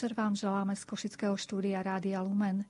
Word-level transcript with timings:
Večer 0.00 0.16
vám 0.16 0.32
želáme 0.32 0.72
z 0.76 0.84
Košického 0.88 1.36
štúdia 1.36 1.84
Rádia 1.84 2.24
Lumen. 2.24 2.64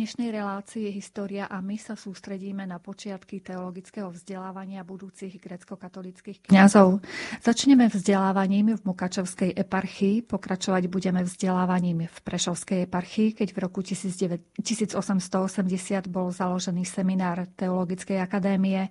Dnešnej 0.00 0.32
relácii 0.32 0.88
História 0.96 1.44
a 1.44 1.60
my 1.60 1.76
sa 1.76 1.92
sústredíme 1.92 2.64
na 2.64 2.80
počiatky 2.80 3.44
teologického 3.44 4.08
vzdelávania 4.08 4.80
budúcich 4.80 5.36
grecko-katolických 5.36 6.48
kňazov. 6.48 7.04
Začneme 7.44 7.84
vzdelávaním 7.92 8.80
v 8.80 8.84
Mukačevskej 8.88 9.52
eparchii, 9.60 10.24
pokračovať 10.24 10.88
budeme 10.88 11.20
vzdelávaním 11.20 12.08
v 12.08 12.18
Prešovskej 12.24 12.88
eparchii, 12.88 13.44
keď 13.44 13.48
v 13.52 13.58
roku 13.60 13.84
1880 13.84 14.96
bol 16.08 16.32
založený 16.32 16.88
seminár 16.88 17.44
Teologickej 17.52 18.24
akadémie. 18.24 18.88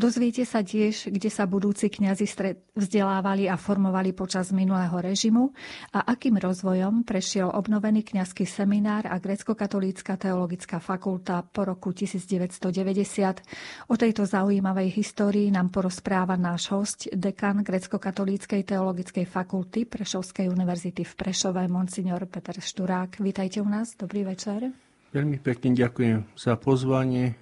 Dozviete 0.00 0.48
sa 0.48 0.64
tiež, 0.64 1.12
kde 1.12 1.28
sa 1.28 1.44
budúci 1.44 1.92
kňazi 1.92 2.24
vzdelávali 2.72 3.44
a 3.52 3.60
formovali 3.60 4.16
počas 4.16 4.56
minulého 4.56 5.04
režimu 5.04 5.52
a 5.92 6.08
akým 6.16 6.40
rozvojom 6.40 7.04
prešiel 7.04 7.52
obnovený 7.52 8.08
kňazský 8.08 8.48
seminár 8.48 9.04
a 9.04 9.20
grecko-katolícka 9.20 10.16
teologická 10.16 10.45
Teologická 10.46 10.78
fakulta 10.78 11.42
po 11.42 11.66
roku 11.66 11.90
1990. 11.90 13.90
O 13.90 13.98
tejto 13.98 14.30
zaujímavej 14.30 14.94
histórii 14.94 15.50
nám 15.50 15.74
porozpráva 15.74 16.38
náš 16.38 16.70
host, 16.70 17.10
dekan 17.10 17.66
Grecko-katolíckej 17.66 18.62
teologickej 18.62 19.26
fakulty 19.26 19.90
Prešovskej 19.90 20.46
univerzity 20.46 21.02
v 21.02 21.12
Prešove, 21.18 21.66
monsignor 21.66 22.30
Peter 22.30 22.62
Šturák. 22.62 23.18
Vítajte 23.18 23.58
u 23.58 23.66
nás, 23.66 23.98
dobrý 23.98 24.22
večer. 24.22 24.70
Veľmi 25.10 25.42
pekne 25.42 25.74
ďakujem 25.74 26.38
za 26.38 26.54
pozvanie. 26.54 27.34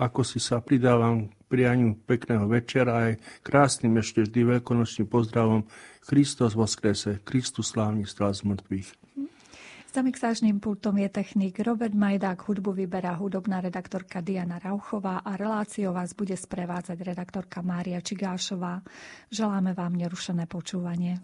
Ako 0.00 0.24
si 0.24 0.40
sa 0.40 0.64
pridávam 0.64 1.28
prianiu 1.52 2.00
pekného 2.08 2.48
večera 2.48 3.12
aj 3.12 3.44
krásnym 3.44 4.00
ešte 4.00 4.24
vždy 4.24 4.56
veľkonočným 4.56 5.04
pozdravom 5.04 5.68
Kristus 6.00 6.56
voskrese, 6.56 7.20
Kristus 7.28 7.76
slávny 7.76 8.08
stál 8.08 8.32
z 8.32 8.48
mŕtvych. 8.48 9.02
Za 9.92 10.00
mixážnym 10.00 10.56
pultom 10.56 10.96
je 10.96 11.08
technik 11.12 11.60
Robert 11.60 11.92
Majdák, 11.92 12.48
hudbu 12.48 12.72
vyberá 12.72 13.12
hudobná 13.12 13.60
redaktorka 13.60 14.24
Diana 14.24 14.56
Rauchová 14.56 15.20
a 15.20 15.36
reláciou 15.36 15.92
vás 15.92 16.16
bude 16.16 16.32
sprevádzať 16.32 16.96
redaktorka 17.04 17.60
Mária 17.60 18.00
Čigášová. 18.00 18.80
Želáme 19.28 19.76
vám 19.76 19.92
nerušené 19.92 20.48
počúvanie. 20.48 21.20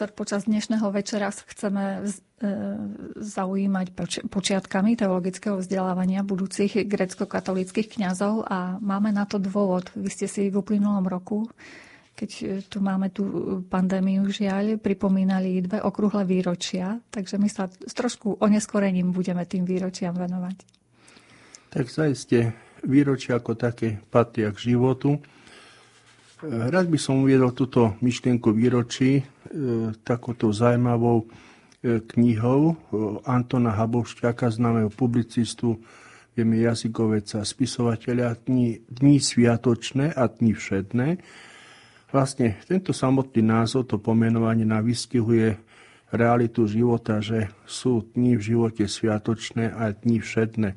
Profesor, 0.00 0.16
počas 0.16 0.48
dnešného 0.48 0.88
večera 0.96 1.28
chceme 1.28 2.00
e, 2.00 2.16
zaujímať 3.20 3.86
počiatkami 4.32 4.96
teologického 4.96 5.60
vzdelávania 5.60 6.24
budúcich 6.24 6.88
grecko-katolických 6.88 8.00
kňazov 8.00 8.48
a 8.48 8.80
máme 8.80 9.12
na 9.12 9.28
to 9.28 9.36
dôvod. 9.36 9.92
Vy 9.92 10.08
ste 10.08 10.24
si 10.24 10.48
v 10.48 10.56
uplynulom 10.56 11.04
roku, 11.04 11.52
keď 12.16 12.64
tu 12.72 12.80
máme 12.80 13.12
tú 13.12 13.24
pandémiu 13.68 14.24
žiaľ, 14.32 14.80
pripomínali 14.80 15.60
dve 15.68 15.84
okrúhle 15.84 16.24
výročia, 16.24 16.96
takže 17.12 17.36
my 17.36 17.52
sa 17.52 17.68
s 17.68 17.92
trošku 17.92 18.40
oneskorením 18.40 19.12
budeme 19.12 19.44
tým 19.44 19.68
výročiam 19.68 20.16
venovať. 20.16 20.64
Tak 21.76 21.84
zaiste 21.92 22.56
výročia 22.88 23.36
ako 23.36 23.52
také 23.52 24.00
patria 24.08 24.48
k 24.48 24.72
životu. 24.72 25.20
Rád 26.40 26.88
by 26.88 26.96
som 26.96 27.20
uviedol 27.20 27.52
túto 27.52 28.00
myšlienku 28.00 28.48
výročí 28.56 29.20
e, 29.20 29.22
takouto 30.00 30.48
zaujímavou 30.48 31.28
e, 31.28 32.00
knihou 32.00 32.60
e, 32.72 32.74
Antona 33.28 33.76
Habovšťaka, 33.76 34.48
známeho 34.48 34.88
publicistu, 34.88 35.76
vieme 36.32 36.64
jazykoveca, 36.64 37.44
spisovateľa 37.44 38.40
dní, 38.48 38.80
dní 38.88 39.20
sviatočné 39.20 40.16
a 40.16 40.32
dní 40.32 40.56
všedné. 40.56 41.20
Vlastne 42.08 42.56
tento 42.64 42.96
samotný 42.96 43.44
názov, 43.44 43.92
to 43.92 44.00
pomenovanie 44.00 44.64
nám 44.64 44.88
vystihuje 44.88 45.60
realitu 46.08 46.64
života, 46.64 47.20
že 47.20 47.52
sú 47.68 48.00
dní 48.16 48.40
v 48.40 48.56
živote 48.56 48.88
sviatočné 48.88 49.76
a 49.76 49.92
dní 49.92 50.24
všedné. 50.24 50.72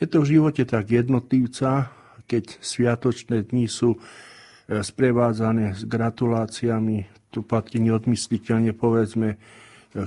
Je 0.00 0.06
to 0.08 0.24
v 0.24 0.40
živote 0.40 0.64
tak 0.64 0.88
jednotlivca, 0.88 1.92
keď 2.24 2.56
sviatočné 2.64 3.44
dni 3.44 3.68
sú 3.68 4.00
sprevádzané 4.68 5.76
s 5.76 5.84
gratuláciami. 5.84 7.28
Tu 7.28 7.44
patrí 7.44 7.82
neodmysliteľne 7.84 8.72
povedzme 8.72 9.28
e, 9.34 9.36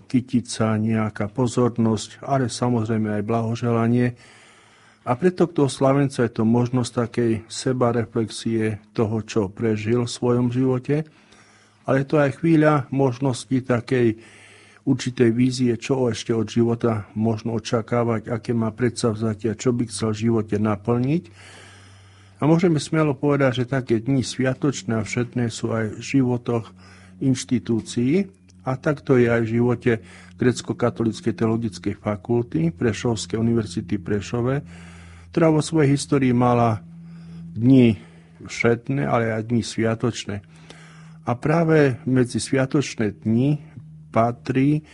kytica, 0.01 0.79
nejaká 0.81 1.29
pozornosť, 1.29 2.25
ale 2.25 2.49
samozrejme 2.49 3.21
aj 3.21 3.23
blahoželanie. 3.27 4.17
A 5.07 5.15
preto 5.15 5.47
toho 5.47 5.71
Slavenca 5.71 6.25
je 6.25 6.31
to 6.33 6.43
možnosť 6.43 6.91
takej 6.91 7.31
sebareflexie 7.47 8.81
toho, 8.91 9.23
čo 9.23 9.47
prežil 9.47 10.03
v 10.03 10.11
svojom 10.11 10.51
živote, 10.51 11.07
ale 11.87 12.03
to 12.03 12.19
aj 12.19 12.43
chvíľa 12.43 12.91
možnosti 12.91 13.55
takej 13.63 14.19
určitej 14.83 15.29
vízie, 15.31 15.71
čo 15.79 16.11
ešte 16.11 16.35
od 16.35 16.47
života 16.47 17.07
možno 17.15 17.55
očakávať, 17.55 18.27
aké 18.27 18.51
má 18.51 18.71
predsavzatia, 18.75 19.55
čo 19.55 19.71
by 19.71 19.87
chcel 19.87 20.11
v 20.11 20.21
živote 20.27 20.55
naplniť 20.59 21.23
a 22.37 22.43
môžeme 22.45 22.77
smelo 22.77 23.17
povedať, 23.17 23.63
že 23.63 23.73
také 23.73 23.97
dni 23.97 24.21
sviatočné 24.21 25.01
a 25.01 25.07
všetné 25.07 25.49
sú 25.49 25.73
aj 25.73 25.97
v 25.97 26.01
životoch 26.01 26.69
inštitúcií 27.17 28.29
a 28.61 28.77
takto 28.77 29.17
je 29.17 29.25
aj 29.25 29.41
v 29.41 29.51
živote 29.57 29.91
Grecko-katolíckej 30.37 31.33
teologickej 31.33 31.93
fakulty 31.97 32.69
Prešovskej 32.69 33.41
univerzity 33.41 33.97
Prešove, 33.97 34.55
ktorá 35.33 35.49
vo 35.49 35.65
svojej 35.65 35.97
histórii 35.97 36.35
mala 36.35 36.85
dni 37.57 37.97
všetné, 38.45 39.01
ale 39.01 39.33
aj 39.33 39.49
dni 39.49 39.63
sviatočné. 39.65 40.35
A 41.25 41.31
práve 41.33 41.97
medzi 42.05 42.37
sviatočné 42.37 43.17
dni 43.25 43.59
patrí 44.13 44.85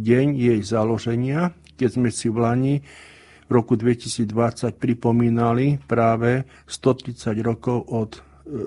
deň 0.00 0.26
jej 0.32 0.60
založenia, 0.64 1.52
keď 1.76 1.90
sme 1.92 2.08
si 2.08 2.32
v 2.32 2.38
Lani 2.40 2.74
v 3.46 3.50
roku 3.54 3.78
2020 3.78 4.74
pripomínali 4.74 5.78
práve 5.86 6.42
130 6.66 7.38
rokov 7.46 7.78
od, 7.86 8.10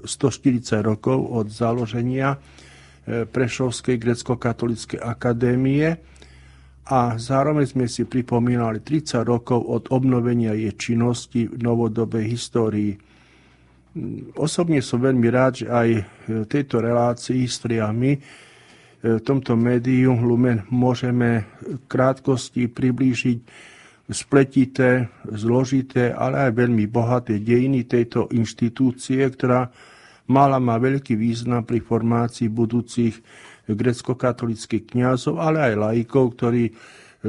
140 0.07 0.79
rokov 0.83 1.19
od 1.19 1.51
založenia 1.51 2.35
e, 2.35 3.27
Prešovskej 3.27 3.99
grecko-katolíckej 3.99 4.99
akadémie 5.03 5.99
a 6.89 7.19
zároveň 7.19 7.65
sme 7.67 7.85
si 7.91 8.07
pripomínali 8.07 8.79
30 8.79 9.21
rokov 9.27 9.59
od 9.67 9.83
obnovenia 9.91 10.55
jej 10.55 10.73
činnosti 10.73 11.45
v 11.45 11.59
novodobej 11.59 12.25
histórii. 12.33 12.95
Osobne 14.39 14.79
som 14.79 15.03
veľmi 15.03 15.27
rád, 15.27 15.65
že 15.65 15.67
aj 15.67 15.89
v 16.29 16.45
tejto 16.47 16.79
relácii 16.79 17.43
História 17.43 17.91
my 17.91 18.15
e, 18.15 18.19
v 19.03 19.21
tomto 19.27 19.59
médiu 19.59 20.15
Lumen 20.15 20.63
môžeme 20.71 21.43
krátkosti 21.91 22.71
priblížiť 22.71 23.39
spletité, 24.09 25.05
zložité, 25.29 26.09
ale 26.09 26.49
aj 26.49 26.51
veľmi 26.57 26.89
bohaté 26.89 27.37
dejiny 27.37 27.85
tejto 27.85 28.25
inštitúcie, 28.33 29.21
ktorá 29.21 29.69
mala 30.29 30.57
má 30.57 30.81
veľký 30.81 31.13
význam 31.13 31.61
pri 31.61 31.81
formácii 31.81 32.49
budúcich 32.49 33.21
grecko-katolických 33.69 34.97
kňazov, 34.97 35.37
ale 35.37 35.73
aj 35.73 35.73
laikov, 35.77 36.25
ktorí 36.37 36.63
e, 36.69 36.73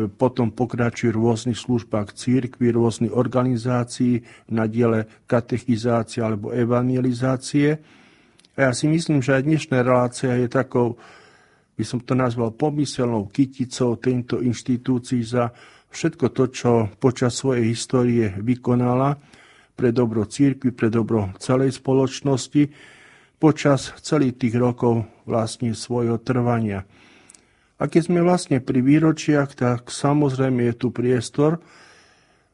potom 0.08 0.56
pokračujú 0.56 1.12
v 1.12 1.20
rôznych 1.20 1.58
službách 1.60 2.16
církvy, 2.16 2.72
rôznych 2.72 3.12
organizácií 3.12 4.24
na 4.48 4.64
diele 4.64 5.04
katechizácie 5.28 6.24
alebo 6.24 6.48
evangelizácie. 6.52 7.76
A 8.56 8.68
ja 8.68 8.72
si 8.72 8.88
myslím, 8.88 9.20
že 9.20 9.36
aj 9.36 9.44
dnešná 9.44 9.84
relácia 9.84 10.32
je 10.36 10.48
takou, 10.48 10.96
by 11.76 11.84
som 11.84 12.00
to 12.00 12.16
nazval, 12.16 12.56
pomyselnou 12.56 13.28
kyticou 13.28 14.00
tejto 14.00 14.40
inštitúcii 14.40 15.20
za 15.24 15.52
všetko 15.90 16.26
to, 16.30 16.44
čo 16.50 16.70
počas 17.02 17.38
svojej 17.38 17.70
histórie 17.70 18.32
vykonala 18.38 19.18
pre 19.74 19.90
dobro 19.90 20.26
církvy, 20.26 20.70
pre 20.70 20.88
dobro 20.88 21.34
celej 21.42 21.78
spoločnosti, 21.78 22.70
počas 23.40 23.96
celých 24.04 24.36
tých 24.36 24.54
rokov 24.60 25.08
vlastne 25.24 25.72
svojho 25.72 26.20
trvania. 26.20 26.84
A 27.80 27.88
keď 27.88 28.12
sme 28.12 28.20
vlastne 28.20 28.60
pri 28.60 28.84
výročiach, 28.84 29.56
tak 29.56 29.88
samozrejme 29.88 30.68
je 30.68 30.74
tu 30.76 30.92
priestor, 30.92 31.56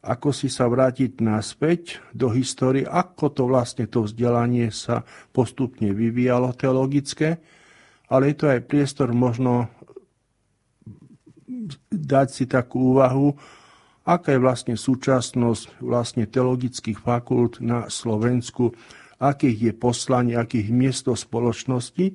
ako 0.06 0.30
si 0.30 0.46
sa 0.46 0.70
vrátiť 0.70 1.18
naspäť 1.18 1.98
do 2.14 2.30
histórie, 2.30 2.86
ako 2.86 3.26
to 3.34 3.42
vlastne 3.50 3.90
to 3.90 4.06
vzdelanie 4.06 4.70
sa 4.70 5.02
postupne 5.34 5.90
vyvíjalo 5.90 6.54
teologické, 6.54 7.42
ale 8.06 8.30
je 8.30 8.36
to 8.38 8.46
aj 8.46 8.70
priestor 8.70 9.10
možno 9.10 9.66
dať 11.90 12.28
si 12.30 12.44
takú 12.50 12.96
úvahu, 12.96 13.34
aká 14.06 14.34
je 14.34 14.40
vlastne 14.42 14.74
súčasnosť 14.78 15.82
vlastne 15.82 16.24
teologických 16.26 16.98
fakult 17.02 17.58
na 17.58 17.90
Slovensku, 17.90 18.74
akých 19.18 19.58
je 19.70 19.72
poslanie, 19.72 20.34
akých 20.36 20.70
miesto 20.70 21.16
spoločnosti 21.16 22.14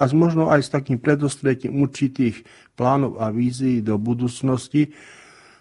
a 0.00 0.02
možno 0.16 0.48
aj 0.48 0.60
s 0.64 0.72
takým 0.72 0.96
predostretím 0.96 1.84
určitých 1.84 2.46
plánov 2.72 3.20
a 3.20 3.28
vízií 3.28 3.84
do 3.84 4.00
budúcnosti, 4.00 4.96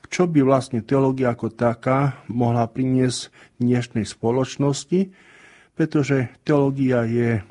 čo 0.08 0.26
by 0.26 0.42
vlastne 0.42 0.80
teológia 0.80 1.36
ako 1.36 1.52
taká 1.52 2.24
mohla 2.32 2.66
priniesť 2.66 3.30
dnešnej 3.60 4.08
spoločnosti, 4.08 5.12
pretože 5.76 6.32
teológia 6.48 7.04
je 7.04 7.44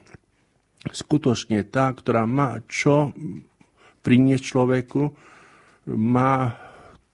skutočne 0.89 1.61
tá, 1.69 1.93
ktorá 1.93 2.25
má 2.25 2.65
čo 2.67 3.13
priniesť 4.01 4.45
človeku, 4.49 5.28
má 5.97 6.57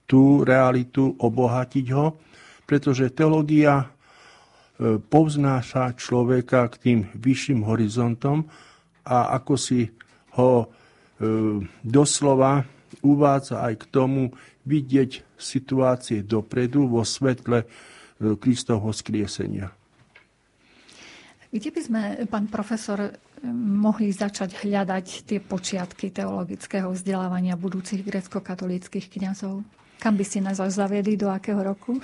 tú 0.05 0.45
realitu 0.45 1.15
obohatiť 1.17 1.85
ho, 1.95 2.19
pretože 2.65 3.13
teológia 3.13 3.85
e, 3.85 3.87
povznáša 5.01 5.97
človeka 5.97 6.69
k 6.69 6.75
tým 6.77 6.99
vyšším 7.17 7.65
horizontom 7.65 8.45
a 9.05 9.37
ako 9.37 9.53
si 9.57 9.89
ho 10.37 10.65
e, 10.65 10.67
doslova 11.81 12.65
uvádza 13.01 13.65
aj 13.65 13.73
k 13.81 13.85
tomu 13.89 14.23
vidieť 14.65 15.37
situácie 15.37 16.25
dopredu 16.25 16.89
vo 16.89 17.05
svetle 17.05 17.65
e, 17.65 17.67
Kristovho 18.37 18.89
skriesenia. 18.93 19.84
Kde 21.55 21.71
by 21.71 21.81
sme, 21.81 22.01
pán 22.27 22.51
profesor, 22.51 23.15
mohli 23.55 24.11
začať 24.11 24.67
hľadať 24.67 25.23
tie 25.23 25.39
počiatky 25.39 26.11
teologického 26.11 26.91
vzdelávania 26.91 27.55
budúcich 27.55 28.03
grecko-katolíckých 28.03 29.07
kňazov? 29.07 29.63
Kam 30.03 30.19
by 30.19 30.25
si 30.27 30.43
nás 30.43 30.59
zaviedli, 30.59 31.15
do 31.15 31.31
akého 31.31 31.63
roku? 31.63 32.03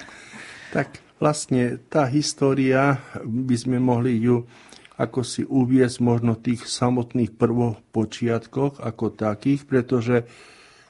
Tak 0.71 1.03
vlastne 1.19 1.83
tá 1.91 2.07
história, 2.07 3.03
by 3.27 3.55
sme 3.59 3.83
mohli 3.83 4.23
ju 4.23 4.47
ako 4.95 5.19
si 5.25 5.43
uviezť 5.43 5.97
možno 5.99 6.39
tých 6.39 6.63
samotných 6.69 7.35
prvopočiatkoch 7.35 8.79
ako 8.79 9.05
takých, 9.11 9.67
pretože 9.67 10.15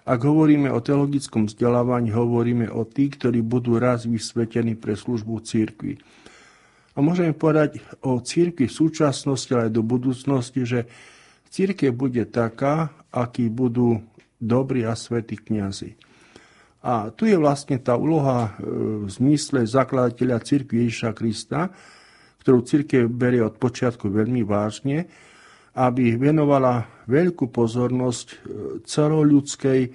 ak 0.05 0.19
hovoríme 0.21 0.67
o 0.69 0.83
teologickom 0.83 1.49
vzdelávaní, 1.49 2.13
hovoríme 2.13 2.67
o 2.69 2.83
tých, 2.83 3.17
ktorí 3.17 3.39
budú 3.39 3.81
raz 3.81 4.03
vysvetení 4.03 4.75
pre 4.75 4.99
službu 4.99 5.39
církvy. 5.41 5.97
A 6.91 6.99
môžeme 6.99 7.31
povedať 7.31 7.79
o 8.03 8.19
církvi 8.19 8.67
v 8.67 8.77
súčasnosti, 8.77 9.47
ale 9.55 9.71
aj 9.71 9.73
do 9.75 9.83
budúcnosti, 9.83 10.67
že 10.67 10.79
církev 11.47 11.95
bude 11.95 12.27
taká, 12.27 12.91
akí 13.11 13.47
budú 13.47 14.03
dobrí 14.41 14.83
a 14.83 14.97
svätí 14.97 15.39
kniazy. 15.39 15.95
A 16.81 17.13
tu 17.13 17.29
je 17.29 17.37
vlastne 17.37 17.77
tá 17.77 17.93
úloha 17.93 18.57
e, 18.57 18.65
v 19.05 19.09
zmysle 19.09 19.61
zakladateľa 19.69 20.41
církvy 20.41 20.89
Ježiša 20.89 21.13
Krista, 21.13 21.69
ktorú 22.41 22.65
církev 22.65 23.05
berie 23.05 23.45
od 23.45 23.61
počiatku 23.61 24.09
veľmi 24.09 24.41
vážne, 24.41 25.05
aby 25.77 26.17
venovala 26.17 27.05
veľkú 27.05 27.53
pozornosť 27.53 28.27
e, 28.27 28.35
celoľudskej, 28.81 29.81
e, 29.85 29.89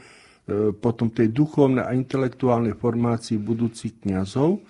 potom 0.78 1.10
tej 1.10 1.34
duchovnej 1.34 1.82
a 1.82 1.90
intelektuálnej 1.90 2.78
formácii 2.78 3.42
budúcich 3.42 3.98
kňazov, 4.06 4.62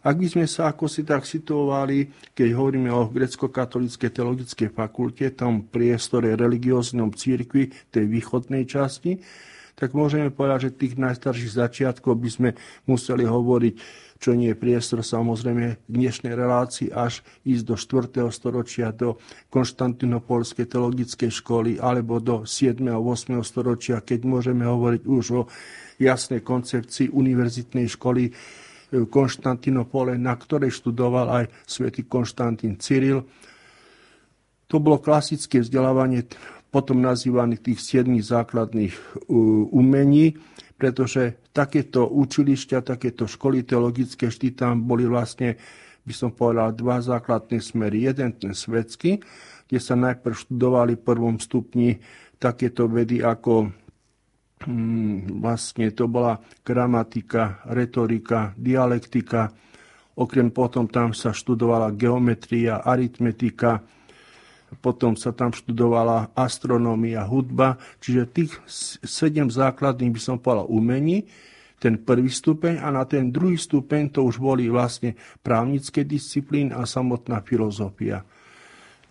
ak 0.00 0.16
by 0.16 0.26
sme 0.26 0.44
sa 0.48 0.72
ako 0.72 0.88
si 0.88 1.04
tak 1.04 1.28
situovali, 1.28 2.32
keď 2.32 2.48
hovoríme 2.56 2.88
o 2.88 3.12
grecko-katolíckej 3.12 4.10
teologickej 4.10 4.68
fakulte, 4.72 5.28
tom 5.36 5.68
priestore 5.68 6.32
religióznom 6.32 7.12
církvi 7.12 7.68
tej 7.92 8.04
východnej 8.08 8.64
časti, 8.64 9.20
tak 9.76 9.96
môžeme 9.96 10.28
povedať, 10.28 10.68
že 10.68 10.76
tých 10.76 10.94
najstarších 11.00 11.56
začiatkov 11.56 12.20
by 12.20 12.28
sme 12.28 12.50
museli 12.84 13.24
hovoriť 13.24 14.08
čo 14.20 14.36
nie 14.36 14.52
je 14.52 14.60
priestor 14.60 15.00
samozrejme 15.00 15.80
dnešnej 15.88 16.36
relácii 16.36 16.92
až 16.92 17.24
ísť 17.48 17.64
do 17.64 17.74
4. 17.80 18.28
storočia 18.28 18.92
do 18.92 19.16
Konštantinopolskej 19.48 20.68
teologickej 20.68 21.32
školy 21.40 21.80
alebo 21.80 22.20
do 22.20 22.44
7. 22.44 22.84
a 22.92 23.00
8. 23.00 23.40
storočia, 23.40 24.04
keď 24.04 24.28
môžeme 24.28 24.68
hovoriť 24.68 25.02
už 25.08 25.24
o 25.32 25.42
jasnej 25.96 26.44
koncepcii 26.44 27.08
univerzitnej 27.08 27.88
školy 27.88 28.36
Konštantinopole, 28.90 30.18
na 30.18 30.34
ktorej 30.34 30.74
študoval 30.74 31.26
aj 31.30 31.44
svätý 31.62 32.02
Konštantín 32.04 32.76
Cyril. 32.76 33.22
To 34.70 34.78
bolo 34.78 34.98
klasické 34.98 35.62
vzdelávanie 35.62 36.26
potom 36.70 37.02
nazývaných 37.02 37.66
tých 37.66 37.80
siedmých 37.82 38.30
základných 38.30 38.94
umení, 39.74 40.38
pretože 40.78 41.42
takéto 41.50 42.06
učilišťa, 42.06 42.86
takéto 42.86 43.26
školy 43.26 43.66
teologické, 43.66 44.30
vždy 44.30 44.54
tam 44.54 44.86
boli 44.86 45.04
vlastne, 45.10 45.58
by 46.06 46.14
som 46.14 46.30
povedal, 46.30 46.70
dva 46.72 47.02
základné 47.02 47.58
smery. 47.58 48.06
Jeden 48.06 48.38
ten 48.38 48.54
svetský, 48.54 49.18
kde 49.66 49.78
sa 49.82 49.98
najprv 49.98 50.34
študovali 50.34 50.94
v 50.94 51.02
prvom 51.02 51.36
stupni 51.42 51.98
takéto 52.40 52.86
vedy 52.86 53.20
ako 53.20 53.74
vlastne 55.40 55.88
to 55.96 56.04
bola 56.04 56.36
gramatika, 56.60 57.64
retorika, 57.72 58.52
dialektika, 58.60 59.48
okrem 60.20 60.52
potom 60.52 60.84
tam 60.84 61.16
sa 61.16 61.32
študovala 61.32 61.96
geometria, 61.96 62.84
aritmetika, 62.84 63.80
potom 64.84 65.16
sa 65.16 65.32
tam 65.32 65.50
študovala 65.50 66.36
astronómia, 66.36 67.24
hudba, 67.24 67.80
čiže 67.98 68.30
tých 68.30 68.52
sedem 69.02 69.48
základných 69.48 70.12
by 70.12 70.20
som 70.20 70.36
povedal 70.36 70.68
umení, 70.68 71.24
ten 71.80 71.96
prvý 71.96 72.28
stupeň 72.28 72.84
a 72.84 72.92
na 72.92 73.08
ten 73.08 73.32
druhý 73.32 73.56
stupeň 73.56 74.12
to 74.12 74.20
už 74.28 74.36
boli 74.36 74.68
vlastne 74.68 75.16
právnické 75.40 76.04
disciplíny 76.04 76.76
a 76.76 76.84
samotná 76.84 77.40
filozofia. 77.40 78.20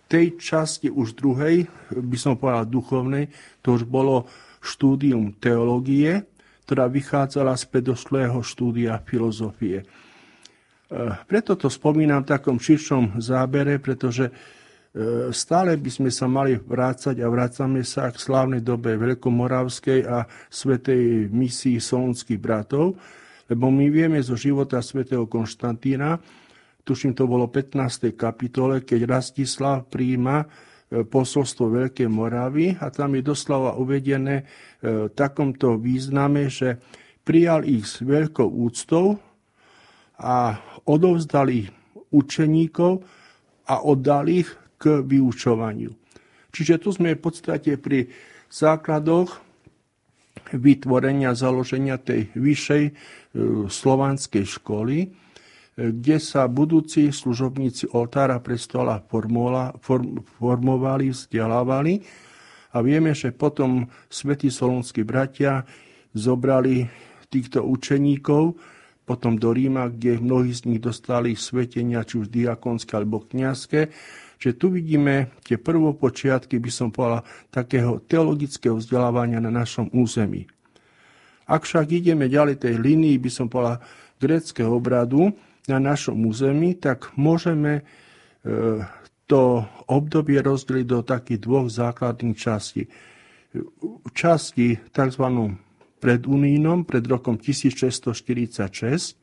Tej 0.06 0.38
časti 0.38 0.86
už 0.86 1.18
druhej, 1.18 1.66
by 1.90 2.18
som 2.18 2.38
povedal 2.38 2.70
duchovnej, 2.70 3.26
to 3.58 3.74
už 3.74 3.90
bolo 3.90 4.30
štúdium 4.60 5.34
teológie, 5.36 6.24
ktorá 6.68 6.86
vychádzala 6.86 7.56
z 7.58 7.64
predošlého 7.66 8.38
štúdia 8.44 9.00
filozofie. 9.02 9.82
E, 9.82 9.86
preto 11.26 11.56
to 11.56 11.66
spomínam 11.66 12.22
v 12.22 12.30
takom 12.36 12.56
širšom 12.60 13.18
zábere, 13.18 13.80
pretože 13.82 14.30
E, 14.90 15.30
stále 15.30 15.78
by 15.78 15.86
sme 15.86 16.10
sa 16.10 16.26
mali 16.26 16.58
vrácať 16.58 17.22
a 17.22 17.30
vrácame 17.30 17.86
sa 17.86 18.10
k 18.10 18.18
slávnej 18.18 18.58
dobe 18.58 18.98
Veľkomoravskej 18.98 20.02
a 20.02 20.26
svetej 20.50 21.30
misii 21.30 21.78
solunských 21.78 22.42
bratov, 22.42 22.98
lebo 23.46 23.70
my 23.70 23.86
vieme 23.86 24.18
zo 24.18 24.34
života 24.34 24.82
svätého 24.82 25.30
Konštantína, 25.30 26.18
tuším 26.82 27.14
to 27.14 27.30
bolo 27.30 27.46
15. 27.46 28.18
kapitole, 28.18 28.82
keď 28.82 29.06
Rastislav 29.06 29.86
príjma 29.86 30.42
posolstvo 30.90 31.70
Veľkej 31.70 32.10
Moravy 32.10 32.74
a 32.74 32.90
tam 32.90 33.14
je 33.14 33.22
doslova 33.22 33.78
uvedené 33.78 34.42
v 34.82 35.06
e, 35.06 35.14
takomto 35.14 35.78
význame, 35.78 36.50
že 36.50 36.82
prijal 37.22 37.62
ich 37.62 37.86
s 37.86 38.02
veľkou 38.02 38.46
úctou 38.46 39.22
a 40.18 40.58
odovzdal 40.90 41.46
ich 41.54 41.70
učeníkov 42.10 43.06
a 43.70 43.86
oddal 43.86 44.26
ich 44.26 44.50
k 44.82 45.06
vyučovaniu. 45.06 45.94
Čiže 46.50 46.82
tu 46.82 46.90
sme 46.90 47.14
v 47.14 47.22
podstate 47.22 47.78
pri 47.78 48.10
základoch 48.50 49.38
vytvorenia, 50.50 51.38
založenia 51.38 52.02
tej 52.02 52.34
vyššej 52.34 52.84
e, 52.90 52.92
slovanskej 53.70 54.44
školy, 54.58 55.14
kde 55.80 56.20
sa 56.20 56.44
budúci 56.44 57.08
služobníci 57.08 57.96
oltára 57.96 58.36
prestola 58.44 59.00
formovali, 60.36 61.08
vzdelávali 61.08 62.04
a 62.76 62.84
vieme, 62.84 63.16
že 63.16 63.32
potom 63.32 63.88
svätí 64.12 64.52
solonskí 64.52 65.00
bratia 65.00 65.64
zobrali 66.12 66.84
týchto 67.32 67.64
učeníkov 67.64 68.60
potom 69.08 69.40
do 69.40 69.50
Ríma, 69.50 69.90
kde 69.90 70.22
mnohí 70.22 70.54
z 70.54 70.70
nich 70.70 70.78
dostali 70.84 71.34
svetenia, 71.34 72.06
či 72.06 72.22
už 72.22 72.30
diakonské 72.30 72.94
alebo 72.94 73.24
kniazské 73.24 73.90
že 74.40 74.56
tu 74.56 74.72
vidíme 74.72 75.28
tie 75.44 75.60
prvopočiatky, 75.60 76.56
by 76.56 76.70
som 76.72 76.88
povedal, 76.88 77.28
takého 77.52 78.00
teologického 78.00 78.80
vzdelávania 78.80 79.36
na 79.36 79.52
našom 79.52 79.92
území. 79.92 80.48
Ak 81.44 81.68
však 81.68 81.92
ideme 81.92 82.24
ďalej 82.24 82.64
tej 82.64 82.80
línii, 82.80 83.20
by 83.20 83.30
som 83.30 83.52
povedal, 83.52 83.84
greckého 84.16 84.72
obradu 84.72 85.36
na 85.68 85.78
našom 85.82 86.24
území, 86.24 86.78
tak 86.78 87.12
môžeme 87.18 87.80
e, 87.80 87.82
to 89.26 89.62
obdobie 89.86 90.40
rozdeliť 90.42 90.86
do 90.86 91.00
takých 91.06 91.40
dvoch 91.44 91.68
základných 91.70 92.38
častí. 92.38 92.90
Časti 94.14 94.78
tzv. 94.90 95.24
pred 95.98 96.20
Unínom, 96.26 96.86
pred 96.86 97.04
rokom 97.06 97.38
1646, 97.38 99.20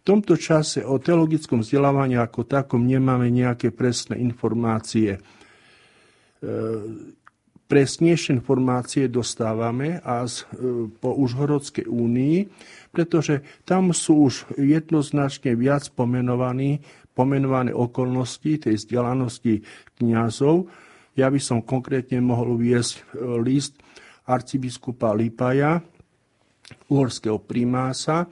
v 0.00 0.02
tomto 0.08 0.32
čase 0.40 0.80
o 0.80 0.96
teologickom 0.96 1.60
vzdelávaní 1.60 2.16
ako 2.16 2.48
takom 2.48 2.88
nemáme 2.88 3.28
nejaké 3.28 3.68
presné 3.68 4.16
informácie. 4.16 5.20
Presnejšie 7.70 8.34
informácie 8.34 9.06
dostávame 9.06 10.02
a 10.02 10.26
e, 10.26 10.30
po 10.90 11.14
Užhorodskej 11.14 11.86
únii, 11.86 12.50
pretože 12.90 13.46
tam 13.62 13.94
sú 13.94 14.26
už 14.26 14.58
jednoznačne 14.58 15.54
viac 15.54 15.86
pomenovaní, 15.94 16.82
pomenované 17.14 17.70
okolnosti 17.70 18.66
tej 18.66 18.74
vzdelanosti 18.74 19.62
kniazov. 20.02 20.66
Ja 21.14 21.30
by 21.30 21.38
som 21.38 21.62
konkrétne 21.62 22.18
mohol 22.18 22.58
uviesť 22.58 22.94
e, 22.98 23.02
list 23.38 23.78
arcibiskupa 24.26 25.14
Lipaja, 25.14 25.78
uhorského 26.90 27.38
primása, 27.38 28.26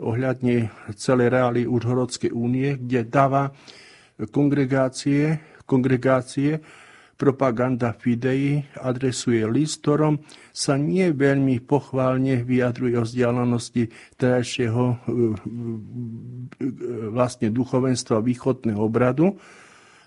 ohľadne 0.00 0.72
celej 0.96 1.28
reály 1.28 1.68
Užhorodskej 1.68 2.32
únie, 2.32 2.80
kde 2.80 3.04
dáva 3.04 3.52
kongregácie, 4.32 5.44
kongregácie 5.68 6.64
propaganda 7.18 7.90
Fidei 7.90 8.62
adresuje 8.78 9.42
list, 9.50 9.82
ktorom 9.82 10.22
sa 10.54 10.78
nie 10.78 11.10
veľmi 11.10 11.58
pochválne 11.66 12.46
vyjadruje 12.46 12.94
o 12.94 13.02
vzdialenosti 13.02 13.90
terajšieho 14.14 14.84
e, 14.86 14.94
e, 14.94 15.08
vlastne 17.10 17.50
duchovenstva 17.50 18.22
východného 18.22 18.78
obradu. 18.78 19.34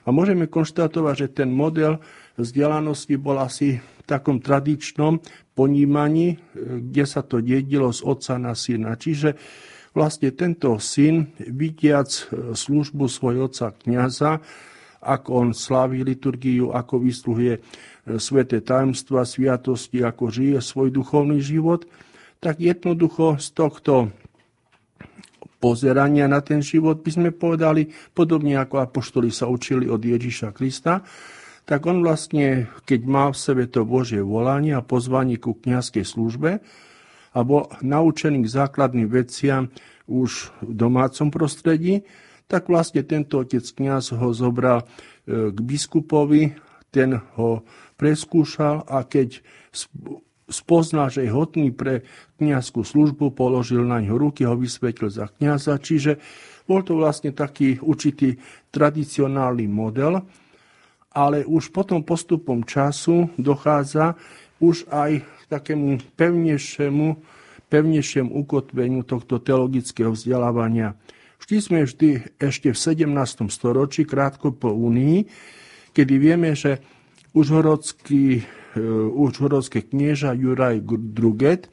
A 0.02 0.10
môžeme 0.10 0.48
konštatovať, 0.48 1.16
že 1.28 1.44
ten 1.44 1.52
model 1.52 2.00
vzdialenosti 2.40 3.20
bol 3.20 3.38
asi 3.44 3.78
v 3.78 4.02
takom 4.08 4.40
tradičnom 4.40 5.20
ponímaní, 5.52 6.28
e, 6.34 6.38
kde 6.80 7.04
sa 7.04 7.28
to 7.28 7.44
dedilo 7.44 7.92
z 7.92 8.08
otca 8.08 8.40
na 8.40 8.56
syna. 8.56 8.96
Čiže 8.96 9.36
Vlastne 9.92 10.32
tento 10.32 10.80
syn, 10.80 11.36
vidiac 11.36 12.08
službu 12.56 13.12
svojho 13.12 13.52
otca 13.52 13.76
kniaza, 13.76 14.40
ako 15.02 15.30
on 15.34 15.50
slaví 15.52 16.06
liturgiu, 16.06 16.72
ako 16.72 17.02
vysluhuje 17.02 17.58
e, 17.58 17.62
sveté 18.22 18.62
tajomstva, 18.62 19.26
sviatosti, 19.26 20.06
ako 20.06 20.30
žije 20.30 20.62
svoj 20.62 20.94
duchovný 20.94 21.42
život, 21.42 21.90
tak 22.38 22.62
jednoducho 22.62 23.42
z 23.42 23.48
tohto 23.54 24.14
pozerania 25.62 26.26
na 26.26 26.42
ten 26.42 26.62
život 26.62 27.06
by 27.06 27.12
sme 27.14 27.30
povedali, 27.34 27.90
podobne 28.14 28.58
ako 28.58 28.82
apoštoli 28.82 29.30
sa 29.30 29.46
učili 29.46 29.86
od 29.86 30.02
Ježiša 30.02 30.54
Krista, 30.54 31.06
tak 31.66 31.86
on 31.86 32.02
vlastne, 32.02 32.66
keď 32.90 33.00
má 33.06 33.30
v 33.30 33.38
sebe 33.38 33.64
to 33.70 33.86
Božie 33.86 34.26
volanie 34.26 34.74
a 34.74 34.82
pozvanie 34.82 35.38
ku 35.38 35.54
kniazkej 35.54 36.02
službe, 36.02 36.62
a 37.32 37.40
bol 37.48 37.72
naučený 37.80 38.44
k 38.44 38.54
základným 38.60 39.08
veciam 39.08 39.72
už 40.04 40.52
v 40.60 40.72
domácom 40.76 41.32
prostredí, 41.32 42.04
tak 42.52 42.68
vlastne 42.68 43.08
tento 43.08 43.40
otec 43.40 43.64
kniaz 43.64 44.12
ho 44.12 44.36
zobral 44.36 44.84
e, 44.84 45.56
k 45.56 45.58
biskupovi, 45.64 46.52
ten 46.92 47.16
ho 47.40 47.64
preskúšal 47.96 48.84
a 48.92 49.08
keď 49.08 49.40
spoznal, 50.52 51.08
že 51.08 51.24
je 51.24 51.32
hodný 51.32 51.72
pre 51.72 52.04
kniazskú 52.36 52.84
službu, 52.84 53.32
položil 53.32 53.88
na 53.88 54.04
ňo 54.04 54.20
ruky, 54.20 54.44
ho 54.44 54.60
vysvetlil 54.60 55.08
za 55.08 55.32
kniaza, 55.40 55.80
čiže 55.80 56.20
bol 56.68 56.84
to 56.84 57.00
vlastne 57.00 57.32
taký 57.32 57.80
určitý 57.80 58.36
tradicionálny 58.70 59.66
model, 59.72 60.20
ale 61.16 61.48
už 61.48 61.72
potom 61.72 62.04
postupom 62.04 62.68
času 62.68 63.32
dochádza 63.40 64.20
už 64.62 64.86
aj 64.92 65.26
takému 65.50 66.00
pevnejšiemu, 66.16 67.18
pevnejšiemu 67.68 68.30
ukotveniu 68.30 69.02
tohto 69.08 69.42
teologického 69.42 70.14
vzdelávania. 70.14 70.96
Vždy 71.42 71.58
sme 71.58 71.80
vždy 71.84 72.38
ešte 72.38 72.70
v 72.70 72.78
17. 72.78 73.50
storočí, 73.50 74.06
krátko 74.06 74.54
po 74.54 74.72
Únii, 74.72 75.26
kedy 75.92 76.14
vieme, 76.22 76.54
že 76.54 76.80
Užhorodský 77.32 78.46
užhorodské 79.16 79.84
knieža 79.84 80.32
Juraj 80.36 80.84
Druget 80.88 81.68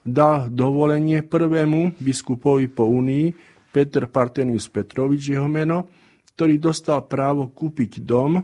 dal 0.00 0.48
dovolenie 0.48 1.20
prvému 1.20 2.00
biskupovi 2.00 2.72
po 2.72 2.88
Unii, 2.88 3.36
Petr 3.70 4.08
Partenius 4.08 4.66
Petrovič 4.72 5.36
jeho 5.36 5.46
meno, 5.46 5.86
ktorý 6.34 6.56
dostal 6.58 7.04
právo 7.04 7.52
kúpiť 7.52 8.02
dom 8.02 8.40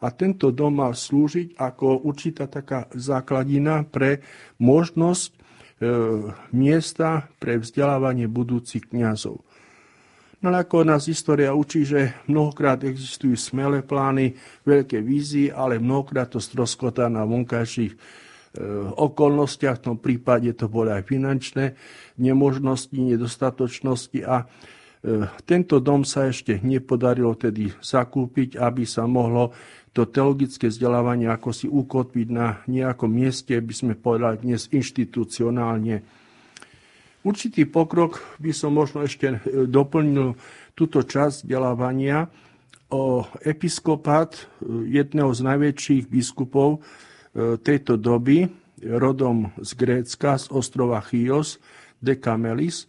a 0.00 0.06
tento 0.14 0.54
dom 0.54 0.80
mal 0.80 0.96
slúžiť 0.96 1.58
ako 1.58 2.06
určitá 2.06 2.48
taká 2.48 2.88
základina 2.94 3.84
pre 3.84 4.24
možnosť 4.62 5.28
e, 5.28 5.38
miesta 6.56 7.28
pre 7.36 7.60
vzdelávanie 7.60 8.24
budúcich 8.30 8.88
kňazov. 8.88 9.44
No 10.40 10.48
ako 10.56 10.88
nás 10.88 11.04
história 11.04 11.52
učí, 11.52 11.84
že 11.84 12.16
mnohokrát 12.24 12.80
existujú 12.80 13.36
smelé 13.36 13.84
plány, 13.84 14.32
veľké 14.64 15.04
vízie, 15.04 15.52
ale 15.52 15.76
mnohokrát 15.76 16.32
to 16.32 16.40
stroskotá 16.40 17.12
na 17.12 17.28
vonkajších 17.28 17.92
e, 17.92 17.98
okolnostiach, 18.96 19.76
v 19.76 19.84
tom 19.84 19.96
prípade 20.00 20.48
to 20.56 20.72
boli 20.72 20.96
aj 20.96 21.04
finančné 21.04 21.76
nemožnosti, 22.16 22.96
nedostatočnosti 22.96 24.20
a 24.24 24.36
e, 24.40 24.44
tento 25.44 25.76
dom 25.76 26.08
sa 26.08 26.32
ešte 26.32 26.56
nepodarilo 26.64 27.36
tedy 27.36 27.68
zakúpiť, 27.76 28.56
aby 28.56 28.88
sa 28.88 29.04
mohlo 29.04 29.52
to 29.92 30.08
teologické 30.08 30.72
vzdelávanie 30.72 31.28
ako 31.28 31.52
si 31.52 31.68
ukotviť 31.68 32.28
na 32.32 32.64
nejakom 32.64 33.12
mieste, 33.12 33.60
by 33.60 33.74
sme 33.76 33.92
povedali 33.92 34.40
dnes 34.40 34.72
inštitucionálne 34.72 36.19
Určitý 37.20 37.68
pokrok 37.68 38.24
by 38.40 38.48
som 38.56 38.72
možno 38.72 39.04
ešte 39.04 39.28
e, 39.28 39.68
doplnil 39.68 40.40
túto 40.72 41.04
časť 41.04 41.44
vzdelávania 41.44 42.24
o 42.88 43.28
episkopát 43.44 44.32
e, 44.32 44.42
jedného 44.88 45.28
z 45.28 45.40
najväčších 45.44 46.08
biskupov 46.08 46.80
e, 46.80 47.60
tejto 47.60 48.00
doby, 48.00 48.48
rodom 48.80 49.52
z 49.60 49.70
Grécka, 49.76 50.40
z 50.40 50.48
ostrova 50.48 51.04
Chios, 51.04 51.60
Dekamelis, 52.00 52.88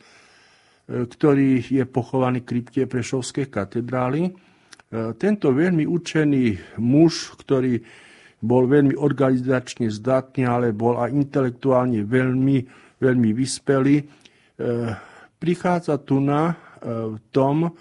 ktorý 0.88 1.60
je 1.68 1.84
pochovaný 1.84 2.40
v 2.40 2.48
krypte 2.48 2.88
Prešovskej 2.88 3.52
katedrály. 3.52 4.32
Tento 5.20 5.52
veľmi 5.52 5.84
učený 5.84 6.80
muž, 6.80 7.36
ktorý 7.44 7.84
bol 8.40 8.72
veľmi 8.72 8.96
organizačne 8.96 9.92
zdatný, 9.92 10.48
ale 10.48 10.72
bol 10.72 10.96
aj 10.96 11.12
intelektuálne 11.12 12.08
veľmi, 12.08 12.58
veľmi 13.04 13.30
vyspelý, 13.36 14.21
prichádza 15.42 15.98
tu 16.02 16.22
na 16.22 16.54
e, 16.54 16.56
v 17.16 17.18
tom, 17.34 17.74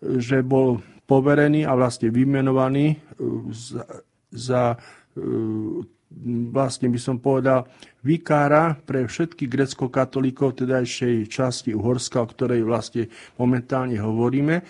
že 0.00 0.40
bol 0.40 0.80
poverený 1.04 1.68
a 1.68 1.72
vlastne 1.76 2.08
vymenovaný 2.08 2.94
e, 2.94 2.96
za, 3.52 3.84
za 4.32 4.62
vlastne 6.52 6.88
by 6.88 7.00
som 7.00 7.16
povedal, 7.20 7.68
vikára 8.00 8.78
pre 8.86 9.04
všetkých 9.04 9.50
grecko-katolíkov 9.50 10.64
tedajšej 10.64 11.28
časti 11.28 11.70
Uhorska, 11.76 12.24
o 12.24 12.30
ktorej 12.30 12.64
vlastne 12.64 13.12
momentálne 13.36 13.98
hovoríme. 14.00 14.64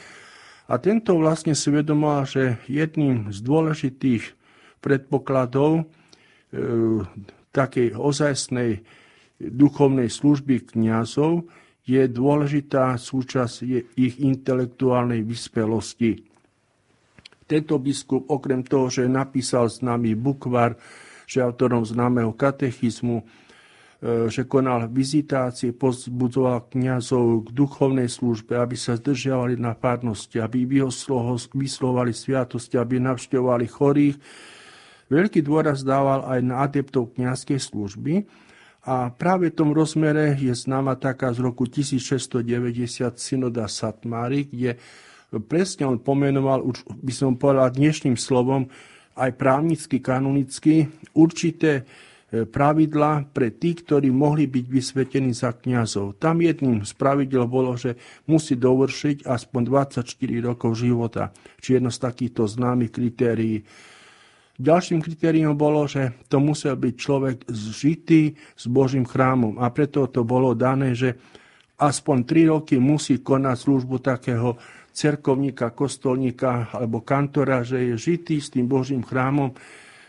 A 0.68 0.75
tento 0.83 1.16
vlastne 1.16 1.56
si 1.56 1.69
vedomal, 1.73 2.28
že 2.28 2.60
jedným 2.69 3.32
z 3.32 3.39
dôležitých 3.41 4.25
predpokladov 4.84 5.82
e, 5.82 5.82
takej 7.54 7.97
ozajstnej 7.97 8.84
duchovnej 9.39 10.11
služby 10.11 10.75
kňazov 10.75 11.47
je 11.89 12.05
dôležitá 12.05 12.99
súčasť 13.01 13.65
ich 13.97 14.21
intelektuálnej 14.21 15.25
vyspelosti. 15.25 16.21
Tento 17.49 17.81
biskup, 17.81 18.29
okrem 18.29 18.61
toho, 18.61 18.93
že 18.93 19.09
napísal 19.09 19.73
známy 19.73 20.13
bukvar, 20.13 20.77
že 21.25 21.41
autorom 21.41 21.81
známeho 21.81 22.37
katechizmu, 22.37 23.25
e, 23.25 23.25
že 24.29 24.45
konal 24.45 24.85
vizitácie, 24.93 25.73
pozbudzoval 25.73 26.69
kňazov 26.69 27.49
k 27.49 27.57
duchovnej 27.57 28.13
službe, 28.13 28.53
aby 28.53 28.77
sa 28.77 29.01
zdržiavali 29.01 29.57
na 29.57 29.73
párnosti, 29.73 30.37
aby 30.37 30.69
vyslovali 31.57 32.13
sviatosti, 32.13 32.77
aby 32.77 33.01
navštevovali 33.01 33.65
chorých. 33.65 34.17
Veľký 35.09 35.41
dôraz 35.41 35.81
dával 35.89 36.29
aj 36.29 36.41
na 36.45 36.61
adeptov 36.69 37.17
kňazskej 37.17 37.57
služby, 37.57 38.29
a 38.86 39.10
práve 39.10 39.50
v 39.50 39.58
tom 39.58 39.71
rozmere 39.75 40.38
je 40.38 40.54
známa 40.54 40.95
taká 40.95 41.34
z 41.34 41.43
roku 41.43 41.67
1690 41.67 42.45
synoda 43.19 43.67
Satmári, 43.67 44.47
kde 44.47 44.78
presne 45.50 45.84
on 45.91 45.99
pomenoval, 45.99 46.64
už 46.64 46.86
by 46.88 47.12
som 47.12 47.36
povedal 47.36 47.75
dnešným 47.75 48.17
slovom, 48.17 48.71
aj 49.19 49.34
právnicky, 49.34 49.99
kanonicky, 49.99 50.86
určité 51.19 51.82
e, 51.82 52.47
pravidla 52.47 53.26
pre 53.34 53.50
tých, 53.50 53.82
ktorí 53.82 54.14
mohli 54.14 54.47
byť 54.47 54.64
vysvetení 54.71 55.34
za 55.34 55.52
kňazov. 55.58 56.23
Tam 56.23 56.38
jedným 56.38 56.86
z 56.86 56.95
pravidel 56.95 57.50
bolo, 57.50 57.75
že 57.75 57.99
musí 58.30 58.54
dovršiť 58.54 59.26
aspoň 59.26 59.62
24 59.67 60.06
rokov 60.38 60.78
života, 60.78 61.34
či 61.58 61.76
jedno 61.76 61.91
z 61.91 61.99
takýchto 61.99 62.47
známych 62.47 62.95
kritérií 62.95 63.67
Ďalším 64.58 64.99
kritériom 64.99 65.54
bolo, 65.54 65.86
že 65.86 66.18
to 66.26 66.42
musel 66.42 66.75
byť 66.75 66.94
človek 66.99 67.47
zžitý 67.47 68.34
s 68.58 68.66
Božím 68.66 69.06
chrámom 69.06 69.54
a 69.62 69.71
preto 69.71 70.10
to 70.10 70.26
bolo 70.26 70.50
dané, 70.58 70.99
že 70.99 71.14
aspoň 71.78 72.26
3 72.26 72.52
roky 72.58 72.75
musí 72.75 73.23
konať 73.23 73.54
službu 73.54 74.02
takého 74.02 74.58
cerkovníka, 74.90 75.71
kostolníka 75.71 76.75
alebo 76.75 77.06
kantora, 77.06 77.62
že 77.62 77.94
je 77.94 77.94
žitý 77.94 78.42
s 78.42 78.50
tým 78.50 78.66
Božím 78.66 79.06
chrámom, 79.06 79.54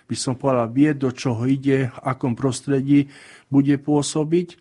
by 0.09 0.15
som 0.17 0.33
povedal, 0.33 0.73
vie, 0.73 0.97
do 0.97 1.13
čoho 1.13 1.45
ide, 1.45 1.93
v 1.93 1.99
akom 2.01 2.33
prostredí 2.33 3.05
bude 3.53 3.77
pôsobiť. 3.77 4.57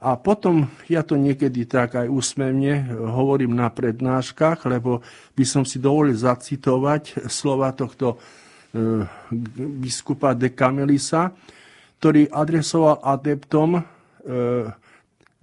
A 0.00 0.16
potom 0.16 0.72
ja 0.88 1.04
to 1.04 1.20
niekedy 1.20 1.68
tak 1.68 1.92
aj 1.92 2.08
úsmevne 2.08 2.88
hovorím 2.88 3.52
na 3.52 3.68
prednáškach, 3.68 4.64
lebo 4.64 5.04
by 5.36 5.44
som 5.44 5.68
si 5.68 5.76
dovolil 5.76 6.16
zacitovať 6.16 7.28
slova 7.28 7.76
tohto 7.76 8.16
biskupa 9.82 10.34
de 10.34 10.54
Camelisa, 10.54 11.34
ktorý 11.98 12.30
adresoval 12.30 13.02
adeptom 13.02 13.76
e, 13.76 13.82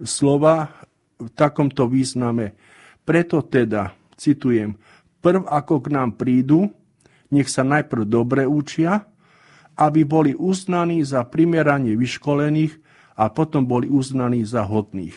slova 0.02 0.72
v 1.20 1.28
takomto 1.36 1.86
význame. 1.86 2.56
Preto 3.04 3.44
teda, 3.44 3.94
citujem, 4.18 4.74
prv 5.22 5.44
ako 5.46 5.74
k 5.84 5.86
nám 5.92 6.16
prídu, 6.16 6.72
nech 7.28 7.52
sa 7.52 7.62
najprv 7.62 8.08
dobre 8.08 8.42
učia, 8.48 9.04
aby 9.78 10.02
boli 10.02 10.32
uznaní 10.34 11.04
za 11.06 11.22
primerane 11.22 11.94
vyškolených 11.94 12.74
a 13.14 13.30
potom 13.30 13.62
boli 13.62 13.86
uznaní 13.86 14.42
za 14.42 14.66
hodných. 14.66 15.14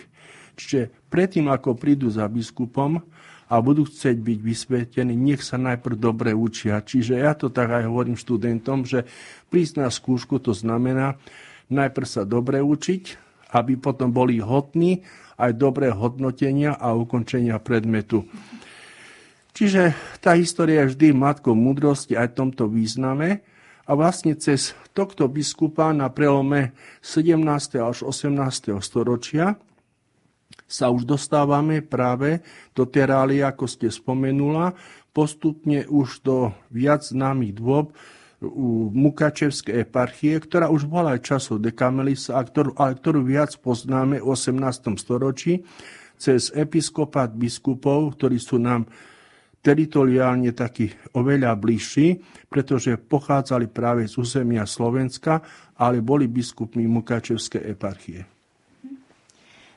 Čiže 0.59 0.93
predtým, 1.09 1.49
ako 1.49 1.73
prídu 1.73 2.11
za 2.13 2.27
biskupom, 2.29 3.01
a 3.51 3.59
budú 3.59 3.83
chcieť 3.83 4.15
byť 4.15 4.39
vysvetení, 4.39 5.11
nech 5.11 5.43
sa 5.43 5.59
najprv 5.59 5.99
dobre 5.99 6.31
učia. 6.31 6.79
Čiže 6.79 7.19
ja 7.19 7.35
to 7.35 7.51
tak 7.51 7.67
aj 7.67 7.83
hovorím 7.83 8.15
študentom, 8.15 8.87
že 8.87 9.03
prísť 9.51 9.83
na 9.83 9.91
skúšku 9.91 10.39
to 10.39 10.55
znamená 10.55 11.19
najprv 11.67 12.07
sa 12.07 12.23
dobre 12.23 12.63
učiť, 12.63 13.03
aby 13.51 13.75
potom 13.75 14.15
boli 14.15 14.39
hodní 14.39 15.03
aj 15.35 15.51
dobré 15.59 15.91
hodnotenia 15.91 16.79
a 16.79 16.95
ukončenia 16.95 17.59
predmetu. 17.59 18.23
Čiže 19.51 19.91
tá 20.23 20.31
história 20.39 20.87
je 20.87 20.95
vždy 20.95 21.07
matkou 21.11 21.51
múdrosti 21.51 22.15
aj 22.15 22.31
v 22.31 22.37
tomto 22.39 22.71
význame 22.71 23.43
a 23.83 23.91
vlastne 23.99 24.31
cez 24.39 24.71
tohto 24.95 25.27
biskupa 25.27 25.91
na 25.91 26.07
prelome 26.07 26.71
17. 27.03 27.35
až 27.83 28.07
18. 28.07 28.79
storočia 28.79 29.59
sa 30.71 30.87
už 30.87 31.03
dostávame 31.03 31.83
práve 31.83 32.39
do 32.71 32.87
terály, 32.87 33.43
ako 33.43 33.67
ste 33.67 33.91
spomenula, 33.91 34.71
postupne 35.11 35.83
už 35.91 36.23
do 36.23 36.55
viac 36.71 37.03
známych 37.03 37.59
dôb 37.59 37.91
u 38.41 38.89
Mukačevskej 38.89 39.85
eparchie, 39.85 40.39
ktorá 40.41 40.71
už 40.71 40.89
bola 40.89 41.13
aj 41.13 41.21
časov 41.21 41.61
Dekamelisa, 41.61 42.39
a 42.39 42.41
ktorú, 42.41 42.73
ale 42.79 42.97
ktorú 42.97 43.21
viac 43.21 43.53
poznáme 43.61 44.17
v 44.17 44.25
18. 44.25 44.97
storočí 44.97 45.61
cez 46.17 46.49
episkopát 46.55 47.29
biskupov, 47.29 48.17
ktorí 48.17 48.41
sú 48.41 48.57
nám 48.57 48.89
teritoriálne 49.61 50.57
takí 50.57 50.89
oveľa 51.13 51.53
bližší, 51.53 52.17
pretože 52.49 52.97
pochádzali 52.97 53.69
práve 53.69 54.09
z 54.09 54.17
územia 54.17 54.65
Slovenska, 54.65 55.45
ale 55.77 56.01
boli 56.01 56.25
biskupmi 56.25 56.89
Mukačevskej 56.89 57.69
eparchie. 57.69 58.40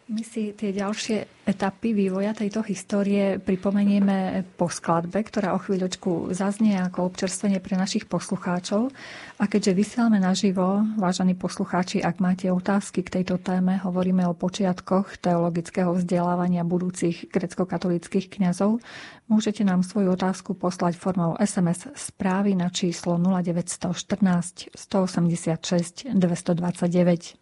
My 0.05 0.21
si 0.21 0.53
tie 0.53 0.69
ďalšie 0.69 1.49
etapy 1.49 1.97
vývoja 1.97 2.37
tejto 2.37 2.61
histórie 2.61 3.41
pripomenieme 3.41 4.45
po 4.53 4.69
skladbe, 4.69 5.25
ktorá 5.25 5.57
o 5.57 5.63
chvíľočku 5.65 6.29
zaznie 6.29 6.77
ako 6.77 7.09
občerstvenie 7.09 7.57
pre 7.57 7.81
našich 7.81 8.05
poslucháčov. 8.05 8.93
A 9.41 9.49
keďže 9.49 9.73
vysielame 9.73 10.21
naživo, 10.21 10.85
vážení 11.01 11.33
poslucháči, 11.33 12.05
ak 12.05 12.21
máte 12.21 12.53
otázky 12.53 13.01
k 13.01 13.17
tejto 13.17 13.41
téme, 13.41 13.81
hovoríme 13.81 14.29
o 14.29 14.37
počiatkoch 14.37 15.17
teologického 15.25 15.97
vzdelávania 15.97 16.69
budúcich 16.69 17.33
grecko-katolických 17.33 18.29
kňazov, 18.29 18.85
môžete 19.25 19.65
nám 19.65 19.81
svoju 19.89 20.21
otázku 20.21 20.53
poslať 20.53 21.01
formou 21.01 21.33
SMS 21.41 21.89
správy 21.97 22.53
na 22.53 22.69
číslo 22.69 23.17
0914 23.17 24.69
186 24.69 26.13
229. 26.13 27.41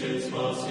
Christus, 0.00 0.32
was 0.32 0.64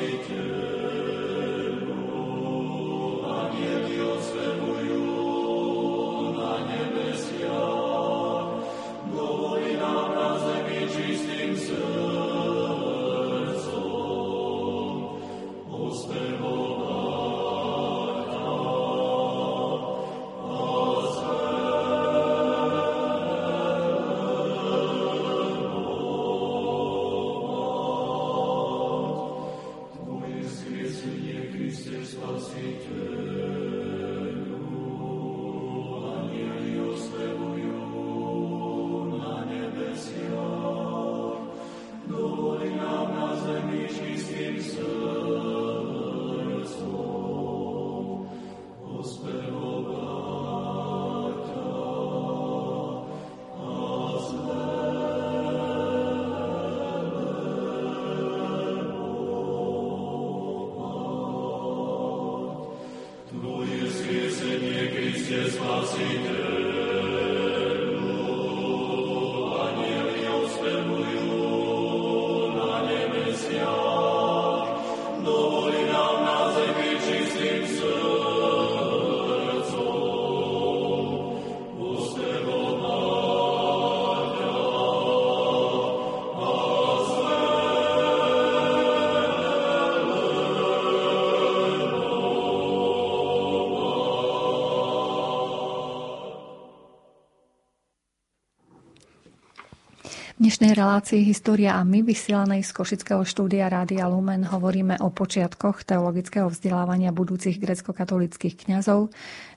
dnešnej 100.60 100.76
relácii 100.76 101.22
História 101.24 101.80
a 101.80 101.88
my, 101.88 102.04
vysielanej 102.04 102.68
z 102.68 102.76
Košického 102.76 103.24
štúdia 103.24 103.72
Rádia 103.72 104.12
Lumen, 104.12 104.44
hovoríme 104.44 105.00
o 105.00 105.08
počiatkoch 105.08 105.88
teologického 105.88 106.52
vzdelávania 106.52 107.16
budúcich 107.16 107.64
grecko-katolíckých 107.64 108.68
kňazov. 108.68 109.08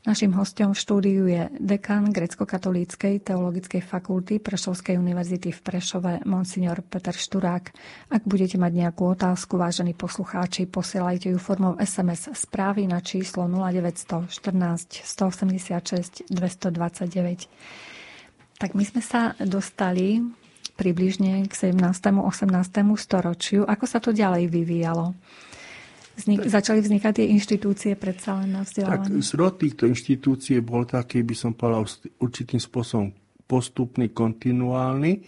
Našim 0.07 0.31
hostom 0.39 0.71
v 0.71 0.79
štúdiu 0.79 1.27
je 1.27 1.51
dekan 1.59 2.07
grecko-katolíckej 2.07 3.19
teologickej 3.19 3.83
fakulty 3.83 4.39
Prešovskej 4.39 4.95
univerzity 4.95 5.51
v 5.51 5.59
Prešove, 5.59 6.23
monsignor 6.23 6.87
Peter 6.87 7.19
Šturák. 7.19 7.75
Ak 8.15 8.23
budete 8.23 8.63
mať 8.63 8.87
nejakú 8.87 9.03
otázku, 9.03 9.59
vážení 9.59 9.99
poslucháči, 9.99 10.71
posielajte 10.71 11.35
ju 11.35 11.39
formou 11.43 11.75
SMS 11.83 12.31
správy 12.31 12.87
na 12.87 13.03
číslo 13.03 13.51
0914 13.51 14.31
186 15.03 16.31
229. 16.31 17.51
Tak 18.55 18.79
my 18.79 18.85
sme 18.87 19.03
sa 19.03 19.35
dostali 19.43 20.39
približne 20.77 21.45
k 21.47 21.53
17. 21.73 21.79
18. 22.21 22.49
storočiu. 22.99 23.63
Ako 23.69 23.85
sa 23.85 23.99
to 24.01 24.11
ďalej 24.11 24.49
vyvíjalo? 24.49 25.15
Vznik, 26.13 26.45
začali 26.45 26.85
vznikať 26.85 27.13
tie 27.25 27.27
inštitúcie 27.33 27.93
predsa 27.97 28.37
len 28.37 28.53
na 28.53 28.69
vzdelávanie? 28.69 29.17
Tak 29.17 29.25
zrod 29.25 29.55
týchto 29.57 29.89
inštitúcií 29.89 30.61
bol 30.61 30.85
taký, 30.85 31.25
by 31.25 31.33
som 31.33 31.57
povedal, 31.57 31.89
určitým 32.21 32.61
spôsobom 32.61 33.17
postupný, 33.49 34.13
kontinuálny. 34.13 35.13
E, 35.17 35.21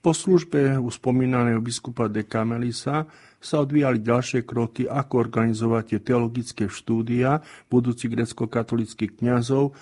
po 0.00 0.12
službe 0.16 0.80
u 0.80 0.88
spomínaného 0.88 1.60
biskupa 1.60 2.08
de 2.08 2.24
Camelisa 2.24 3.04
sa 3.38 3.56
odvíjali 3.60 4.00
ďalšie 4.00 4.48
kroky, 4.48 4.88
ako 4.88 5.14
organizovať 5.20 5.84
tie 5.92 6.00
teologické 6.00 6.64
štúdia 6.66 7.44
budúcich 7.68 8.08
grecko-katolických 8.08 9.20
kňazov. 9.20 9.76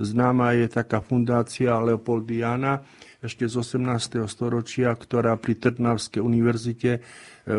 Známa 0.00 0.56
je 0.56 0.68
taká 0.68 1.00
fundácia 1.00 1.76
Leopoldiana, 1.80 2.84
ešte 3.20 3.44
z 3.44 3.60
18. 3.60 4.24
storočia, 4.24 4.96
ktorá 4.96 5.36
pri 5.36 5.60
Trnavskej 5.60 6.24
univerzite 6.24 6.90
e, 6.96 7.00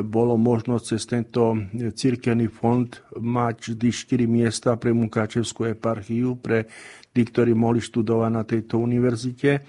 bolo 0.02 0.34
možno 0.34 0.82
cez 0.82 1.06
tento 1.06 1.54
cirkevný 1.94 2.50
fond 2.50 2.90
mať 3.14 3.78
vždy 3.78 3.90
4 3.94 4.26
miesta 4.26 4.74
pre 4.74 4.90
Mukáčevskú 4.90 5.70
eparchiu, 5.70 6.34
pre 6.42 6.66
tí, 7.14 7.22
ktorí 7.22 7.54
mohli 7.54 7.78
študovať 7.78 8.32
na 8.34 8.42
tejto 8.42 8.82
univerzite. 8.82 9.52
E, 9.54 9.62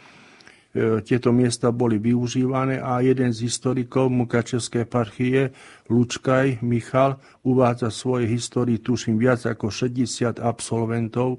tieto 1.05 1.29
miesta 1.29 1.69
boli 1.69 2.01
využívané 2.01 2.81
a 2.81 3.05
jeden 3.05 3.29
z 3.29 3.45
historikov 3.45 4.09
Mukačevskej 4.09 4.89
eparchie, 4.89 5.53
Lučkaj 5.93 6.65
Michal, 6.65 7.21
uvádza 7.45 7.93
v 7.93 8.01
svojej 8.01 8.29
histórii, 8.33 8.81
tuším, 8.81 9.21
viac 9.21 9.45
ako 9.45 9.69
60 9.69 10.41
absolventov 10.41 11.37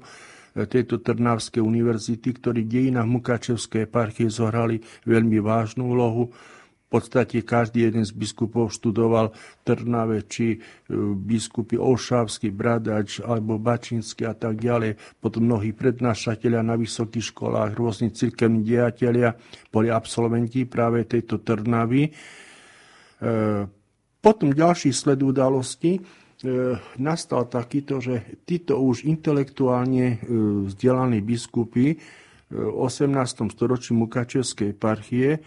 tejto 0.54 1.02
Trnavskej 1.02 1.58
univerzity, 1.58 2.30
ktorí 2.38 2.62
v 2.62 2.70
dejinách 2.70 3.10
Mukačevskej 3.10 3.90
eparchie 3.90 4.30
zohrali 4.30 4.78
veľmi 5.02 5.42
vážnu 5.42 5.82
úlohu. 5.82 6.30
V 6.84 7.02
podstate 7.02 7.42
každý 7.42 7.90
jeden 7.90 8.06
z 8.06 8.14
biskupov 8.14 8.70
študoval 8.70 9.34
Trnave, 9.66 10.30
či 10.30 10.54
e, 10.54 10.58
biskupy 11.18 11.74
Olšavský, 11.74 12.54
Bradač 12.54 13.18
alebo 13.18 13.58
Bačínsky 13.58 14.22
a 14.22 14.30
tak 14.30 14.62
ďalej. 14.62 14.94
Potom 15.18 15.42
mnohí 15.42 15.74
prednášatelia 15.74 16.62
na 16.62 16.78
vysokých 16.78 17.34
školách, 17.34 17.74
rôzni 17.74 18.14
cirkevní 18.14 18.62
dejatelia 18.62 19.34
boli 19.74 19.90
absolventi 19.90 20.62
práve 20.70 21.02
tejto 21.02 21.42
Trnavy. 21.42 22.06
E, 22.06 22.10
potom 24.22 24.54
ďalší 24.54 24.94
sled 24.94 25.18
udalosti 25.18 25.98
E, 25.98 26.23
nastal 27.00 27.48
takýto, 27.48 27.98
že 27.98 28.40
títo 28.44 28.78
už 28.80 29.04
intelektuálne 29.08 30.06
e, 30.14 30.16
vzdelaní 30.70 31.24
biskupy 31.24 31.94
e, 31.94 31.96
v 32.52 32.76
18. 32.84 33.50
storočí 33.50 33.96
Mukačevskej 33.96 34.76
eparchie, 34.76 35.40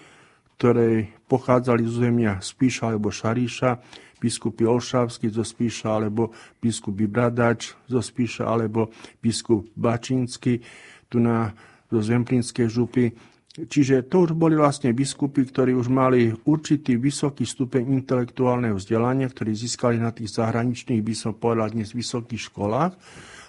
ktoré 0.57 1.13
pochádzali 1.29 1.85
z 1.85 1.93
zemia 2.09 2.33
Spíša 2.41 2.89
alebo 2.89 3.13
Šaríša, 3.13 3.77
biskupy 4.17 4.65
Olšavský 4.65 5.29
zo 5.29 5.45
Spíša 5.45 6.01
alebo 6.01 6.33
biskup 6.57 6.97
Bradač 6.97 7.77
zo 7.85 8.01
Spíša 8.01 8.49
alebo 8.49 8.89
biskup 9.21 9.69
Bačínsky 9.77 10.65
tu 11.07 11.21
na 11.21 11.53
zo 11.87 12.03
Zemplínskej 12.03 12.67
župy, 12.67 13.15
Čiže 13.57 14.05
to 14.05 14.29
už 14.29 14.37
boli 14.37 14.53
vlastne 14.53 14.93
biskupy, 14.93 15.41
ktorí 15.41 15.73
už 15.73 15.89
mali 15.89 16.29
určitý 16.45 16.93
vysoký 16.93 17.41
stupeň 17.41 17.89
intelektuálneho 17.89 18.77
vzdelania, 18.77 19.25
ktorí 19.25 19.49
získali 19.57 19.97
na 19.97 20.13
tých 20.13 20.37
zahraničných, 20.37 21.01
by 21.01 21.13
som 21.17 21.33
povedal 21.33 21.73
dnes, 21.73 21.89
vysokých 21.89 22.53
školách 22.53 22.93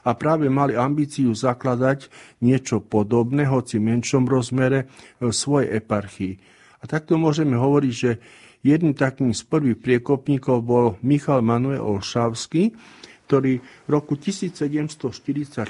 a 0.09 0.11
práve 0.17 0.49
mali 0.49 0.73
ambíciu 0.73 1.29
zakladať 1.37 2.09
niečo 2.41 2.81
podobné, 2.81 3.45
hoci 3.45 3.77
v 3.77 3.93
menšom 3.93 4.25
rozmere, 4.25 4.89
v 5.21 5.29
svojej 5.29 5.77
eparchii. 5.77 6.35
A 6.81 6.89
takto 6.89 7.21
môžeme 7.21 7.61
hovoriť, 7.61 7.93
že 7.93 8.17
jedným 8.65 8.97
takým 8.97 9.37
z 9.37 9.45
prvých 9.45 9.77
priekopníkov 9.77 10.65
bol 10.65 10.97
Michal 11.05 11.45
Manuel 11.45 11.85
Olšavský, 11.85 12.73
ktorý 13.29 13.61
v 13.61 13.89
roku 13.93 14.17
1744 14.17 15.69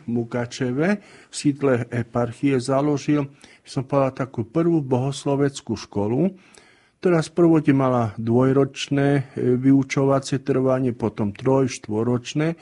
v 0.00 0.08
Mukačeve 0.08 0.88
v 1.04 1.34
sídle 1.36 1.84
eparchie 1.92 2.56
založil, 2.56 3.28
som 3.60 3.84
povedal, 3.84 4.24
takú 4.24 4.48
prvú 4.48 4.80
bohosloveckú 4.80 5.76
školu. 5.76 6.32
ktorá 7.04 7.20
sprvode 7.20 7.68
mala 7.76 8.16
dvojročné 8.16 9.08
e, 9.12 9.22
vyučovacie 9.60 10.40
trvanie, 10.40 10.96
potom 10.96 11.36
troj, 11.36 11.68
štvoročné. 11.68 12.56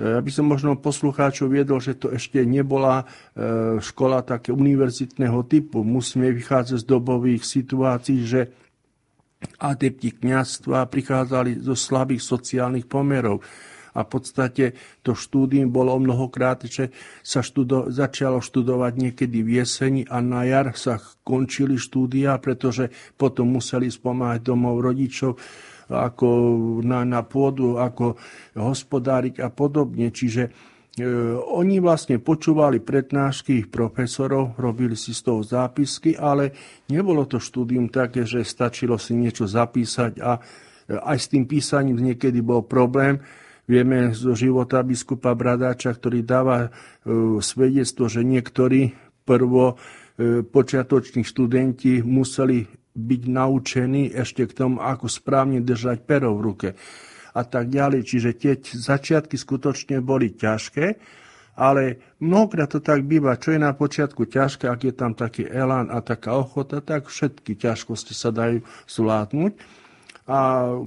Aby 0.00 0.32
som 0.32 0.48
možno 0.48 0.80
poslucháčov 0.80 1.52
viedol, 1.52 1.76
že 1.76 1.92
to 1.92 2.08
ešte 2.08 2.40
nebola 2.40 3.04
škola 3.84 4.24
také 4.24 4.48
univerzitného 4.48 5.44
typu. 5.44 5.84
Musíme 5.84 6.32
vychádzať 6.32 6.80
z 6.80 6.88
dobových 6.88 7.44
situácií, 7.44 8.24
že 8.24 8.48
adepti 9.60 10.12
kniazstva 10.12 10.88
prichádzali 10.88 11.64
zo 11.64 11.72
slabých 11.72 12.20
sociálnych 12.20 12.84
pomerov 12.84 13.40
a 13.94 14.06
v 14.06 14.08
podstate 14.08 14.64
to 15.02 15.18
štúdium 15.18 15.70
bolo 15.70 15.98
mnohokrát, 15.98 16.62
že 16.62 16.94
sa 17.26 17.42
študo, 17.42 17.90
začalo 17.90 18.38
študovať 18.38 18.92
niekedy 18.94 19.42
v 19.42 19.62
jeseni 19.62 20.02
a 20.06 20.22
na 20.22 20.46
jar 20.46 20.78
sa 20.78 21.02
končili 21.26 21.74
štúdia, 21.74 22.38
pretože 22.38 22.92
potom 23.18 23.58
museli 23.58 23.90
spomáhať 23.90 24.46
domov 24.46 24.78
rodičov 24.84 25.34
ako 25.90 26.28
na, 26.86 27.02
na 27.02 27.26
pôdu, 27.26 27.82
ako 27.82 28.14
hospodáriť 28.54 29.42
a 29.42 29.50
podobne. 29.50 30.14
Čiže 30.14 30.69
oni 31.54 31.78
vlastne 31.78 32.18
počúvali 32.18 32.82
prednášky 32.82 33.62
ich 33.62 33.68
profesorov, 33.70 34.58
robili 34.58 34.98
si 34.98 35.14
z 35.14 35.22
toho 35.22 35.40
zápisky, 35.46 36.18
ale 36.18 36.50
nebolo 36.90 37.30
to 37.30 37.38
štúdium 37.38 37.86
také, 37.86 38.26
že 38.26 38.42
stačilo 38.42 38.98
si 38.98 39.14
niečo 39.14 39.46
zapísať 39.46 40.18
a 40.18 40.36
e, 40.36 40.40
aj 40.98 41.18
s 41.18 41.26
tým 41.30 41.46
písaním 41.46 42.02
niekedy 42.02 42.42
bol 42.42 42.66
problém, 42.66 43.22
Vieme 43.70 44.10
zo 44.10 44.34
života 44.34 44.82
biskupa 44.82 45.30
Bradáča, 45.30 45.94
ktorý 45.94 46.26
dáva 46.26 46.66
e, 46.66 46.68
svedectvo, 47.38 48.10
že 48.10 48.26
niektorí 48.26 48.98
prvo 49.22 49.78
e, 50.18 50.42
počiatoční 50.42 51.22
študenti 51.22 52.02
museli 52.02 52.66
byť 52.98 53.22
naučení 53.30 54.10
ešte 54.10 54.50
k 54.50 54.52
tomu, 54.58 54.82
ako 54.82 55.06
správne 55.06 55.62
držať 55.62 56.02
pero 56.02 56.34
v 56.34 56.40
ruke 56.42 56.68
a 57.34 57.42
tak 57.46 57.70
ďalej. 57.70 58.00
Čiže 58.06 58.30
tie 58.36 58.52
začiatky 58.60 59.38
skutočne 59.38 60.02
boli 60.02 60.34
ťažké, 60.34 60.86
ale 61.60 62.00
mnohokrát 62.22 62.72
to 62.72 62.80
tak 62.80 63.04
býva, 63.04 63.36
čo 63.36 63.52
je 63.52 63.60
na 63.60 63.76
počiatku 63.76 64.24
ťažké, 64.24 64.64
ak 64.64 64.80
je 64.86 64.94
tam 64.96 65.12
taký 65.12 65.44
elán 65.44 65.92
a 65.92 66.00
taká 66.00 66.38
ochota, 66.38 66.80
tak 66.80 67.10
všetky 67.10 67.58
ťažkosti 67.58 68.16
sa 68.16 68.32
dajú 68.32 68.64
zvládnuť. 68.88 69.52
A 70.30 70.38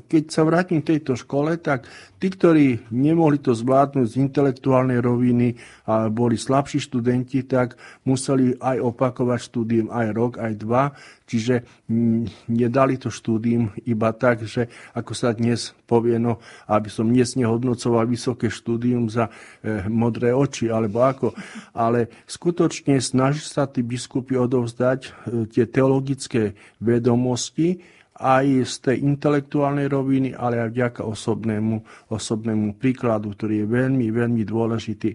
keď 0.07 0.23
sa 0.31 0.47
vrátim 0.47 0.79
k 0.79 0.95
tejto 0.95 1.19
škole, 1.19 1.59
tak 1.59 1.83
tí, 2.15 2.31
ktorí 2.31 2.87
nemohli 2.95 3.43
to 3.43 3.51
zvládnuť 3.51 4.15
z 4.15 4.19
intelektuálnej 4.23 5.03
roviny 5.03 5.59
a 5.83 6.07
boli 6.07 6.39
slabší 6.39 6.79
študenti, 6.79 7.43
tak 7.43 7.75
museli 8.07 8.55
aj 8.55 8.79
opakovať 8.79 9.39
štúdium 9.43 9.91
aj 9.91 10.07
rok, 10.15 10.33
aj 10.39 10.53
dva. 10.55 10.95
Čiže 11.27 11.67
mm, 11.91 12.55
nedali 12.55 12.95
to 12.95 13.11
štúdium 13.11 13.75
iba 13.83 14.15
tak, 14.15 14.47
že 14.47 14.71
ako 14.95 15.11
sa 15.11 15.35
dnes 15.35 15.75
povie, 15.83 16.15
no, 16.15 16.39
aby 16.71 16.87
som 16.87 17.11
dnes 17.11 17.35
nehodnocoval 17.35 18.07
vysoké 18.07 18.47
štúdium 18.47 19.11
za 19.11 19.27
e, 19.59 19.83
modré 19.91 20.31
oči, 20.31 20.71
alebo 20.71 21.03
ako. 21.03 21.35
Ale 21.75 22.07
skutočne 22.31 22.95
snaží 23.03 23.43
sa 23.43 23.67
tí 23.67 23.83
biskupy 23.83 24.39
odovzdať 24.39 24.99
e, 25.03 25.09
tie 25.51 25.67
teologické 25.67 26.55
vedomosti, 26.79 27.83
aj 28.23 28.45
z 28.63 28.75
tej 28.79 28.97
intelektuálnej 29.03 29.91
roviny, 29.91 30.31
ale 30.31 30.63
aj 30.63 30.69
vďaka 30.71 31.01
osobnému, 31.03 32.07
osobnému 32.07 32.79
príkladu, 32.79 33.35
ktorý 33.35 33.61
je 33.61 33.67
veľmi, 33.67 34.07
veľmi 34.07 34.43
dôležitý. 34.47 35.11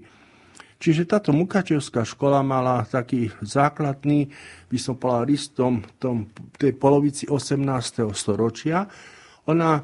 Čiže 0.78 1.10
táto 1.10 1.34
Mukačevská 1.34 2.06
škola 2.06 2.38
mala 2.46 2.86
taký 2.86 3.34
základný, 3.42 4.30
by 4.70 4.78
som 4.78 4.94
povedal, 4.94 5.26
ristom 5.26 5.82
tom, 5.98 6.30
tej 6.54 6.78
polovici 6.78 7.26
18. 7.26 8.06
storočia. 8.14 8.86
Ona 9.50 9.70
e, 9.74 9.82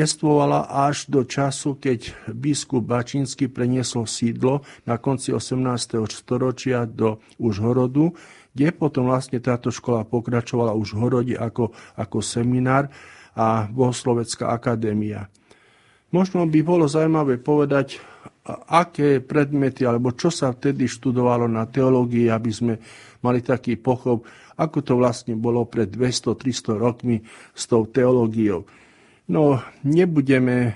jestvovala 0.00 0.72
až 0.88 1.12
do 1.12 1.28
času, 1.28 1.76
keď 1.76 2.32
biskup 2.32 2.88
Bačínsky 2.88 3.52
preniesol 3.52 4.08
sídlo 4.08 4.64
na 4.88 4.96
konci 4.96 5.28
18. 5.28 6.08
storočia 6.08 6.88
do 6.88 7.20
Užhorodu, 7.36 8.08
kde 8.58 8.74
potom 8.74 9.06
vlastne 9.06 9.38
táto 9.38 9.70
škola 9.70 10.02
pokračovala 10.02 10.74
už 10.74 10.98
v 10.98 11.00
Horode 11.06 11.34
ako, 11.38 11.70
ako 11.94 12.18
seminár 12.18 12.90
a 13.38 13.70
Bohoslovecká 13.70 14.50
akadémia. 14.50 15.30
Možno 16.10 16.42
by 16.42 16.60
bolo 16.66 16.90
zaujímavé 16.90 17.38
povedať, 17.38 18.02
aké 18.66 19.22
predmety 19.22 19.86
alebo 19.86 20.10
čo 20.10 20.34
sa 20.34 20.50
vtedy 20.50 20.90
študovalo 20.90 21.46
na 21.46 21.70
teológii, 21.70 22.34
aby 22.34 22.50
sme 22.50 22.74
mali 23.22 23.46
taký 23.46 23.78
pochop, 23.78 24.26
ako 24.58 24.78
to 24.82 24.98
vlastne 24.98 25.38
bolo 25.38 25.62
pred 25.70 25.86
200-300 25.94 26.74
rokmi 26.74 27.22
s 27.54 27.62
tou 27.70 27.86
teológiou. 27.86 28.66
No, 29.30 29.62
nebudeme 29.86 30.56
e, 30.58 30.72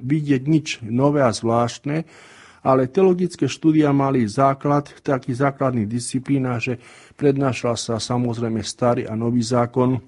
vidieť 0.00 0.42
nič 0.48 0.66
nové 0.86 1.20
a 1.20 1.34
zvláštne, 1.34 2.08
ale 2.66 2.90
teologické 2.90 3.46
štúdia 3.46 3.94
mali 3.94 4.26
základ 4.26 4.90
v 4.90 4.98
takých 4.98 5.46
základných 5.46 5.86
disciplínach, 5.86 6.66
že 6.66 6.82
prednášal 7.14 7.78
sa 7.78 8.02
samozrejme 8.02 8.58
starý 8.66 9.06
a 9.06 9.14
nový 9.14 9.38
zákon, 9.46 10.02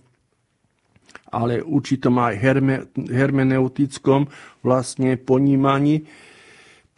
ale 1.30 1.62
určitom 1.62 2.18
aj 2.18 2.34
herme, 2.34 2.76
hermeneutickom 2.98 4.26
vlastne 4.66 5.14
ponímaní. 5.14 6.02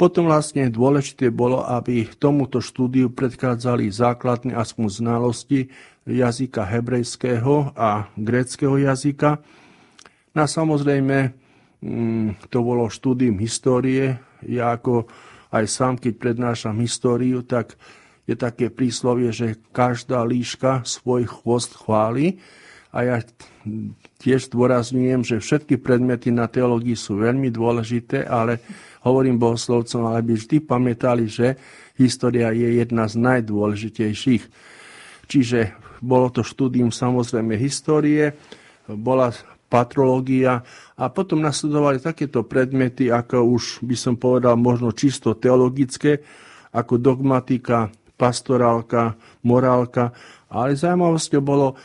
Potom 0.01 0.33
vlastne 0.33 0.73
dôležité 0.73 1.29
bolo, 1.29 1.61
aby 1.61 2.09
tomuto 2.16 2.64
štúdiu 2.64 3.12
predchádzali 3.12 3.92
základné 3.92 4.57
aspoň 4.57 4.87
znalosti 4.88 5.68
jazyka 6.09 6.64
hebrejského 6.64 7.77
a 7.77 8.09
gréckého 8.16 8.81
jazyka. 8.81 9.44
No 10.33 10.49
samozrejme, 10.49 11.37
mm, 11.85 12.49
to 12.49 12.64
bolo 12.64 12.88
štúdium 12.88 13.37
histórie. 13.37 14.16
Ja 14.40 14.73
ako 14.73 15.05
aj 15.50 15.64
sám, 15.66 15.94
keď 15.98 16.12
prednášam 16.18 16.78
históriu, 16.78 17.42
tak 17.42 17.74
je 18.30 18.38
také 18.38 18.70
príslovie, 18.70 19.34
že 19.34 19.58
každá 19.74 20.22
líška 20.22 20.86
svoj 20.86 21.26
chvost 21.26 21.74
chváli. 21.74 22.38
A 22.90 23.06
ja 23.06 23.16
tiež 24.18 24.50
zdôrazňujem, 24.50 25.22
že 25.22 25.36
všetky 25.38 25.78
predmety 25.78 26.34
na 26.34 26.50
teológii 26.50 26.98
sú 26.98 27.22
veľmi 27.22 27.50
dôležité, 27.50 28.26
ale 28.26 28.62
hovorím 29.06 29.38
bohoslovcom, 29.38 30.10
ale 30.10 30.26
by 30.26 30.34
vždy 30.34 30.56
pamätali, 30.62 31.30
že 31.30 31.54
história 31.98 32.50
je 32.50 32.82
jedna 32.82 33.06
z 33.06 33.14
najdôležitejších. 33.18 34.42
Čiže 35.30 35.58
bolo 36.02 36.34
to 36.34 36.42
štúdium 36.42 36.90
samozrejme 36.90 37.54
histórie, 37.54 38.34
bola 38.90 39.30
patrológia 39.70 40.66
a 40.98 41.09
potom 41.09 41.38
nasledovali 41.38 42.02
takéto 42.02 42.42
predmety, 42.42 43.06
ako 43.09 43.46
už 43.54 43.87
by 43.87 43.94
som 43.94 44.18
povedal 44.18 44.59
možno 44.59 44.90
čisto 44.90 45.38
teologické, 45.38 46.18
ako 46.74 46.98
dogmatika, 46.98 47.88
pastorálka, 48.18 49.14
morálka, 49.46 50.11
ale 50.50 50.74
zaujímavosťou 50.74 51.40
bolo 51.40 51.78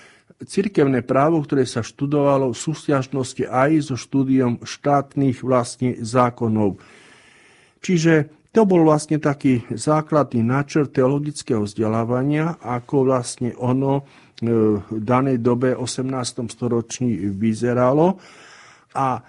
cirkevné 0.43 1.05
právo, 1.05 1.39
ktoré 1.39 1.63
sa 1.63 1.79
študovalo 1.79 2.51
v 2.51 2.57
sústiažnosti 2.57 3.47
aj 3.47 3.93
so 3.93 3.95
štúdiom 3.95 4.65
štátnych 4.67 5.39
vlastne 5.45 5.95
zákonov. 6.01 6.81
Čiže 7.79 8.33
to 8.51 8.67
bol 8.67 8.83
vlastne 8.83 9.19
taký 9.19 9.63
základný 9.71 10.43
náčrt 10.43 10.95
teologického 10.95 11.63
vzdelávania, 11.63 12.59
ako 12.59 13.07
vlastne 13.07 13.55
ono 13.55 14.03
v 14.43 14.99
danej 14.99 15.39
dobe 15.39 15.71
18. 15.71 16.11
storočí 16.51 17.31
vyzeralo. 17.31 18.19
A 18.91 19.19
e, 19.19 19.21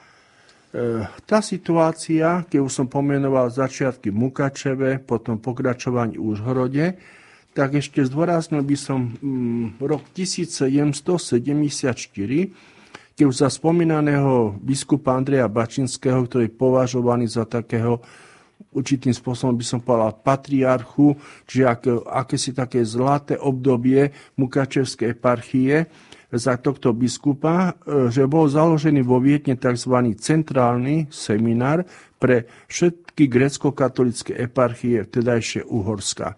tá 1.22 1.38
situácia, 1.38 2.42
keď 2.46 2.58
už 2.58 2.72
som 2.72 2.86
pomenoval 2.90 3.46
začiatky 3.54 4.10
Mukačeve, 4.10 4.98
potom 4.98 5.38
pokračovanie 5.38 6.18
v 6.18 6.26
Užhorode, 6.26 6.86
tak 7.54 7.78
ešte 7.78 8.04
zdôraznil 8.04 8.60
by 8.66 8.76
som 8.76 9.16
mm, 9.16 9.80
rok 9.80 10.04
1774, 10.12 11.88
keď 13.16 13.24
už 13.24 13.36
za 13.40 13.48
spomínaného 13.48 14.60
biskupa 14.60 15.16
Andreja 15.16 15.48
Bačinského, 15.48 16.28
ktorý 16.28 16.52
je 16.52 16.58
považovaný 16.58 17.24
za 17.32 17.48
takého 17.48 18.04
určitým 18.76 19.12
spôsobom 19.16 19.56
by 19.56 19.64
som 19.64 19.80
povedal 19.80 20.20
patriarchu, 20.20 21.16
čiže 21.48 21.64
aké, 21.64 21.92
akési 22.04 22.50
také 22.52 22.84
zlaté 22.84 23.40
obdobie 23.40 24.12
Mukačevskej 24.36 25.16
eparchie 25.16 25.88
za 26.28 26.58
tohto 26.60 26.92
biskupa, 26.92 27.72
e, 27.72 28.12
že 28.12 28.28
bol 28.28 28.50
založený 28.50 29.00
vo 29.06 29.22
Vietne 29.22 29.56
tzv. 29.56 29.94
centrálny 30.18 31.08
seminár 31.08 31.86
pre 32.20 32.44
všetky 32.68 33.30
grecko-katolické 33.30 34.36
eparchie 34.36 35.06
vtedajšie 35.06 35.64
Uhorska. 35.64 36.36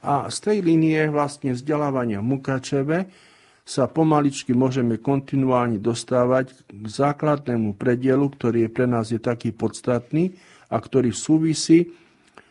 A 0.00 0.32
z 0.32 0.36
tej 0.40 0.58
línie 0.64 1.12
vlastne 1.12 1.52
vzdelávania 1.52 2.24
Mukačeve 2.24 3.12
sa 3.60 3.86
pomaličky 3.86 4.56
môžeme 4.56 4.96
kontinuálne 4.96 5.76
dostávať 5.76 6.56
k 6.66 6.84
základnému 6.88 7.76
predielu, 7.76 8.26
ktorý 8.32 8.66
je 8.66 8.70
pre 8.72 8.86
nás 8.88 9.12
je 9.12 9.20
taký 9.20 9.52
podstatný, 9.52 10.34
a 10.70 10.76
ktorý 10.78 11.10
súvisí 11.10 11.90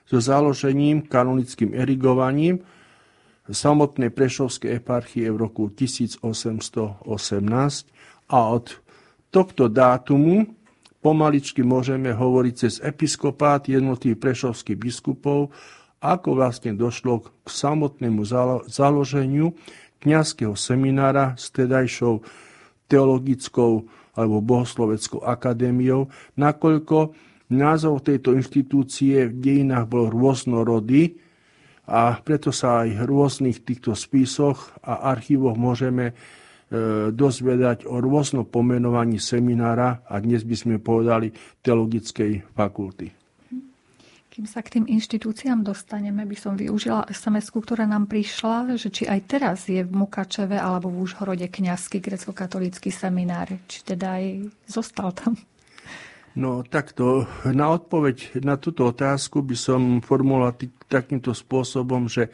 so 0.03 0.19
založením 0.19 1.08
kanonickým 1.08 1.71
erigovaním 1.71 2.62
samotnej 3.49 4.13
Prešovskej 4.13 4.77
eparchie 4.77 5.32
v 5.34 5.38
roku 5.41 5.73
1818 5.73 7.01
a 8.29 8.38
od 8.53 8.65
tohto 9.34 9.65
dátumu 9.69 10.45
pomaličky 11.01 11.65
môžeme 11.65 12.13
hovoriť 12.13 12.53
cez 12.53 12.73
episkopát 12.84 13.65
jednotlivých 13.65 14.21
prešovských 14.21 14.77
biskupov, 14.77 15.49
ako 15.99 16.29
vlastne 16.38 16.75
došlo 16.75 17.25
k 17.43 17.47
samotnému 17.47 18.23
založeniu 18.69 19.55
kňazského 19.99 20.55
seminára 20.55 21.36
s 21.36 21.51
tedajšou 21.51 22.23
teologickou 22.88 23.88
alebo 24.15 24.43
bohosloveckou 24.43 25.23
akadémiou, 25.23 26.10
nakoľko 26.36 27.15
názov 27.49 28.05
tejto 28.05 28.33
inštitúcie 28.38 29.29
v 29.29 29.35
dejinách 29.38 29.85
bol 29.89 30.09
rôznorodý 30.09 31.17
a 31.89 32.17
preto 32.21 32.53
sa 32.53 32.85
aj 32.85 33.01
v 33.01 33.01
rôznych 33.09 33.65
týchto 33.65 33.97
spisoch 33.97 34.73
a 34.85 35.09
archívoch 35.09 35.57
môžeme 35.57 36.13
E, 36.69 37.09
dozvedať 37.09 37.89
o 37.89 37.97
rôznom 37.97 38.45
pomenovaní 38.45 39.17
seminára 39.17 40.05
a 40.05 40.21
dnes 40.21 40.45
by 40.45 40.53
sme 40.53 40.75
povedali 40.77 41.33
teologickej 41.65 42.45
fakulty. 42.53 43.09
Kým 44.29 44.45
sa 44.45 44.62
k 44.62 44.77
tým 44.77 44.85
inštitúciám 44.85 45.65
dostaneme, 45.65 46.29
by 46.29 46.38
som 46.38 46.53
využila 46.53 47.09
sms 47.09 47.49
ktorá 47.49 47.89
nám 47.89 48.05
prišla, 48.05 48.77
že 48.77 48.93
či 48.93 49.09
aj 49.09 49.19
teraz 49.25 49.65
je 49.65 49.81
v 49.81 49.89
Mukačeve 49.89 50.62
alebo 50.62 50.93
v 50.93 51.09
Úžhorode 51.09 51.49
kňazský 51.49 52.05
grecko-katolícky 52.05 52.93
seminár. 52.93 53.49
Či 53.65 53.89
teda 53.89 54.21
aj 54.21 54.53
zostal 54.69 55.09
tam? 55.17 55.41
No 56.39 56.63
takto, 56.63 57.28
na 57.43 57.75
odpoveď 57.75 58.39
na 58.47 58.56
túto 58.56 58.88
otázku 58.88 59.43
by 59.43 59.56
som 59.60 59.82
formuloval 59.99 60.56
takýmto 60.88 61.36
spôsobom, 61.36 62.08
že 62.08 62.32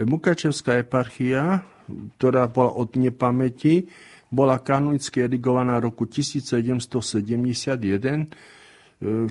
Mukačevská 0.00 0.80
eparchia 0.80 1.60
ktorá 1.88 2.48
bola 2.48 2.76
od 2.76 2.94
nepamäti, 2.96 3.88
bola 4.28 4.60
kanonicky 4.60 5.24
erigovaná 5.24 5.80
roku 5.80 6.04
1771, 6.04 7.40
e, 7.80 8.26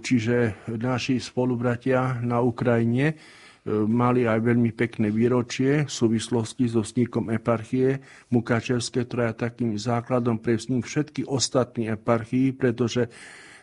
čiže 0.01 0.65
naši 0.65 1.21
spolubratia 1.21 2.17
na 2.25 2.41
Ukrajine 2.41 3.13
e, 3.13 3.15
mali 3.85 4.25
aj 4.25 4.41
veľmi 4.41 4.73
pekné 4.73 5.13
výročie 5.13 5.85
v 5.85 5.91
súvislosti 5.91 6.65
so 6.65 6.81
vznikom 6.81 7.29
eparchie 7.29 8.01
Mukačevské, 8.33 9.05
ktorá 9.05 9.29
je 9.31 9.45
takým 9.45 9.77
základom 9.77 10.41
pre 10.41 10.57
vznik 10.57 10.89
všetkých 10.89 11.29
ostatných 11.29 11.93
eparchií, 11.93 12.57
pretože 12.57 13.13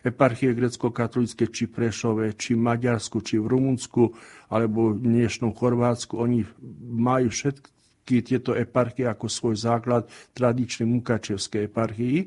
eparchie 0.04 0.52
grecko-katolické 0.52 1.48
či 1.48 1.64
Prešove, 1.64 2.36
či 2.36 2.52
Maďarsku, 2.52 3.24
či 3.24 3.40
v 3.40 3.48
Rumunsku, 3.48 4.12
alebo 4.52 4.92
v 4.92 5.00
dnešnom 5.00 5.56
Chorvátsku, 5.56 6.20
oni 6.20 6.44
majú 6.92 7.32
všetky 7.32 8.20
tieto 8.20 8.52
eparchie 8.52 9.08
ako 9.08 9.26
svoj 9.32 9.56
základ 9.56 10.04
tradičnej 10.36 10.84
Mukačevskej 10.84 11.72
eparchii. 11.72 12.18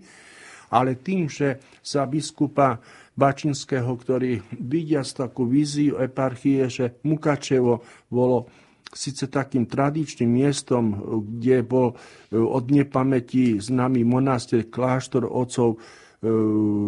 Ale 0.74 1.00
tým, 1.00 1.30
že 1.32 1.64
sa 1.80 2.04
biskupa 2.10 2.82
Bačinského, 3.16 3.88
ktorý 3.88 4.42
vidia 4.58 5.06
takú 5.06 5.48
víziu 5.48 5.96
eparchie, 6.02 6.68
že 6.68 7.00
Mukačevo 7.06 7.86
bolo 8.12 8.50
síce 8.92 9.30
takým 9.30 9.70
tradičným 9.70 10.28
miestom, 10.28 10.96
kde 11.38 11.64
bol 11.64 11.96
od 12.34 12.66
nepamäti 12.68 13.62
známy 13.62 14.04
monaster, 14.04 14.68
kláštor 14.68 15.28
otcov 15.28 15.80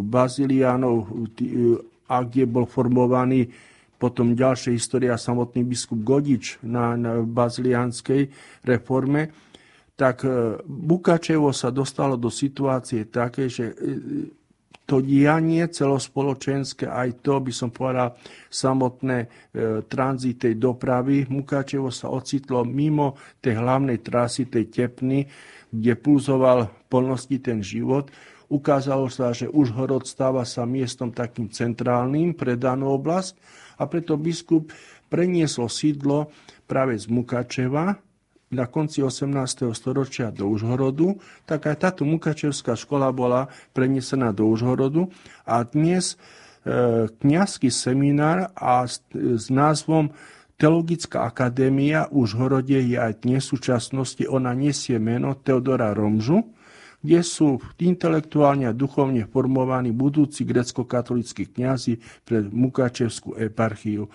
Baziliánov 0.10 0.96
e, 1.06 1.78
a 2.10 2.26
kde 2.26 2.50
bol 2.50 2.66
formovaný 2.66 3.46
potom 4.00 4.34
ďalšia 4.34 4.74
história, 4.74 5.20
samotný 5.20 5.62
biskup 5.68 6.02
Godič 6.02 6.58
na, 6.66 6.96
na 6.96 7.22
bazilianskej 7.22 8.32
reforme, 8.66 9.30
tak 9.94 10.26
e, 10.26 10.58
Bukačevo 10.66 11.54
sa 11.54 11.70
dostalo 11.70 12.18
do 12.18 12.34
situácie 12.34 13.06
také, 13.06 13.52
že 13.52 13.76
to 14.90 15.06
dianie 15.06 15.70
celospoločenské, 15.70 16.90
aj 16.90 17.22
to 17.22 17.38
by 17.38 17.54
som 17.54 17.70
povedal 17.70 18.18
samotné 18.50 19.30
tranzit 19.86 20.42
tej 20.42 20.58
dopravy, 20.58 21.30
Mukačevo 21.30 21.94
sa 21.94 22.10
ocitlo 22.10 22.66
mimo 22.66 23.14
tej 23.38 23.62
hlavnej 23.62 24.02
trasy, 24.02 24.50
tej 24.50 24.66
tepny, 24.74 25.30
kde 25.70 25.94
pulzoval 25.94 26.90
plnosti 26.90 27.38
ten 27.38 27.62
život. 27.62 28.10
Ukázalo 28.50 29.14
sa, 29.14 29.30
že 29.30 29.46
Užhorod 29.46 30.10
stáva 30.10 30.42
sa 30.42 30.66
miestom 30.66 31.14
takým 31.14 31.54
centrálnym 31.54 32.34
pre 32.34 32.58
danú 32.58 32.90
oblasť 32.98 33.38
a 33.78 33.86
preto 33.86 34.18
biskup 34.18 34.74
preniesol 35.06 35.70
sídlo 35.70 36.34
práve 36.66 36.98
z 36.98 37.06
Mukačeva 37.14 38.02
na 38.50 38.66
konci 38.66 39.06
18. 39.06 39.70
storočia 39.78 40.34
do 40.34 40.50
Užhorodu, 40.50 41.22
tak 41.46 41.70
aj 41.70 41.78
táto 41.86 42.02
Mukačevská 42.10 42.74
škola 42.74 43.14
bola 43.14 43.54
prenesená 43.78 44.34
do 44.34 44.50
Užhorodu 44.50 45.14
a 45.46 45.62
dnes 45.62 46.18
e, 46.66 47.06
seminár 47.70 48.50
a 48.58 48.90
s, 48.90 49.06
s 49.14 49.54
názvom 49.54 50.10
Teologická 50.60 51.24
akadémia 51.24 52.10
v 52.12 52.26
Užhorode 52.26 52.84
je 52.84 52.98
aj 52.98 53.24
dnes 53.24 53.46
v 53.48 53.52
súčasnosti, 53.56 54.26
ona 54.28 54.52
nesie 54.52 55.00
meno 55.00 55.32
Teodora 55.38 55.96
Romžu, 55.96 56.52
kde 57.00 57.20
sú 57.24 57.64
intelektuálne 57.80 58.68
a 58.68 58.76
duchovne 58.76 59.24
formovaní 59.24 59.96
budúci 59.96 60.44
grecko-katolíckí 60.44 61.48
kňazi 61.48 62.00
pre 62.28 62.44
Mukačevskú 62.44 63.40
eparchiu. 63.40 64.12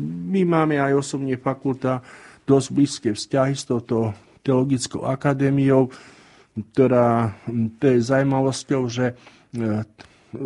My 0.00 0.42
máme 0.42 0.80
aj 0.80 1.04
osobne 1.04 1.36
fakulta 1.36 2.00
dosť 2.48 2.68
blízke 2.72 3.10
vzťahy 3.12 3.54
s 3.54 3.68
touto 3.68 4.16
teologickou 4.44 5.04
akadémiou, 5.08 5.88
ktorá 6.72 7.32
to 7.80 7.84
je 7.88 7.98
zaujímavosťou, 8.04 8.82
že 8.88 9.06
e, 9.10 9.14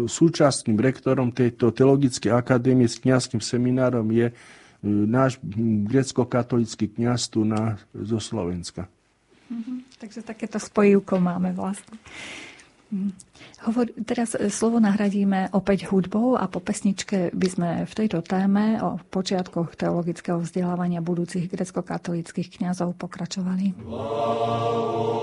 súčasným 0.06 0.78
rektorom 0.78 1.34
tejto 1.34 1.74
teologickej 1.74 2.32
akadémie 2.32 2.86
s 2.86 3.02
kňazským 3.02 3.42
seminárom 3.42 4.06
je 4.14 4.30
e, 4.30 4.34
náš 4.86 5.42
grecko-katolický 5.88 6.90
kňaz 6.96 7.28
tu 7.32 7.42
na, 7.42 7.76
zo 7.92 8.22
Slovenska. 8.22 8.86
Mm-hmm. 9.48 9.78
Takže 9.98 10.20
takéto 10.22 10.60
spojivko 10.60 11.16
máme 11.20 11.56
vlastne. 11.56 11.96
Mhm. 12.88 13.12
Hovor, 13.68 13.92
teraz 14.08 14.32
e, 14.32 14.48
slovo 14.48 14.80
nahradíme 14.80 15.52
opäť 15.52 15.92
hudbou 15.92 16.40
a 16.40 16.48
po 16.48 16.56
pesničke 16.62 17.28
by 17.36 17.48
sme 17.50 17.84
v 17.84 17.92
tejto 17.92 18.24
téme 18.24 18.80
o 18.80 18.96
počiatkoch 19.12 19.76
teologického 19.76 20.40
vzdelávania 20.40 21.04
budúcich 21.04 21.52
grecko-katolických 21.52 22.48
kňazov 22.56 22.96
pokračovali. 22.96 23.76
Wow, 23.84 25.18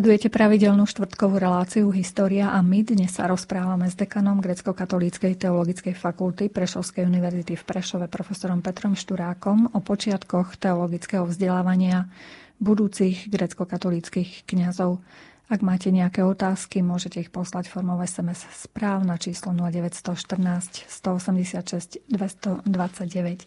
Sledujete 0.00 0.32
pravidelnú 0.32 0.88
štvrtkovú 0.88 1.36
reláciu 1.36 1.92
História 1.92 2.56
a 2.56 2.64
my 2.64 2.80
dnes 2.80 3.20
sa 3.20 3.28
rozprávame 3.28 3.84
s 3.84 3.92
dekanom 3.92 4.40
Grecko-katolíckej 4.40 5.36
teologickej 5.36 5.92
fakulty 5.92 6.48
Prešovskej 6.48 7.04
univerzity 7.04 7.52
v 7.52 7.60
Prešove 7.68 8.08
profesorom 8.08 8.64
Petrom 8.64 8.96
Šturákom 8.96 9.76
o 9.76 9.78
počiatkoch 9.84 10.56
teologického 10.56 11.28
vzdelávania 11.28 12.08
budúcich 12.56 13.28
grecko-katolíckých 13.28 14.48
kňazov. 14.48 15.04
Ak 15.52 15.60
máte 15.60 15.92
nejaké 15.92 16.24
otázky, 16.24 16.80
môžete 16.80 17.20
ich 17.20 17.28
poslať 17.28 17.68
formou 17.68 18.00
SMS 18.00 18.48
správ 18.56 19.04
na 19.04 19.20
číslo 19.20 19.52
0914 19.52 20.88
186 20.88 22.08
229. 22.08 23.44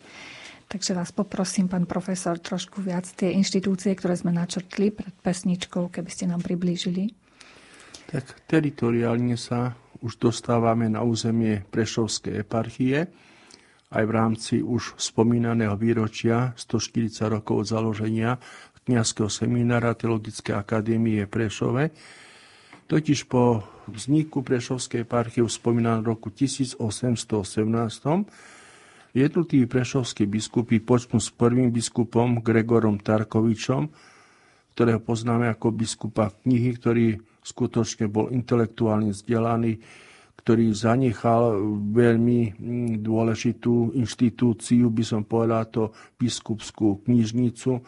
Takže 0.74 0.98
vás 0.98 1.14
poprosím, 1.14 1.70
pán 1.70 1.86
profesor, 1.86 2.42
trošku 2.42 2.82
viac 2.82 3.06
tie 3.06 3.30
inštitúcie, 3.30 3.94
ktoré 3.94 4.18
sme 4.18 4.34
načrtli 4.34 4.90
pred 4.90 5.14
pesničkou, 5.22 5.94
keby 5.94 6.10
ste 6.10 6.26
nám 6.26 6.42
priblížili. 6.42 7.14
Tak 8.10 8.50
teritoriálne 8.50 9.38
sa 9.38 9.78
už 10.02 10.18
dostávame 10.18 10.90
na 10.90 11.06
územie 11.06 11.62
Prešovskej 11.70 12.42
eparchie, 12.42 13.06
aj 13.94 14.02
v 14.02 14.12
rámci 14.18 14.56
už 14.66 14.98
spomínaného 14.98 15.78
výročia 15.78 16.58
140 16.58 17.22
rokov 17.30 17.56
od 17.62 17.68
založenia 17.70 18.42
kniazského 18.90 19.30
seminára 19.30 19.94
Teologickej 19.94 20.58
akadémie 20.58 21.30
Prešove. 21.30 21.94
Totiž 22.90 23.30
po 23.30 23.62
vzniku 23.94 24.42
Prešovskej 24.42 25.06
eparchie 25.06 25.46
v 25.46 25.54
spomínanom 25.54 26.02
roku 26.02 26.34
1818 26.34 26.82
jednotliví 29.14 29.70
prešovskí 29.70 30.26
biskupy 30.26 30.82
počnú 30.82 31.22
s 31.22 31.30
prvým 31.30 31.70
biskupom 31.70 32.42
Gregorom 32.42 32.98
Tarkovičom, 32.98 33.94
ktorého 34.74 35.00
poznáme 35.00 35.54
ako 35.54 35.70
biskupa 35.70 36.34
knihy, 36.44 36.74
ktorý 36.82 37.06
skutočne 37.46 38.10
bol 38.10 38.34
intelektuálne 38.34 39.14
vzdelaný, 39.14 39.78
ktorý 40.44 40.74
zanechal 40.74 41.62
veľmi 41.94 42.58
mm, 42.58 42.94
dôležitú 43.06 43.96
inštitúciu, 43.96 44.90
by 44.90 45.04
som 45.06 45.22
povedal 45.24 45.70
to 45.70 45.84
biskupskú 46.18 47.06
knižnicu, 47.06 47.80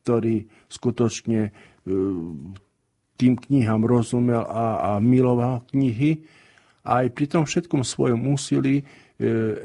ktorý 0.00 0.48
skutočne 0.70 1.40
e, 1.44 1.52
tým 3.20 3.34
knihám 3.36 3.84
rozumel 3.84 4.46
a, 4.48 4.96
a 4.96 5.02
miloval 5.02 5.66
knihy. 5.74 6.24
A 6.88 7.04
aj 7.04 7.12
pri 7.12 7.26
tom 7.28 7.44
všetkom 7.44 7.84
svojom 7.84 8.32
úsilí 8.32 8.80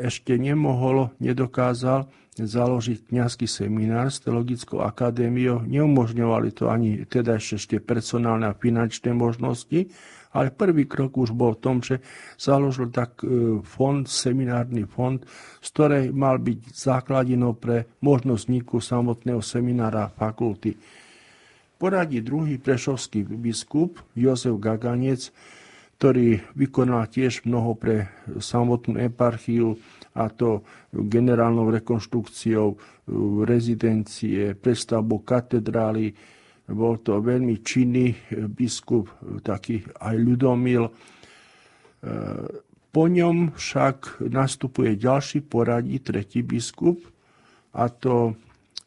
ešte 0.04 0.36
nemohol, 0.36 1.16
nedokázal 1.24 2.12
založiť 2.36 3.16
kňazský 3.16 3.48
seminár 3.48 4.12
s 4.12 4.20
teologickou 4.20 4.84
akadémiou. 4.84 5.64
Neumožňovali 5.64 6.52
to 6.52 6.68
ani 6.68 7.08
teda 7.08 7.40
ešte 7.40 7.80
personálne 7.80 8.52
a 8.52 8.58
finančné 8.58 9.16
možnosti, 9.16 9.88
ale 10.36 10.52
prvý 10.52 10.84
krok 10.84 11.16
už 11.16 11.32
bol 11.32 11.56
v 11.56 11.64
tom, 11.64 11.78
že 11.80 12.04
založil 12.36 12.92
tak 12.92 13.24
e, 13.24 13.64
fond, 13.64 14.04
seminárny 14.04 14.84
fond, 14.84 15.24
z 15.64 15.68
ktorej 15.72 16.12
mal 16.12 16.44
byť 16.44 16.76
základinou 16.76 17.56
pre 17.56 17.88
možnosť 18.04 18.42
vzniku 18.44 18.84
samotného 18.84 19.40
seminára 19.40 20.12
fakulty. 20.12 20.76
Poradí 21.80 22.20
druhý 22.20 22.60
prešovský 22.60 23.24
biskup 23.24 24.04
Jozef 24.12 24.60
Gaganec, 24.60 25.32
ktorý 25.96 26.44
vykonal 26.54 27.08
tiež 27.08 27.48
mnoho 27.48 27.74
pre 27.80 28.12
samotnú 28.40 29.00
eparchiu, 29.00 29.80
a 30.16 30.32
to 30.32 30.64
generálnou 30.92 31.68
rekonštrukciou 31.76 32.68
e, 32.72 32.78
rezidencie, 33.44 34.56
prestavbou 34.56 35.24
katedrály, 35.28 36.16
bol 36.66 36.98
to 36.98 37.22
veľmi 37.22 37.62
činný 37.62 38.10
eh, 38.10 38.50
biskup, 38.50 39.10
eh, 39.10 39.42
taký 39.42 39.86
aj 40.02 40.16
ľudomil. 40.18 40.84
Po 42.94 43.10
ňom 43.10 43.58
však 43.58 44.22
nastupuje 44.30 44.94
ďalší 44.94 45.42
poradí, 45.42 45.98
tretí 46.06 46.46
biskup, 46.46 47.02
a 47.74 47.90
to 47.90 48.38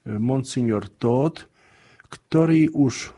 monsignor 0.06 0.86
Todd, 0.86 1.42
ktorý 2.06 2.70
už 2.70 3.10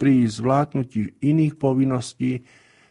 pri 0.00 0.24
zvládnutí 0.24 1.20
iných 1.20 1.60
povinností 1.60 2.40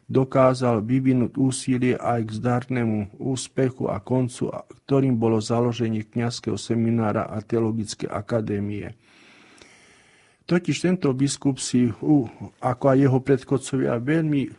dokázal 0.09 0.81
vyvinúť 0.81 1.37
úsilie 1.37 1.93
aj 1.93 2.25
k 2.25 2.35
zdarnému 2.41 3.21
úspechu 3.21 3.93
a 3.93 4.01
koncu, 4.01 4.49
ktorým 4.83 5.13
bolo 5.13 5.37
založenie 5.37 6.01
kňazského 6.01 6.57
seminára 6.57 7.29
a 7.29 7.37
teologické 7.45 8.09
akadémie. 8.09 8.97
Totiž 10.49 10.81
tento 10.81 11.13
biskup 11.13 11.61
si, 11.61 11.93
ako 12.57 12.83
aj 12.89 12.97
jeho 12.97 13.19
predchodcovia, 13.21 14.01
veľmi 14.01 14.49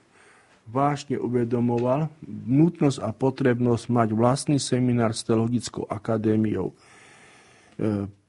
vážne 0.70 1.18
uvedomoval 1.18 2.06
nutnosť 2.30 3.02
a 3.02 3.10
potrebnosť 3.10 3.90
mať 3.90 4.08
vlastný 4.14 4.62
seminár 4.62 5.10
s 5.18 5.26
teologickou 5.26 5.82
akadémiou. 5.90 6.70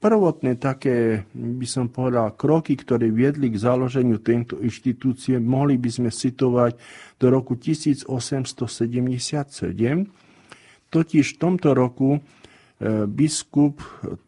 Prvotné 0.02 0.58
také, 0.58 1.30
by 1.38 1.68
som 1.70 1.86
povedal, 1.86 2.34
kroky, 2.34 2.74
ktoré 2.74 3.14
viedli 3.14 3.54
k 3.54 3.62
založeniu 3.62 4.18
tejto 4.18 4.58
inštitúcie, 4.58 5.38
mohli 5.38 5.78
by 5.78 5.93
sme 5.93 6.10
citovať 6.10 6.74
do 7.22 7.30
roku 7.30 7.54
1877. 7.54 8.10
Totiž 10.89 11.26
v 11.30 11.38
tomto 11.38 11.78
roku 11.78 12.18
e, 12.18 12.20
biskup 13.06 13.78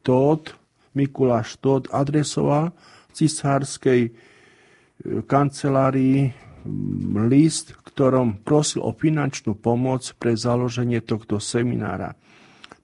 Tóth, 0.05 0.53
Mikuláš 0.93 1.57
Tóth 1.57 1.89
adresoval 1.89 2.69
cisárskej 3.17 4.01
e, 4.05 4.11
kancelárii 5.26 6.30
list, 7.26 7.74
ktorom 7.82 8.45
prosil 8.45 8.86
o 8.86 8.93
finančnú 8.93 9.57
pomoc 9.57 10.05
pre 10.21 10.38
založenie 10.38 11.01
tohto 11.01 11.41
seminára. 11.41 12.13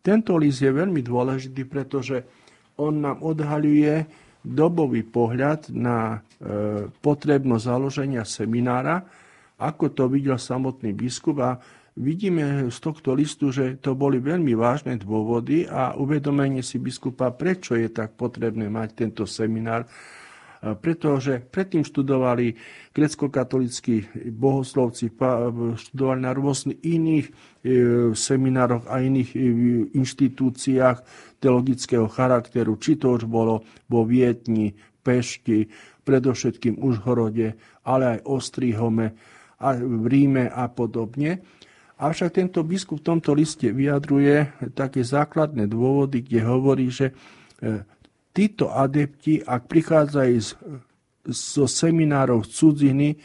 Tento 0.01 0.33
list 0.41 0.65
je 0.65 0.73
veľmi 0.73 1.05
dôležitý, 1.05 1.69
pretože 1.69 2.38
on 2.79 3.03
nám 3.03 3.19
odhaľuje 3.19 4.07
dobový 4.39 5.03
pohľad 5.03 5.67
na 5.75 6.23
e, 6.39 6.87
potrebnosť 6.89 7.63
založenia 7.67 8.23
seminára, 8.23 9.03
ako 9.59 9.91
to 9.91 10.07
videl 10.07 10.39
samotný 10.39 10.95
biskup. 10.95 11.43
A 11.43 11.59
vidíme 11.99 12.71
z 12.71 12.77
tohto 12.79 13.11
listu, 13.11 13.51
že 13.51 13.75
to 13.83 13.91
boli 13.99 14.23
veľmi 14.23 14.55
vážne 14.55 14.95
dôvody 14.95 15.67
a 15.67 15.99
uvedomenie 15.99 16.63
si 16.63 16.79
biskupa, 16.79 17.35
prečo 17.35 17.75
je 17.75 17.91
tak 17.91 18.15
potrebné 18.15 18.71
mať 18.71 18.89
tento 18.95 19.23
seminár 19.27 19.83
pretože 20.59 21.39
predtým 21.39 21.87
študovali 21.87 22.59
grecko-katolíckí 22.91 24.11
bohoslovci, 24.35 25.07
študovali 25.79 26.19
na 26.19 26.31
rôznych 26.35 26.83
iných 26.83 27.25
e, 27.27 27.31
seminároch 28.11 28.83
a 28.91 28.99
iných 28.99 29.31
e, 29.33 29.39
inštitúciách 29.95 30.97
teologického 31.39 32.11
charakteru, 32.11 32.75
či 32.75 32.99
to 32.99 33.15
už 33.15 33.23
bolo 33.23 33.63
vo 33.87 34.03
Vietni, 34.03 34.75
Pešti, 34.99 35.71
predovšetkým 36.03 36.83
Užhorode, 36.83 37.55
ale 37.87 38.19
aj 38.19 38.27
Ostrihome, 38.27 39.15
a 39.59 39.75
v 39.75 40.05
Ríme 40.07 40.47
a 40.47 40.71
podobne. 40.71 41.43
Avšak 41.99 42.39
tento 42.39 42.63
biskup 42.63 43.03
v 43.03 43.07
tomto 43.11 43.35
liste 43.35 43.75
vyjadruje 43.75 44.63
také 44.71 45.03
základné 45.03 45.67
dôvody, 45.67 46.23
kde 46.23 46.39
hovorí, 46.47 46.87
že 46.87 47.11
e, 47.11 47.83
títo 48.39 48.71
adepti, 48.71 49.43
ak 49.43 49.67
prichádzajú 49.67 50.37
z, 50.39 50.55
zo 51.27 51.67
seminárov 51.67 52.47
cudziny, 52.47 53.19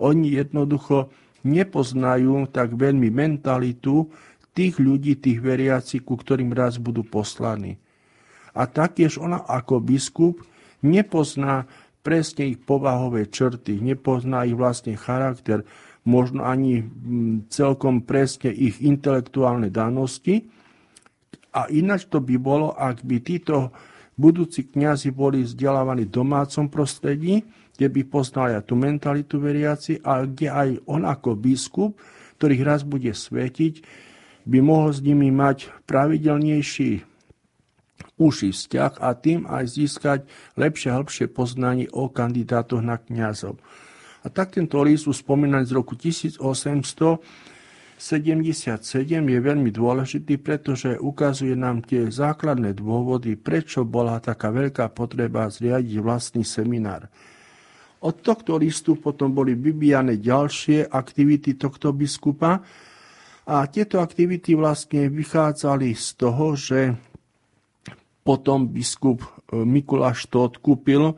oni 0.00 0.40
jednoducho 0.40 1.12
nepoznajú 1.44 2.48
tak 2.48 2.72
veľmi 2.72 3.12
mentalitu 3.12 4.08
tých 4.56 4.80
ľudí, 4.80 5.20
tých 5.20 5.44
veriaci, 5.44 6.00
ku 6.00 6.16
ktorým 6.16 6.56
raz 6.56 6.80
budú 6.80 7.04
poslaní. 7.04 7.76
A 8.56 8.64
taktiež 8.64 9.20
ona 9.20 9.44
ako 9.44 9.84
biskup 9.84 10.40
nepozná 10.80 11.68
presne 12.00 12.56
ich 12.56 12.58
povahové 12.64 13.28
črty, 13.28 13.84
nepozná 13.84 14.48
ich 14.48 14.56
vlastne 14.56 14.96
charakter, 14.96 15.68
možno 16.08 16.48
ani 16.48 16.80
mm, 16.80 17.52
celkom 17.52 18.00
presne 18.08 18.48
ich 18.48 18.80
intelektuálne 18.80 19.68
danosti. 19.68 20.48
A 21.52 21.68
ináč 21.68 22.08
to 22.08 22.24
by 22.24 22.36
bolo, 22.40 22.72
ak 22.72 23.04
by 23.04 23.20
títo 23.20 23.72
budúci 24.14 24.66
kňazi 24.66 25.10
boli 25.10 25.42
vzdelávaní 25.42 26.06
v 26.06 26.14
domácom 26.14 26.70
prostredí, 26.70 27.42
kde 27.74 27.86
by 27.90 28.00
poznali 28.06 28.54
aj 28.54 28.70
tú 28.70 28.74
mentalitu 28.78 29.42
veriaci 29.42 29.98
a 30.06 30.22
kde 30.22 30.46
aj 30.50 30.68
on 30.86 31.02
ako 31.02 31.34
biskup, 31.34 31.98
ktorých 32.38 32.62
raz 32.62 32.80
bude 32.86 33.10
svetiť, 33.10 33.74
by 34.44 34.58
mohol 34.60 34.92
s 34.92 35.00
nimi 35.02 35.32
mať 35.34 35.72
pravidelnejší 35.88 37.02
uši 38.14 38.48
vzťah 38.54 39.02
a 39.02 39.08
tým 39.18 39.48
aj 39.50 39.64
získať 39.74 40.18
lepšie 40.54 40.94
a 40.94 41.02
hĺbšie 41.02 41.26
poznanie 41.34 41.90
o 41.90 42.06
kandidátoch 42.06 42.84
na 42.84 43.00
kňazov. 43.00 43.58
A 44.24 44.30
tak 44.32 44.56
tento 44.56 44.80
list 44.80 45.10
už 45.10 45.20
spomínaný 45.20 45.68
z 45.68 45.74
roku 45.74 45.98
1800 45.98 46.40
77 47.94 48.82
je 49.22 49.38
veľmi 49.40 49.70
dôležitý, 49.70 50.42
pretože 50.42 50.98
ukazuje 50.98 51.54
nám 51.54 51.86
tie 51.86 52.10
základné 52.10 52.74
dôvody, 52.74 53.38
prečo 53.38 53.86
bola 53.86 54.18
taká 54.18 54.50
veľká 54.50 54.90
potreba 54.90 55.46
zriadiť 55.46 56.02
vlastný 56.02 56.42
seminár. 56.42 57.06
Od 58.04 58.14
tohto 58.20 58.60
listu 58.60 59.00
potom 59.00 59.32
boli 59.32 59.56
vybijané 59.56 60.20
ďalšie 60.20 60.92
aktivity 60.92 61.56
tohto 61.56 61.94
biskupa 61.96 62.60
a 63.48 63.56
tieto 63.72 64.04
aktivity 64.04 64.52
vlastne 64.52 65.08
vychádzali 65.08 65.96
z 65.96 66.06
toho, 66.20 66.46
že 66.52 66.92
potom 68.24 68.68
biskup 68.68 69.24
e, 69.24 69.28
Mikuláš 69.64 70.28
Tóth 70.28 70.60
kúpil 70.60 71.16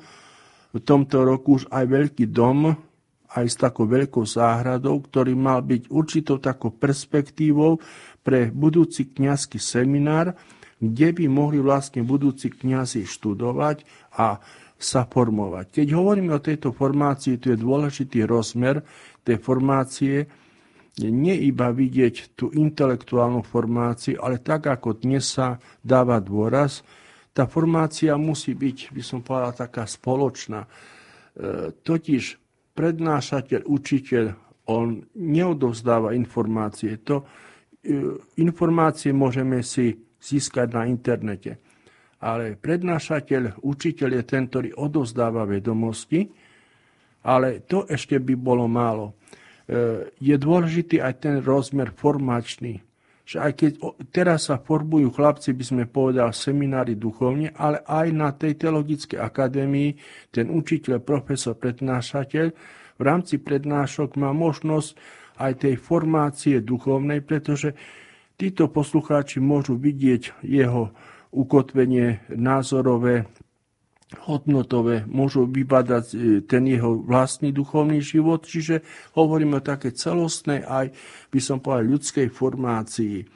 v 0.74 0.78
tomto 0.82 1.26
roku 1.26 1.58
už 1.58 1.70
aj 1.70 1.84
veľký 1.86 2.30
dom 2.30 2.85
aj 3.36 3.46
s 3.46 3.56
takou 3.60 3.84
veľkou 3.84 4.24
záhradou, 4.24 5.04
ktorý 5.04 5.36
mal 5.36 5.60
byť 5.60 5.92
určitou 5.92 6.40
takou 6.40 6.72
perspektívou 6.72 7.76
pre 8.24 8.48
budúci 8.48 9.12
kňazský 9.12 9.60
seminár, 9.60 10.32
kde 10.80 11.08
by 11.12 11.24
mohli 11.28 11.60
vlastne 11.60 12.00
budúci 12.00 12.48
kňazi 12.48 13.04
študovať 13.04 13.84
a 14.16 14.40
sa 14.76 15.08
formovať. 15.08 15.80
Keď 15.80 15.88
hovoríme 15.96 16.36
o 16.36 16.44
tejto 16.44 16.72
formácii, 16.72 17.40
tu 17.40 17.52
je 17.52 17.58
dôležitý 17.60 18.28
rozmer 18.28 18.84
tej 19.24 19.40
formácie, 19.40 20.28
nie 20.96 21.36
iba 21.44 21.68
vidieť 21.68 22.36
tú 22.36 22.48
intelektuálnu 22.56 23.44
formáciu, 23.44 24.16
ale 24.20 24.40
tak, 24.40 24.68
ako 24.68 24.96
dnes 24.96 25.28
sa 25.28 25.60
dáva 25.84 26.16
dôraz, 26.24 26.80
tá 27.36 27.44
formácia 27.44 28.16
musí 28.16 28.56
byť, 28.56 28.96
by 28.96 29.02
som 29.04 29.20
povedal, 29.20 29.52
taká 29.52 29.84
spoločná. 29.84 30.64
E, 30.64 30.68
totiž 31.84 32.45
prednášateľ, 32.76 33.64
učiteľ, 33.64 34.24
on 34.68 35.00
neodovzdáva 35.16 36.12
informácie. 36.12 37.00
To, 37.08 37.24
e, 37.80 38.14
informácie 38.38 39.16
môžeme 39.16 39.64
si 39.64 39.96
získať 40.20 40.68
na 40.76 40.84
internete. 40.84 41.56
Ale 42.20 42.58
prednášateľ, 42.60 43.62
učiteľ 43.64 44.08
je 44.20 44.22
ten, 44.26 44.44
ktorý 44.50 44.70
odovzdáva 44.76 45.48
vedomosti, 45.48 46.28
ale 47.26 47.66
to 47.66 47.86
ešte 47.90 48.18
by 48.22 48.34
bolo 48.38 48.70
málo. 48.70 49.14
E, 49.66 50.10
je 50.22 50.36
dôležitý 50.38 51.02
aj 51.02 51.14
ten 51.18 51.34
rozmer 51.42 51.90
formačný. 51.90 52.85
Že 53.26 53.36
aj 53.42 53.52
keď 53.58 53.72
teraz 54.14 54.46
sa 54.46 54.62
formujú 54.62 55.10
chlapci, 55.10 55.50
by 55.50 55.64
sme 55.66 55.84
povedali, 55.90 56.30
seminári 56.30 56.94
duchovne, 56.94 57.50
ale 57.58 57.82
aj 57.82 58.06
na 58.14 58.30
tej 58.30 58.54
teologickej 58.54 59.18
akadémii 59.18 59.98
ten 60.30 60.46
učiteľ, 60.46 61.02
profesor, 61.02 61.58
prednášateľ 61.58 62.46
v 62.96 63.02
rámci 63.04 63.36
prednášok 63.36 64.16
má 64.16 64.32
možnosť 64.32 64.96
aj 65.36 65.52
tej 65.68 65.74
formácie 65.76 66.64
duchovnej, 66.64 67.20
pretože 67.20 67.76
títo 68.40 68.72
poslucháči 68.72 69.36
môžu 69.36 69.76
vidieť 69.76 70.40
jeho 70.40 70.96
ukotvenie 71.28 72.24
názorové, 72.32 73.28
hodnotové, 74.14 75.02
môžu 75.10 75.50
vybadať 75.50 76.04
e, 76.14 76.16
ten 76.46 76.62
jeho 76.70 77.02
vlastný 77.02 77.50
duchovný 77.50 77.98
život, 77.98 78.46
čiže 78.46 78.86
hovoríme 79.18 79.58
o 79.58 79.66
také 79.66 79.90
celostnej 79.90 80.62
aj, 80.62 80.94
by 81.34 81.40
som 81.42 81.58
povedal, 81.58 81.98
ľudskej 81.98 82.30
formácii. 82.30 83.26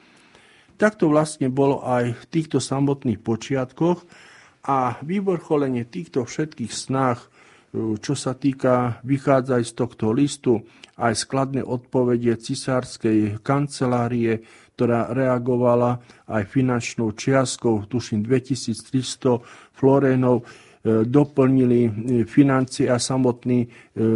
Takto 0.79 1.11
vlastne 1.11 1.51
bolo 1.51 1.83
aj 1.83 2.15
v 2.15 2.23
týchto 2.31 2.63
samotných 2.63 3.19
počiatkoch 3.19 3.99
a 4.65 4.95
vyvrcholenie 5.03 5.83
týchto 5.83 6.23
všetkých 6.23 6.71
snách, 6.71 7.27
čo 7.73 8.13
sa 8.19 8.35
týka, 8.35 8.99
vychádza 9.07 9.63
aj 9.63 9.65
z 9.65 9.73
tohto 9.79 10.11
listu, 10.11 10.59
aj 10.99 11.23
skladné 11.23 11.63
odpovede 11.63 12.35
cisárskej 12.35 13.39
kancelárie, 13.39 14.43
ktorá 14.75 15.13
reagovala 15.15 16.03
aj 16.27 16.43
finančnou 16.51 17.15
čiastkou, 17.15 17.87
tuším 17.87 18.27
2300 18.27 19.39
florénov, 19.71 20.41
e, 20.41 21.05
doplnili 21.07 21.79
e, 21.85 21.91
financie 22.27 22.91
a 22.91 22.99
samotný 22.99 23.59
e, 23.63 23.67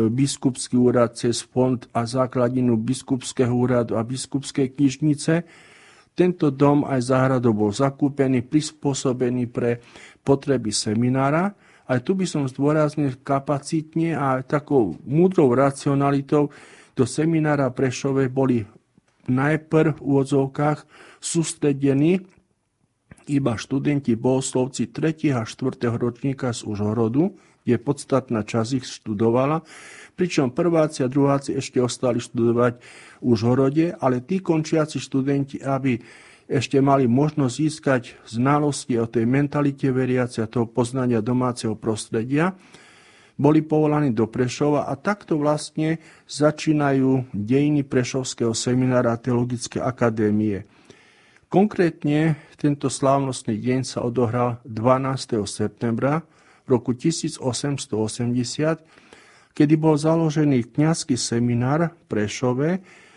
biskupský 0.09 0.75
úrad 0.75 1.15
cez 1.15 1.45
fond 1.45 1.79
a 1.95 2.03
základinu 2.03 2.75
biskupského 2.75 3.53
úradu 3.53 3.95
a 3.95 4.03
biskupskej 4.03 4.75
knižnice. 4.75 5.33
Tento 6.11 6.47
dom 6.51 6.83
aj 6.83 7.07
záhradou 7.07 7.55
bol 7.55 7.71
zakúpený, 7.71 8.43
prispôsobený 8.43 9.47
pre 9.47 9.79
potreby 10.23 10.75
seminára. 10.75 11.64
Aj 11.85 12.01
tu 12.01 12.17
by 12.17 12.25
som 12.25 12.49
zdôraznil 12.49 13.13
kapacitne 13.21 14.17
a 14.17 14.41
takou 14.41 14.97
múdrou 15.05 15.53
racionalitou 15.53 16.49
do 16.97 17.03
seminára 17.05 17.69
Prešove 17.69 18.25
boli 18.25 18.65
najprv 19.29 19.97
v 19.97 20.01
úvodzovkách 20.01 20.85
sústredení 21.21 22.25
iba 23.25 23.57
študenti 23.57 24.13
bohoslovci 24.13 24.89
3. 24.89 25.33
a 25.33 25.41
4. 25.45 25.81
ročníka 25.97 26.53
z 26.53 26.65
Užhorodu, 26.65 27.33
kde 27.65 27.81
podstatná 27.81 28.45
časť 28.45 28.69
ich 28.77 28.85
študovala, 28.85 29.65
pričom 30.13 30.53
prváci 30.53 31.01
a 31.01 31.09
druháci 31.09 31.57
ešte 31.57 31.81
ostali 31.81 32.21
študovať 32.21 32.73
v 32.77 33.25
Užhorode, 33.25 33.85
ale 33.97 34.21
tí 34.21 34.41
končiaci 34.41 35.01
študenti, 35.01 35.57
aby 35.65 35.97
ešte 36.45 36.77
mali 36.77 37.09
možnosť 37.09 37.53
získať 37.57 38.03
znalosti 38.29 39.01
o 39.01 39.09
tej 39.09 39.25
mentalite 39.25 39.89
veriaci 39.89 40.45
a 40.45 40.49
toho 40.49 40.69
poznania 40.69 41.21
domáceho 41.21 41.73
prostredia, 41.73 42.53
boli 43.35 43.59
povolaní 43.59 44.15
do 44.15 44.31
Prešova 44.31 44.87
a 44.87 44.95
takto 44.95 45.35
vlastne 45.35 45.99
začínajú 46.29 47.35
dejiny 47.35 47.83
Prešovského 47.83 48.55
seminára 48.55 49.11
a 49.11 49.19
Teologické 49.19 49.83
akadémie. 49.83 50.63
Konkrétne 51.51 52.39
tento 52.55 52.87
slávnostný 52.87 53.59
deň 53.59 53.81
sa 53.83 54.07
odohral 54.07 54.63
12. 54.63 55.43
septembra 55.45 56.23
roku 56.63 56.95
1880, 56.95 57.37
kedy 59.51 59.73
bol 59.75 59.99
založený 59.99 60.71
kňazský 60.71 61.19
seminár 61.19 61.91
v 61.91 62.01
Prešove 62.07 62.69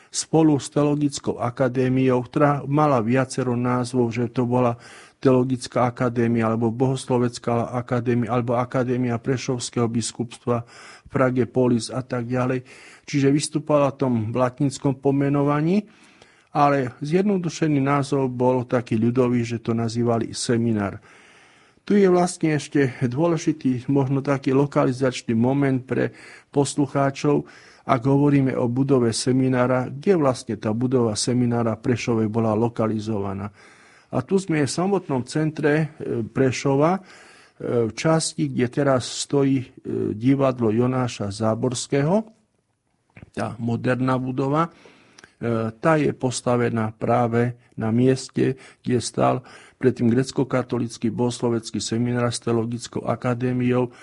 spolu 0.08 0.56
s 0.56 0.72
Teologickou 0.72 1.40
akadémiou, 1.40 2.24
ktorá 2.24 2.64
mala 2.64 3.00
viacero 3.04 3.54
názvov, 3.54 4.12
že 4.12 4.28
to 4.32 4.48
bola 4.48 4.80
Teologická 5.18 5.90
akadémia 5.90 6.46
alebo 6.46 6.70
Bohoslovecká 6.70 7.74
akadémia 7.74 8.30
alebo 8.30 8.54
Akadémia 8.54 9.18
Prešovského 9.18 9.90
biskupstva 9.90 10.62
Prage 11.10 11.42
Polis 11.50 11.90
a 11.90 12.06
tak 12.06 12.30
ďalej. 12.30 12.62
Čiže 13.02 13.34
vystúpala 13.34 13.90
v 13.90 13.98
tom 13.98 14.14
latinskom 14.30 15.02
pomenovaní, 15.02 15.82
ale 16.54 16.94
zjednodušený 17.02 17.80
názov 17.82 18.30
bol 18.30 18.62
taký 18.62 18.94
ľudový, 18.94 19.42
že 19.42 19.58
to 19.58 19.74
nazývali 19.74 20.30
seminár. 20.30 21.02
Tu 21.88 22.04
je 22.04 22.08
vlastne 22.12 22.52
ešte 22.52 23.00
dôležitý, 23.00 23.88
možno 23.88 24.20
taký 24.20 24.52
lokalizačný 24.52 25.32
moment 25.32 25.80
pre 25.80 26.12
poslucháčov, 26.52 27.48
ak 27.88 28.04
hovoríme 28.04 28.52
o 28.52 28.68
budove 28.68 29.08
seminára, 29.16 29.88
kde 29.88 30.20
vlastne 30.20 30.60
tá 30.60 30.68
budova 30.76 31.16
seminára 31.16 31.80
Prešovej 31.80 32.28
bola 32.28 32.52
lokalizovaná. 32.52 33.48
A 34.12 34.20
tu 34.20 34.36
sme 34.36 34.68
v 34.68 34.68
samotnom 34.68 35.24
centre 35.24 35.72
e, 35.72 36.20
Prešova, 36.28 37.00
e, 37.00 37.88
v 37.88 37.92
časti, 37.96 38.52
kde 38.52 38.68
teraz 38.68 39.08
stojí 39.24 39.56
e, 39.64 39.68
divadlo 40.12 40.68
Jonáša 40.68 41.32
Záborského, 41.32 42.20
tá 43.32 43.56
moderná 43.56 44.20
budova, 44.20 44.68
tá 45.78 45.94
je 45.94 46.10
postavená 46.10 46.90
práve 46.90 47.54
na 47.78 47.94
mieste, 47.94 48.58
kde 48.82 48.98
stal 48.98 49.46
predtým 49.78 50.10
grecko-katolický 50.10 51.14
bohoslovecký 51.14 51.78
seminár 51.78 52.34
s 52.34 52.42
teologickou 52.42 53.06
akadémiou. 53.06 53.94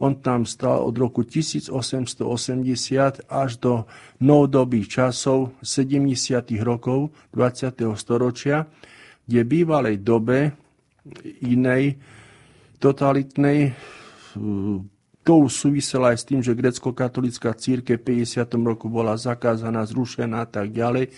On 0.00 0.16
tam 0.16 0.48
stal 0.48 0.80
od 0.82 0.96
roku 0.96 1.22
1880 1.22 3.30
až 3.30 3.50
do 3.60 3.86
novodobých 4.18 5.00
časov 5.00 5.54
70. 5.62 6.50
rokov 6.60 7.14
20. 7.32 7.94
storočia 7.94 8.66
kde 9.30 9.46
v 9.46 9.62
bývalej 9.62 10.02
dobe 10.02 10.50
inej 11.46 12.02
totalitnej 12.82 13.70
to 15.22 15.32
už 15.46 15.52
súviselo 15.54 16.10
aj 16.10 16.18
s 16.18 16.26
tým, 16.26 16.42
že 16.42 16.58
grecko-katolická 16.58 17.54
círke 17.54 17.94
v 17.94 18.26
50. 18.26 18.50
roku 18.66 18.90
bola 18.90 19.14
zakázaná, 19.14 19.86
zrušená 19.86 20.42
a 20.42 20.48
tak 20.50 20.74
ďalej. 20.74 21.14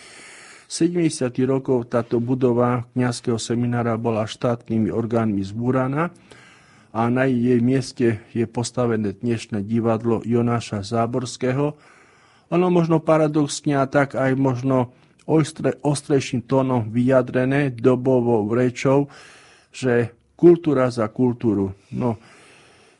V 0.72 0.88
70. 0.88 1.36
rokov 1.44 1.92
táto 1.92 2.16
budova 2.16 2.88
kňazského 2.96 3.36
seminára 3.36 3.92
bola 4.00 4.24
štátnymi 4.24 4.88
orgánmi 4.88 5.44
zbúraná 5.44 6.08
a 6.96 7.12
na 7.12 7.28
jej 7.28 7.60
mieste 7.60 8.24
je 8.32 8.48
postavené 8.48 9.12
dnešné 9.12 9.68
divadlo 9.68 10.24
Jonáša 10.24 10.80
Záborského. 10.80 11.76
Ono 12.48 12.66
možno 12.72 13.04
paradoxne 13.04 13.76
a 13.76 13.84
tak 13.84 14.16
aj 14.16 14.32
možno 14.32 14.96
ostre, 15.28 15.76
ostrejším 15.84 16.48
tónom 16.48 16.88
vyjadrené 16.88 17.76
dobovou 17.76 18.48
rečou, 18.56 19.12
že 19.76 20.16
kultúra 20.40 20.88
za 20.88 21.04
kultúru. 21.12 21.76
No, 21.92 22.16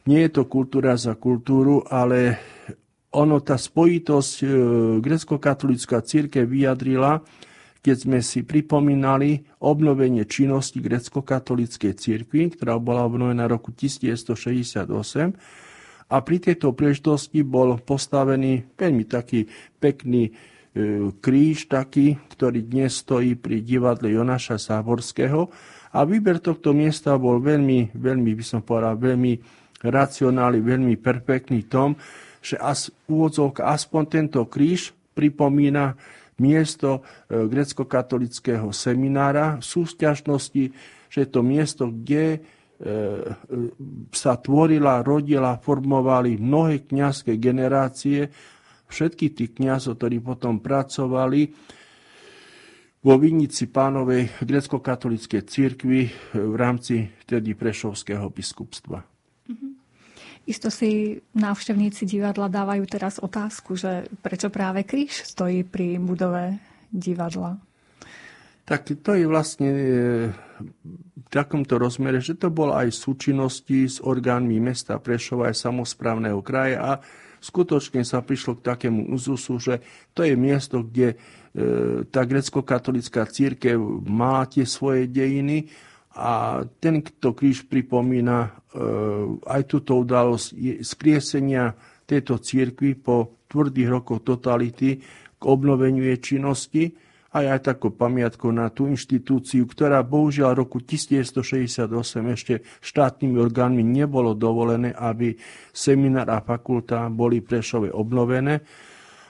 nie 0.05 0.29
je 0.29 0.31
to 0.37 0.45
kultúra 0.45 0.93
za 1.01 1.17
kultúru, 1.17 1.89
ale 1.89 2.37
ono, 3.17 3.41
tá 3.41 3.57
spojitosť 3.57 4.35
e, 4.45 4.47
grecko-katolická 5.01 6.05
církev 6.05 6.45
vyjadrila, 6.45 7.25
keď 7.83 7.97
sme 7.99 8.19
si 8.23 8.47
pripomínali 8.47 9.43
obnovenie 9.59 10.23
činnosti 10.25 10.79
grecko-katolíckej 10.79 11.93
církvy, 11.99 12.55
ktorá 12.55 12.79
bola 12.79 13.05
obnovená 13.05 13.51
roku 13.51 13.75
1968. 13.75 14.87
A 16.13 16.17
pri 16.23 16.37
tejto 16.39 16.71
príležitosti 16.73 17.43
bol 17.43 17.77
postavený 17.83 18.79
veľmi 18.79 19.05
taký 19.11 19.51
pekný 19.83 20.31
E, 20.73 21.13
kríž 21.21 21.69
taký, 21.69 22.17
ktorý 22.33 22.65
dnes 22.65 23.05
stojí 23.05 23.37
pri 23.37 23.61
divadle 23.61 24.09
Jonáša 24.09 24.57
Sáborského. 24.57 25.53
A 25.93 26.09
výber 26.09 26.41
tohto 26.41 26.73
miesta 26.73 27.13
bol 27.21 27.45
veľmi, 27.45 27.93
veľmi, 27.93 28.33
by 28.33 28.41
som 28.41 28.65
povedal, 28.65 28.97
veľmi 28.97 29.37
racionálny, 29.85 30.65
veľmi 30.65 30.97
perfektný 30.97 31.69
tom, 31.69 31.93
že 32.41 32.57
as, 32.57 32.89
úvodzovka, 33.05 33.69
aspoň 33.69 34.03
tento 34.09 34.41
kríž 34.49 34.97
pripomína 35.13 35.93
miesto 36.43 37.07
e, 37.31 37.47
grecko-katolického 37.47 38.75
seminára 38.75 39.63
v 39.63 39.65
súťažnosti, 39.65 40.65
že 41.07 41.19
je 41.23 41.29
to 41.31 41.47
miesto, 41.47 41.87
kde 41.87 42.27
e, 42.35 42.39
sa 44.11 44.35
tvorila, 44.35 45.07
rodila, 45.07 45.63
formovali 45.63 46.43
mnohé 46.43 46.83
kňazské 46.91 47.39
generácie, 47.39 48.27
všetky 48.91 49.31
tí 49.31 49.55
kňazov, 49.55 50.03
ktorí 50.03 50.19
potom 50.19 50.59
pracovali 50.59 51.55
vo 53.03 53.15
Vinici 53.19 53.71
pánovej 53.71 54.43
grecko-katolíckej 54.43 55.43
církvy 55.47 56.01
v 56.35 56.55
rámci 56.55 57.11
tedy 57.27 57.55
Prešovského 57.55 58.31
biskupstva. 58.31 59.12
Isto 60.43 60.75
si 60.75 61.23
návštevníci 61.39 62.03
divadla 62.03 62.51
dávajú 62.51 62.83
teraz 62.91 63.23
otázku, 63.23 63.79
že 63.79 64.11
prečo 64.27 64.51
práve 64.51 64.83
kríž 64.83 65.23
stojí 65.23 65.63
pri 65.63 66.03
budove 66.03 66.59
divadla? 66.91 67.63
Tak 68.67 68.95
to 69.03 69.19
je 69.19 69.27
vlastne 69.27 69.69
e, 69.71 69.83
v 71.19 71.29
takomto 71.31 71.79
rozmere, 71.79 72.23
že 72.23 72.39
to 72.39 72.51
bolo 72.51 72.75
aj 72.75 72.95
v 72.95 73.01
súčinnosti 73.07 73.79
s 73.87 73.99
orgánmi 73.99 74.63
mesta 74.63 75.03
Prešova 75.03 75.51
aj 75.51 75.63
samozprávneho 75.63 76.39
kraja 76.43 76.79
a 76.79 76.93
skutočne 77.43 78.07
sa 78.07 78.23
prišlo 78.23 78.59
k 78.59 78.67
takému 78.71 79.11
uzusu, 79.11 79.59
že 79.59 79.83
to 80.15 80.23
je 80.23 80.39
miesto, 80.39 80.87
kde 80.87 81.15
e, 81.15 81.17
tá 82.07 82.23
grecko-katolická 82.23 83.27
církev 83.27 83.79
má 84.07 84.47
tie 84.47 84.63
svoje 84.63 85.11
dejiny 85.11 85.67
a 86.13 86.61
ten, 86.81 87.01
kto 87.01 87.33
kríž 87.33 87.65
pripomína 87.69 88.39
e, 88.45 88.51
aj 89.49 89.63
túto 89.65 89.97
udalosť 89.97 90.83
skriesenia 90.85 91.73
tejto 92.05 92.37
církvy 92.37 93.01
po 93.01 93.45
tvrdých 93.49 93.89
rokoch 93.89 94.21
totality 94.21 95.01
k 95.37 95.43
obnoveniu 95.43 96.05
jej 96.13 96.19
činnosti 96.21 96.85
aj 97.33 97.45
aj 97.49 97.61
takú 97.65 97.89
pamiatku 97.97 98.53
na 98.53 98.69
tú 98.69 98.93
inštitúciu, 98.93 99.65
ktorá 99.65 100.05
bohužiaľ 100.05 100.53
roku 100.53 100.85
1968 100.85 101.89
ešte 102.29 102.55
štátnymi 102.85 103.37
orgánmi 103.41 103.81
nebolo 103.81 104.37
dovolené, 104.37 104.93
aby 104.93 105.33
seminár 105.73 106.29
a 106.29 106.45
fakulta 106.45 107.09
boli 107.09 107.41
Prešove 107.41 107.89
obnovené 107.89 108.61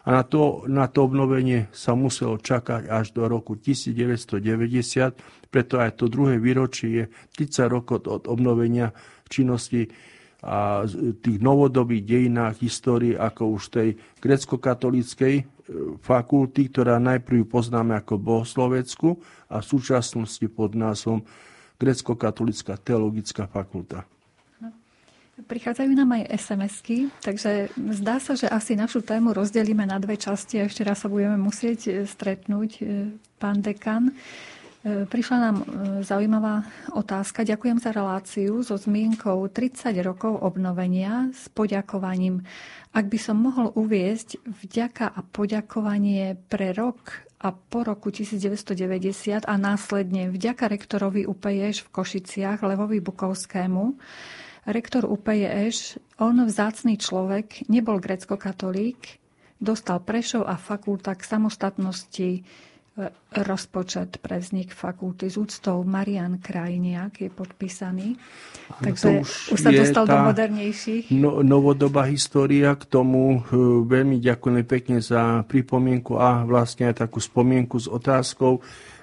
a 0.02 0.08
na 0.10 0.22
to, 0.26 0.66
na 0.66 0.90
to 0.90 1.06
obnovenie 1.06 1.70
sa 1.70 1.94
muselo 1.94 2.34
čakať 2.38 2.90
až 2.90 3.14
do 3.14 3.30
roku 3.30 3.54
1990, 3.54 4.42
preto 5.46 5.78
aj 5.78 5.94
to 5.94 6.10
druhé 6.10 6.42
výročie 6.42 6.88
je 6.90 7.04
30 7.38 7.70
rokov 7.70 8.10
od 8.10 8.26
obnovenia 8.26 8.90
činnosti 9.30 9.86
a 10.42 10.82
tých 11.22 11.38
novodobých 11.38 12.02
dejinách 12.02 12.58
histórii, 12.66 13.14
ako 13.14 13.54
už 13.54 13.62
tej 13.70 13.88
grecko-katolíckej 14.18 15.34
e, 15.38 15.44
fakulty, 16.02 16.66
ktorá 16.66 16.98
najprv 16.98 17.46
poznáme 17.46 17.94
ako 17.94 18.18
bohosloveckú 18.18 19.22
a 19.54 19.62
v 19.62 19.66
súčasnosti 19.70 20.42
pod 20.50 20.74
názvom 20.74 21.22
grecko-katolická 21.78 22.74
teologická 22.82 23.46
fakulta. 23.46 24.02
Prichádzajú 25.32 25.96
nám 25.96 26.12
aj 26.20 26.28
SMS-ky, 26.44 27.08
takže 27.24 27.72
zdá 27.96 28.20
sa, 28.20 28.36
že 28.36 28.52
asi 28.52 28.76
našu 28.76 29.00
tému 29.00 29.32
rozdelíme 29.32 29.80
na 29.88 29.96
dve 29.96 30.20
časti 30.20 30.60
a 30.60 30.68
ešte 30.68 30.84
raz 30.84 31.00
sa 31.00 31.08
budeme 31.08 31.40
musieť 31.40 31.80
e, 31.88 31.92
stretnúť, 32.04 32.70
e, 32.76 33.16
pán 33.40 33.64
dekan. 33.64 34.12
E, 34.12 35.08
prišla 35.08 35.36
nám 35.40 35.56
zaujímavá 36.04 36.68
otázka. 36.92 37.48
Ďakujem 37.48 37.80
za 37.80 37.96
reláciu 37.96 38.60
so 38.60 38.76
zmienkou 38.76 39.48
30 39.48 39.96
rokov 40.04 40.36
obnovenia 40.36 41.32
s 41.32 41.48
poďakovaním. 41.48 42.44
Ak 42.92 43.08
by 43.08 43.16
som 43.16 43.40
mohol 43.40 43.72
uviezť 43.72 44.36
vďaka 44.36 45.16
a 45.16 45.24
poďakovanie 45.24 46.36
pre 46.52 46.76
rok 46.76 47.24
a 47.40 47.56
po 47.56 47.88
roku 47.88 48.12
1990 48.12 49.48
a 49.48 49.54
následne 49.56 50.28
vďaka 50.28 50.68
rektorovi 50.68 51.24
UPEŠ 51.24 51.88
v 51.88 51.88
Košiciach 51.88 52.60
Levovi 52.60 53.00
Bukovskému, 53.00 53.96
Rektor 54.62 55.10
UPJŠ, 55.10 55.98
on 56.22 56.46
vzácný 56.46 56.94
človek, 56.94 57.66
nebol 57.66 57.98
grecko-katolík, 57.98 59.18
dostal 59.58 59.98
Prešov 59.98 60.46
a 60.46 60.54
fakulta 60.54 61.18
k 61.18 61.22
samostatnosti 61.26 62.30
e, 62.38 62.40
rozpočet 63.34 64.22
pre 64.22 64.38
vznik 64.38 64.70
fakulty 64.70 65.26
s 65.26 65.34
úctou 65.34 65.82
Marian 65.82 66.38
Krajniak 66.38 67.26
je 67.26 67.30
podpísaný. 67.30 68.14
Takže 68.78 69.26
už, 69.26 69.30
už 69.50 69.58
sa 69.58 69.70
dostal 69.74 70.06
do 70.06 70.14
modernejších. 70.30 71.10
No, 71.10 71.42
novodobá 71.42 72.06
história 72.06 72.78
k 72.78 72.86
tomu. 72.86 73.42
E, 73.42 73.58
veľmi 73.82 74.22
ďakujem 74.22 74.62
pekne 74.62 75.02
za 75.02 75.42
pripomienku 75.42 76.22
a 76.22 76.46
vlastne 76.46 76.86
aj 76.86 77.02
takú 77.02 77.18
spomienku 77.18 77.82
s 77.82 77.90
otázkou. 77.90 78.62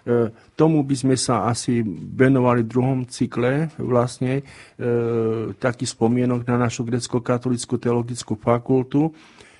E, 0.10 0.34
tomu 0.58 0.82
by 0.82 0.96
sme 0.98 1.14
sa 1.14 1.46
asi 1.46 1.86
venovali 2.18 2.66
v 2.66 2.72
druhom 2.74 3.00
cykle 3.06 3.70
vlastne 3.78 4.42
e, 4.42 4.44
taký 5.54 5.86
spomienok 5.86 6.50
na 6.50 6.66
našu 6.66 6.82
grecko-katolickú 6.82 7.78
teologickú 7.78 8.34
fakultu 8.34 9.14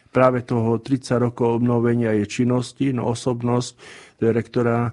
práve 0.10 0.42
toho 0.42 0.82
30 0.82 1.30
rokov 1.30 1.62
obnovenia 1.62 2.18
jej 2.18 2.42
činnosti. 2.42 2.90
No 2.90 3.14
osobnosť 3.14 3.78
rektora 4.26 4.90
e, 4.90 4.92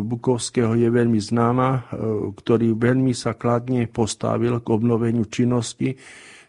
Bukovského 0.00 0.72
je 0.72 0.88
veľmi 0.88 1.20
známa, 1.20 1.92
ktorý 2.40 2.72
veľmi 2.72 3.12
sa 3.12 3.36
kladne 3.36 3.84
postavil 3.84 4.64
k 4.64 4.66
obnoveniu 4.72 5.28
činnosti 5.28 5.92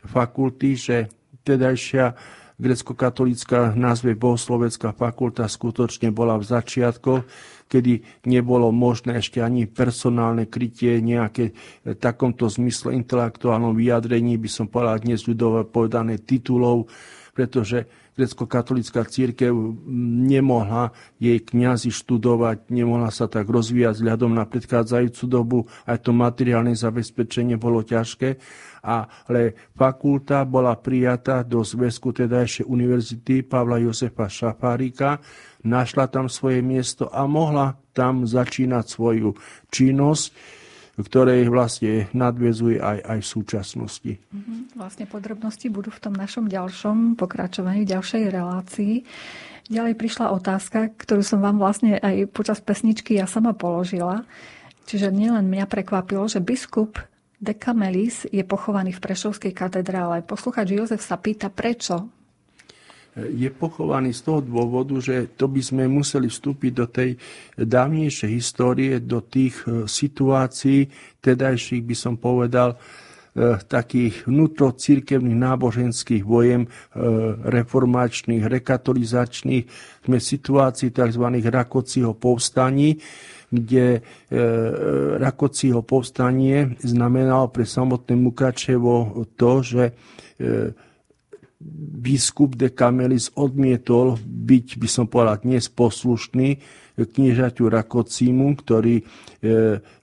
fakulty, 0.08 0.80
že 0.80 0.98
tedajšia 1.44 2.16
grecko-katolická 2.62 3.74
názve 3.74 4.14
bohoslovecká 4.14 4.94
fakulta 4.94 5.50
skutočne 5.50 6.14
bola 6.14 6.38
v 6.38 6.46
začiatkoch 6.46 7.26
kedy 7.72 8.28
nebolo 8.28 8.68
možné 8.76 9.24
ešte 9.24 9.40
ani 9.40 9.64
personálne 9.72 10.52
krytie 10.52 11.00
nejaké 11.00 11.56
v 11.88 11.96
takomto 11.96 12.52
zmysle 12.52 12.92
intelektuálnom 13.00 13.72
vyjadrení, 13.72 14.36
by 14.36 14.50
som 14.52 14.68
povedal 14.68 15.00
dnes 15.00 15.24
ľudové 15.24 15.64
povedané 15.64 16.20
titulov, 16.20 16.92
pretože 17.32 17.88
grecko-katolická 18.12 19.08
církev 19.08 19.56
nemohla 20.28 20.92
jej 21.16 21.40
kňazi 21.40 21.90
študovať, 21.96 22.68
nemohla 22.68 23.08
sa 23.08 23.32
tak 23.32 23.48
rozvíjať 23.48 24.04
vzhľadom 24.04 24.36
na 24.36 24.44
predchádzajúcu 24.44 25.24
dobu, 25.32 25.60
aj 25.88 26.04
to 26.04 26.12
materiálne 26.12 26.76
zabezpečenie 26.76 27.56
bolo 27.56 27.82
ťažké, 27.88 28.36
ale 28.84 29.72
fakulta 29.74 30.44
bola 30.44 30.76
prijatá 30.76 31.48
do 31.48 31.64
zväzku 31.64 32.12
tedajšej 32.12 32.68
univerzity 32.68 33.48
Pavla 33.48 33.80
Josefa 33.80 34.28
Šafárika, 34.28 35.22
našla 35.62 36.10
tam 36.10 36.28
svoje 36.28 36.62
miesto 36.66 37.10
a 37.10 37.26
mohla 37.30 37.78
tam 37.92 38.26
začínať 38.26 38.86
svoju 38.88 39.38
činnosť, 39.70 40.34
ktorej 41.02 41.50
vlastne 41.50 42.12
nadvezuje 42.14 42.78
aj, 42.78 42.98
aj 43.02 43.20
v 43.24 43.28
súčasnosti. 43.28 44.12
Mhm, 44.32 44.78
vlastne 44.78 45.06
podrobnosti 45.10 45.68
budú 45.72 45.90
v 45.90 46.02
tom 46.04 46.14
našom 46.14 46.46
ďalšom 46.52 47.18
pokračovaní, 47.18 47.88
v 47.88 47.92
ďalšej 47.96 48.24
relácii. 48.30 48.94
Ďalej 49.72 49.94
prišla 49.96 50.36
otázka, 50.36 50.92
ktorú 51.00 51.24
som 51.24 51.40
vám 51.40 51.56
vlastne 51.56 51.96
aj 51.96 52.28
počas 52.36 52.60
pesničky 52.60 53.16
ja 53.16 53.26
sama 53.26 53.56
položila. 53.56 54.28
Čiže 54.84 55.14
nielen 55.14 55.48
mňa 55.48 55.66
prekvapilo, 55.72 56.28
že 56.28 56.44
biskup 56.44 57.00
Dekamelis 57.42 58.30
je 58.30 58.46
pochovaný 58.46 58.94
v 58.94 59.02
Prešovskej 59.02 59.54
katedrále. 59.56 60.22
Posluchač 60.22 60.78
Jozef 60.78 61.02
sa 61.02 61.18
pýta, 61.18 61.50
prečo 61.50 62.21
je 63.16 63.50
pochovaný 63.52 64.16
z 64.16 64.22
toho 64.24 64.40
dôvodu, 64.40 64.96
že 65.04 65.36
to 65.36 65.52
by 65.52 65.60
sme 65.60 65.84
museli 65.92 66.32
vstúpiť 66.32 66.72
do 66.72 66.88
tej 66.88 67.20
dávnejšej 67.60 68.32
histórie, 68.32 68.94
do 69.04 69.20
tých 69.20 69.68
e, 69.68 69.84
situácií, 69.84 70.88
tedajších 71.20 71.84
by 71.84 71.96
som 71.96 72.16
povedal, 72.16 72.80
e, 73.36 73.60
takých 73.68 74.32
vnútrocirkevných 74.32 75.40
náboženských 75.44 76.24
vojem, 76.24 76.64
e, 76.64 76.70
reformačných, 77.52 78.48
rekatolizačných. 78.48 79.64
Sme 80.08 80.18
v 80.24 80.30
situácii 80.32 80.96
tzv. 80.96 81.26
rakocího 81.52 82.16
povstaní, 82.16 82.96
kde 83.52 84.00
rakocího 85.20 85.84
povstanie 85.84 86.80
znamenalo 86.80 87.52
pre 87.52 87.68
samotné 87.68 88.16
Mukačevo 88.16 89.28
to, 89.36 89.52
že 89.60 89.92
biskup 92.02 92.58
de 92.58 92.74
Camelis 92.74 93.30
odmietol 93.38 94.18
byť, 94.26 94.68
by 94.82 94.88
som 94.90 95.06
povedal, 95.06 95.46
dnes 95.46 95.70
poslušný 95.70 96.58
kniežaťu 96.98 97.72
Rakocímu, 97.72 98.48
ktorý 98.62 99.02
e, 99.02 99.04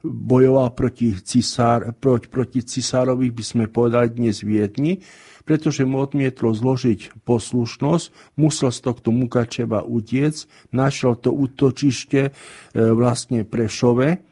bojoval 0.02 0.72
proti, 0.72 1.14
cisár, 1.20 1.92
proti, 1.98 2.26
proti 2.30 2.60
cisárovi, 2.64 3.28
by 3.28 3.44
sme 3.44 3.64
povedali 3.68 4.14
dnes 4.14 4.40
Viedni, 4.40 5.02
pretože 5.44 5.84
mu 5.84 6.00
odmietlo 6.00 6.52
zložiť 6.52 7.24
poslušnosť, 7.24 8.36
musel 8.40 8.70
z 8.72 8.80
tohto 8.84 9.12
Mukačeva 9.12 9.84
utiec, 9.84 10.48
našiel 10.72 11.18
to 11.18 11.34
útočište 11.34 12.20
e, 12.28 12.30
vlastne 12.74 13.44
Prešove, 13.44 14.24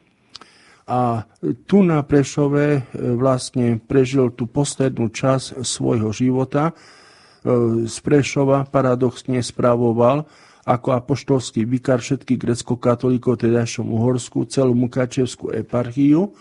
a 0.87 1.27
tu 1.67 1.83
na 1.83 1.99
Prešove 1.99 2.65
e, 2.71 2.79
vlastne 3.19 3.75
prežil 3.75 4.31
tú 4.31 4.47
poslednú 4.47 5.11
časť 5.11 5.59
svojho 5.67 6.15
života 6.15 6.71
z 7.87 7.97
Prešova 8.03 8.67
paradoxne 8.67 9.39
spravoval 9.39 10.27
ako 10.67 10.99
apoštolský 10.99 11.63
vikár 11.63 12.03
všetkých 12.03 12.43
grecko-katolíkov 12.43 13.39
tedajšom 13.39 13.87
Uhorsku, 13.87 14.43
celú 14.51 14.75
Mukačevskú 14.75 15.55
eparchiu. 15.55 16.35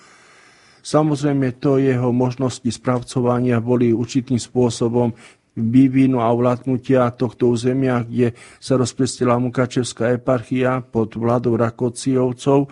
Samozrejme, 0.83 1.63
to 1.63 1.79
jeho 1.79 2.11
možnosti 2.11 2.67
správcovania 2.67 3.63
boli 3.63 3.95
určitým 3.95 4.39
spôsobom 4.39 5.15
vývinu 5.57 6.21
a 6.21 6.29
ovládnutia 6.35 7.15
tohto 7.15 7.55
územia, 7.55 8.03
kde 8.03 8.35
sa 8.59 8.75
rozprestila 8.75 9.39
Mukačevská 9.39 10.19
eparchia 10.19 10.83
pod 10.83 11.15
vládou 11.15 11.55
Rakociovcov, 11.55 12.67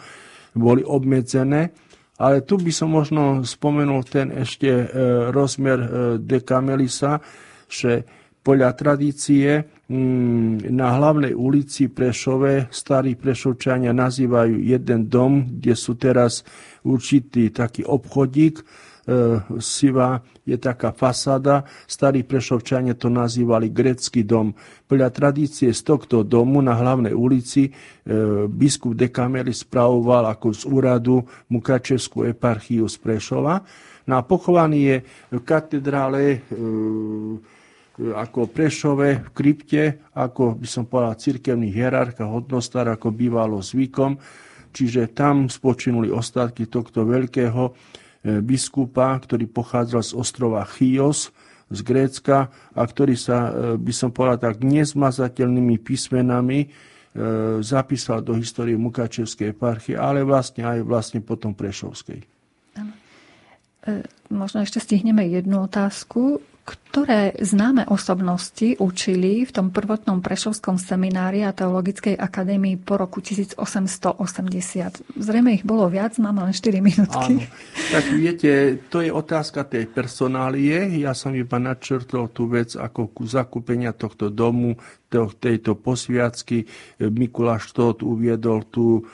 boli 0.55 0.83
obmedzené. 0.83 1.71
Ale 2.15 2.47
tu 2.47 2.59
by 2.59 2.71
som 2.71 2.95
možno 2.95 3.43
spomenul 3.43 4.07
ten 4.07 4.31
ešte 4.31 4.71
e, 4.71 4.87
rozmer 5.35 5.79
e, 5.83 5.89
Dekamelisa, 6.23 7.19
že 7.67 8.07
podľa 8.45 8.77
tradície 8.77 9.65
mm, 9.89 10.69
na 10.69 11.01
hlavnej 11.01 11.33
ulici 11.33 11.89
Prešove 11.89 12.69
starí 12.69 13.17
Prešovčania 13.17 13.97
nazývajú 13.97 14.61
jeden 14.61 15.09
dom, 15.09 15.49
kde 15.59 15.73
sú 15.73 15.97
teraz 15.97 16.45
určitý 16.85 17.49
taký 17.49 17.89
obchodík, 17.89 18.61
e, 18.61 18.63
siva 19.65 20.21
je 20.45 20.61
taká 20.61 20.93
fasáda. 20.93 21.65
Starí 21.89 22.21
Prešovčania 22.21 22.93
to 22.93 23.09
nazývali 23.09 23.73
grecký 23.73 24.29
dom. 24.29 24.53
Podľa 24.85 25.09
tradície 25.09 25.73
z 25.73 25.81
tohto 25.81 26.21
domu 26.21 26.61
na 26.61 26.77
hlavnej 26.77 27.17
ulici 27.17 27.65
e, 27.65 27.71
biskup 28.45 28.93
Dekameli 28.93 29.57
spravoval 29.57 30.29
ako 30.29 30.53
z 30.53 30.63
úradu 30.69 31.25
Mukačevskú 31.49 32.29
eparchiu 32.29 32.85
z 32.93 33.01
Prešova. 33.01 33.65
No 34.05 34.21
a 34.21 34.23
pochovaný 34.29 34.79
je 34.85 34.97
v 35.33 35.41
katedrále 35.41 36.21
e, 36.29 36.39
ako 37.95 38.51
Prešove 38.51 39.09
v 39.23 39.29
krypte, 39.31 39.83
ako 40.19 40.59
by 40.59 40.67
som 40.67 40.85
povedal 40.91 41.15
cirkevný 41.15 41.71
hierarch 41.71 42.19
a 42.19 42.31
hodnostar, 42.31 42.91
ako 42.91 43.15
bývalo 43.15 43.63
zvykom. 43.63 44.19
Čiže 44.75 45.15
tam 45.15 45.47
spočinuli 45.47 46.11
ostatky 46.11 46.67
tohto 46.67 47.07
veľkého 47.07 47.63
E, 48.25 48.41
biskupa, 48.41 49.13
ktorý 49.21 49.45
pochádzal 49.45 50.01
z 50.01 50.13
ostrova 50.17 50.65
Chios 50.65 51.29
z 51.69 51.81
Grécka 51.85 52.49
a 52.73 52.83
ktorý 52.89 53.21
sa, 53.21 53.53
e, 53.53 53.77
by 53.77 53.93
som 53.93 54.09
povedal 54.17 54.49
tak, 54.49 54.65
nezmazateľnými 54.65 55.77
písmenami 55.85 56.65
e, 56.65 56.69
zapísal 57.61 58.25
do 58.25 58.33
histórie 58.41 58.81
Mukačevskej 58.81 59.53
eparchie, 59.53 60.01
ale 60.01 60.25
vlastne 60.25 60.65
aj 60.65 60.81
vlastne 60.89 61.21
potom 61.21 61.53
Prešovskej. 61.53 62.25
Možno 64.33 64.65
ešte 64.65 64.81
stihneme 64.81 65.29
jednu 65.29 65.69
otázku 65.69 66.41
ktoré 66.65 67.37
známe 67.45 67.85
osobnosti 67.93 68.81
učili 68.81 69.45
v 69.45 69.51
tom 69.53 69.69
prvotnom 69.69 70.25
prešovskom 70.25 70.81
seminári 70.81 71.45
a 71.45 71.53
teologickej 71.53 72.17
akadémii 72.17 72.81
po 72.81 72.97
roku 72.97 73.21
1880. 73.21 74.17
Zrejme 75.13 75.61
ich 75.61 75.65
bolo 75.67 75.85
viac, 75.93 76.17
máme 76.17 76.41
len 76.49 76.57
4 76.57 76.81
minútky. 76.81 77.45
Áno. 77.45 77.93
Tak 77.93 78.05
viete, 78.17 78.81
to 78.89 79.05
je 79.05 79.13
otázka 79.13 79.69
tej 79.69 79.93
personálie. 79.93 81.05
Ja 81.05 81.13
som 81.13 81.37
iba 81.37 81.61
načrtol 81.61 82.33
tú 82.33 82.49
vec 82.49 82.73
ako 82.73 83.13
ku 83.13 83.29
zakúpenia 83.29 83.93
tohto 83.93 84.33
domu, 84.33 84.81
tejto 85.15 85.79
posviacky. 85.79 86.67
Mikuláš 86.99 87.71
Tóth 87.71 88.03
uviedol 88.03 88.67
tú 88.67 89.07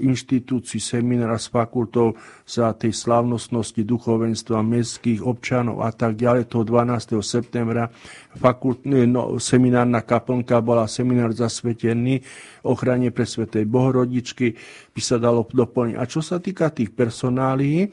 inštitúcií, 0.00 0.78
seminára 0.78 1.40
s 1.40 1.48
fakultou 1.48 2.14
za 2.44 2.70
tej 2.76 2.92
slávnostnosti 2.92 3.80
duchovenstva 3.80 4.60
mestských 4.60 5.24
občanov 5.24 5.82
a 5.82 5.90
tak 5.90 6.20
ďalej. 6.20 6.48
Toho 6.48 6.64
12. 6.68 7.20
septembra 7.24 7.88
fakultný, 8.36 9.08
no, 9.08 9.40
seminárna 9.40 10.04
kaplnka 10.04 10.60
bola 10.60 10.84
seminár 10.84 11.32
zasvetený 11.32 12.20
ochrane 12.64 13.10
pre 13.10 13.24
Svetej 13.24 13.64
Bohorodičky, 13.64 14.54
by 14.92 15.00
sa 15.00 15.16
dalo 15.16 15.44
doplniť. 15.44 15.96
A 15.98 16.04
čo 16.04 16.20
sa 16.20 16.38
týka 16.38 16.70
tých 16.70 16.92
personálií, 16.92 17.90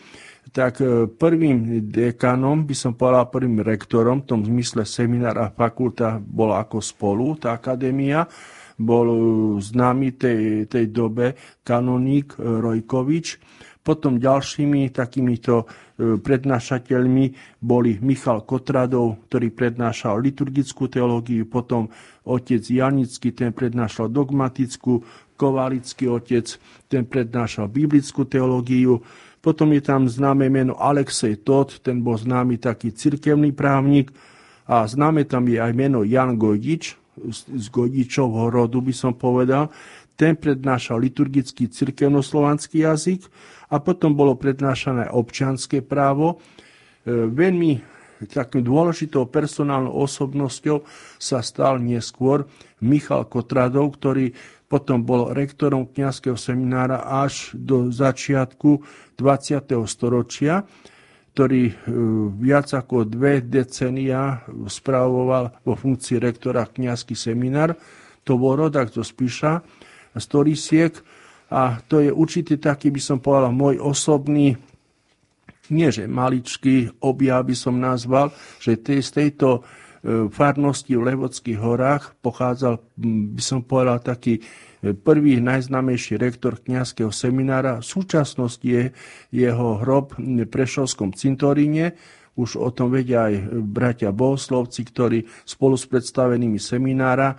tak 0.52 0.84
e, 0.84 1.08
prvým 1.08 1.88
dekanom, 1.88 2.68
by 2.68 2.76
som 2.76 2.92
povedal 2.98 3.32
prvým 3.32 3.64
rektorom, 3.64 4.26
v 4.26 4.28
tom 4.28 4.42
zmysle 4.44 4.84
seminár 4.84 5.40
a 5.40 5.54
fakulta 5.54 6.20
bola 6.20 6.60
ako 6.66 6.84
spolu, 6.84 7.40
tá 7.40 7.56
akadémia, 7.56 8.28
bol 8.82 9.08
známy 9.62 10.18
tej, 10.18 10.66
tej 10.66 10.90
dobe 10.90 11.38
kanoník 11.62 12.36
Rojkovič. 12.38 13.38
Potom 13.82 14.22
ďalšími 14.22 14.94
takýmito 14.94 15.66
e, 15.66 16.18
prednášateľmi 16.22 17.26
boli 17.66 17.98
Michal 17.98 18.46
Kotradov, 18.46 19.26
ktorý 19.26 19.50
prednášal 19.50 20.22
liturgickú 20.22 20.86
teológiu, 20.86 21.50
potom 21.50 21.90
otec 22.22 22.62
Janický, 22.62 23.34
ten 23.34 23.50
prednášal 23.50 24.14
dogmatickú, 24.14 25.02
Kovalický 25.34 26.06
otec, 26.14 26.46
ten 26.86 27.10
prednášal 27.10 27.66
biblickú 27.74 28.30
teológiu, 28.30 29.02
potom 29.42 29.74
je 29.74 29.82
tam 29.82 30.06
známe 30.06 30.46
meno 30.54 30.78
Alexej 30.78 31.42
Todt, 31.42 31.82
ten 31.82 32.06
bol 32.06 32.14
známy 32.14 32.62
taký 32.62 32.94
cirkevný 32.94 33.50
právnik 33.50 34.14
a 34.70 34.86
známe 34.86 35.26
tam 35.26 35.50
je 35.50 35.58
aj 35.58 35.74
meno 35.74 36.06
Jan 36.06 36.38
Gojdič, 36.38 37.01
z 37.36 37.66
Godičovho 37.70 38.48
rodu, 38.48 38.80
by 38.80 38.94
som 38.96 39.14
povedal. 39.16 39.68
Ten 40.16 40.38
prednášal 40.38 41.02
liturgický 41.02 41.68
cirkevnoslovanský 41.68 42.88
jazyk 42.88 43.26
a 43.72 43.80
potom 43.82 44.14
bolo 44.16 44.38
prednášané 44.38 45.10
občianské 45.12 45.82
právo. 45.84 46.38
E, 47.04 47.12
veľmi 47.12 47.82
takým 48.30 48.62
dôležitou 48.62 49.26
personálnou 49.28 49.98
osobnosťou 49.98 50.86
sa 51.18 51.42
stal 51.42 51.82
neskôr 51.82 52.46
Michal 52.86 53.26
Kotradov, 53.26 53.98
ktorý 53.98 54.30
potom 54.70 55.04
bol 55.04 55.36
rektorom 55.36 55.90
kňazského 55.90 56.38
seminára 56.40 57.04
až 57.04 57.52
do 57.58 57.92
začiatku 57.92 58.80
20. 59.20 59.68
storočia 59.90 60.64
ktorý 61.32 61.64
e, 61.72 61.74
viac 62.44 62.76
ako 62.76 63.08
dve 63.08 63.40
decenia 63.40 64.44
spravoval 64.68 65.64
vo 65.64 65.74
funkcii 65.80 66.20
rektora 66.20 66.68
kňazský 66.68 67.16
seminár. 67.16 67.76
To 68.28 68.36
bol 68.36 68.60
rodak 68.60 68.92
zo 68.92 69.02
Spiša, 69.02 69.64
z 70.12 70.26
Torisiek 70.28 70.94
a 71.48 71.80
to 71.88 72.04
je 72.04 72.12
určite 72.12 72.60
taký, 72.60 72.92
by 72.92 73.02
som 73.02 73.18
povedal, 73.24 73.56
môj 73.56 73.80
osobný 73.80 74.60
nie 75.72 75.88
že 75.88 76.04
maličký 76.04 77.00
objav 77.00 77.48
by 77.48 77.56
som 77.56 77.80
nazval, 77.80 78.36
že 78.60 78.76
z 78.84 79.10
tejto 79.10 79.64
e, 80.04 80.28
farnosti 80.28 80.92
v 80.92 81.16
Levodských 81.16 81.56
horách 81.58 82.12
pochádzal, 82.20 82.76
by 83.32 83.42
som 83.42 83.64
povedal, 83.64 84.04
taký 84.04 84.44
prvý 84.82 85.38
najznámejší 85.38 86.18
rektor 86.18 86.58
kňazského 86.58 87.14
seminára. 87.14 87.80
V 87.80 87.86
súčasnosti 87.86 88.66
je 88.66 88.90
jeho 89.30 89.70
hrob 89.82 90.18
v 90.18 90.50
Prešovskom 90.50 91.14
cintoríne. 91.14 91.94
Už 92.32 92.58
o 92.58 92.72
tom 92.72 92.96
vedia 92.96 93.28
aj 93.28 93.54
bratia 93.60 94.10
bohoslovci, 94.10 94.88
ktorí 94.88 95.28
spolu 95.44 95.76
s 95.76 95.86
predstavenými 95.86 96.58
seminára 96.58 97.36
e, 97.36 97.38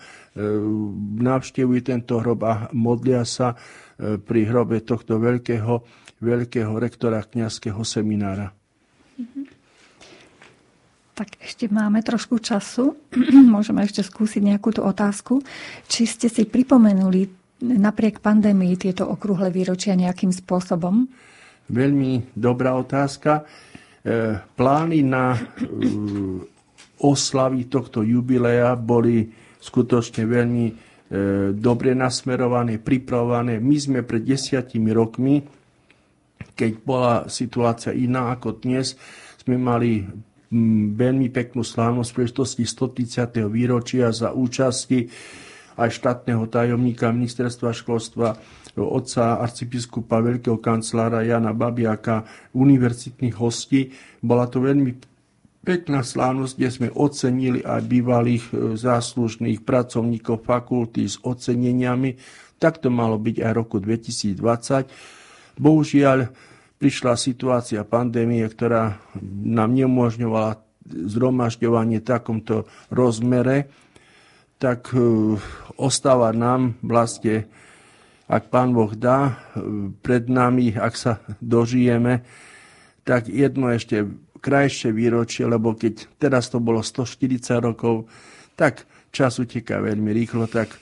navštevujú 1.18 1.80
tento 1.80 2.20
hrob 2.20 2.44
a 2.44 2.68
modlia 2.76 3.24
sa 3.24 3.56
e, 3.56 4.20
pri 4.20 4.40
hrobe 4.52 4.84
tohto 4.84 5.16
veľkého, 5.16 5.74
veľkého 6.20 6.72
rektora 6.76 7.24
kňazského 7.24 7.80
seminára. 7.82 8.52
Mm-hmm. 9.16 9.51
Tak 11.12 11.36
ešte 11.44 11.68
máme 11.68 12.00
trošku 12.00 12.40
času. 12.40 12.96
Môžeme 13.54 13.84
ešte 13.84 14.00
skúsiť 14.00 14.40
nejakú 14.40 14.72
tú 14.72 14.80
otázku. 14.80 15.44
Či 15.84 16.08
ste 16.08 16.26
si 16.32 16.48
pripomenuli 16.48 17.28
napriek 17.62 18.24
pandémii 18.24 18.74
tieto 18.80 19.06
okrúhle 19.06 19.52
výročia 19.52 19.92
nejakým 19.94 20.32
spôsobom? 20.32 21.06
Veľmi 21.68 22.34
dobrá 22.34 22.74
otázka. 22.74 23.44
E, 24.02 24.40
plány 24.58 25.06
na 25.06 25.36
e, 25.36 25.40
oslavy 26.98 27.70
tohto 27.70 28.02
jubilea 28.02 28.74
boli 28.74 29.30
skutočne 29.62 30.26
veľmi 30.26 30.66
e, 30.66 30.74
dobre 31.54 31.94
nasmerované, 31.94 32.82
pripravované. 32.82 33.62
My 33.62 33.76
sme 33.78 34.00
pred 34.02 34.26
desiatimi 34.26 34.90
rokmi, 34.90 35.44
keď 36.58 36.72
bola 36.82 37.14
situácia 37.30 37.94
iná 37.94 38.34
ako 38.34 38.58
dnes, 38.58 38.98
sme 39.38 39.54
mali 39.54 40.02
veľmi 40.92 41.32
peknú 41.32 41.64
slávnosť 41.64 42.10
príležitosti 42.12 42.64
130. 42.68 43.48
výročia 43.48 44.12
za 44.12 44.36
účasti 44.36 45.08
aj 45.76 45.88
štátneho 45.88 46.44
tajomníka 46.52 47.08
ministerstva 47.08 47.72
školstva, 47.72 48.36
otca 48.76 49.40
arcibiskupa 49.40 50.20
veľkého 50.20 50.60
kancelára 50.60 51.24
Jana 51.24 51.56
Babiaka, 51.56 52.24
univerzitných 52.56 53.36
hostí. 53.36 53.92
Bola 54.20 54.48
to 54.48 54.60
veľmi 54.60 54.92
pekná 55.62 56.04
slávnosť, 56.04 56.52
kde 56.56 56.68
sme 56.68 56.88
ocenili 56.92 57.60
aj 57.62 57.80
bývalých 57.86 58.44
e, 58.50 58.52
záslužných 58.76 59.62
pracovníkov 59.62 60.42
fakulty 60.42 61.06
s 61.06 61.16
oceneniami. 61.22 62.18
Tak 62.58 62.82
to 62.82 62.88
malo 62.90 63.16
byť 63.16 63.36
aj 63.40 63.52
roku 63.54 63.78
2020. 63.78 65.60
Bohužiaľ, 65.60 66.32
prišla 66.82 67.14
situácia 67.14 67.86
pandémie, 67.86 68.42
ktorá 68.42 68.98
nám 69.22 69.70
neumožňovala 69.70 70.58
zhromažďovanie 70.82 72.02
v 72.02 72.08
takomto 72.10 72.66
rozmere, 72.90 73.70
tak 74.58 74.90
e, 74.90 74.98
ostáva 75.78 76.34
nám 76.34 76.74
vlastne, 76.82 77.46
ak 78.26 78.50
Pán 78.50 78.74
Boh 78.74 78.90
dá, 78.98 79.38
pred 80.02 80.26
nami, 80.26 80.74
ak 80.74 80.94
sa 80.98 81.22
dožijeme, 81.38 82.26
tak 83.06 83.30
jedno 83.30 83.70
ešte 83.70 84.02
krajšie 84.42 84.90
výročie, 84.90 85.46
lebo 85.46 85.78
keď 85.78 86.18
teraz 86.18 86.50
to 86.50 86.58
bolo 86.58 86.82
140 86.82 87.62
rokov, 87.62 88.10
tak 88.58 88.90
čas 89.14 89.38
uteká 89.38 89.78
veľmi 89.78 90.10
rýchlo, 90.10 90.50
tak 90.50 90.81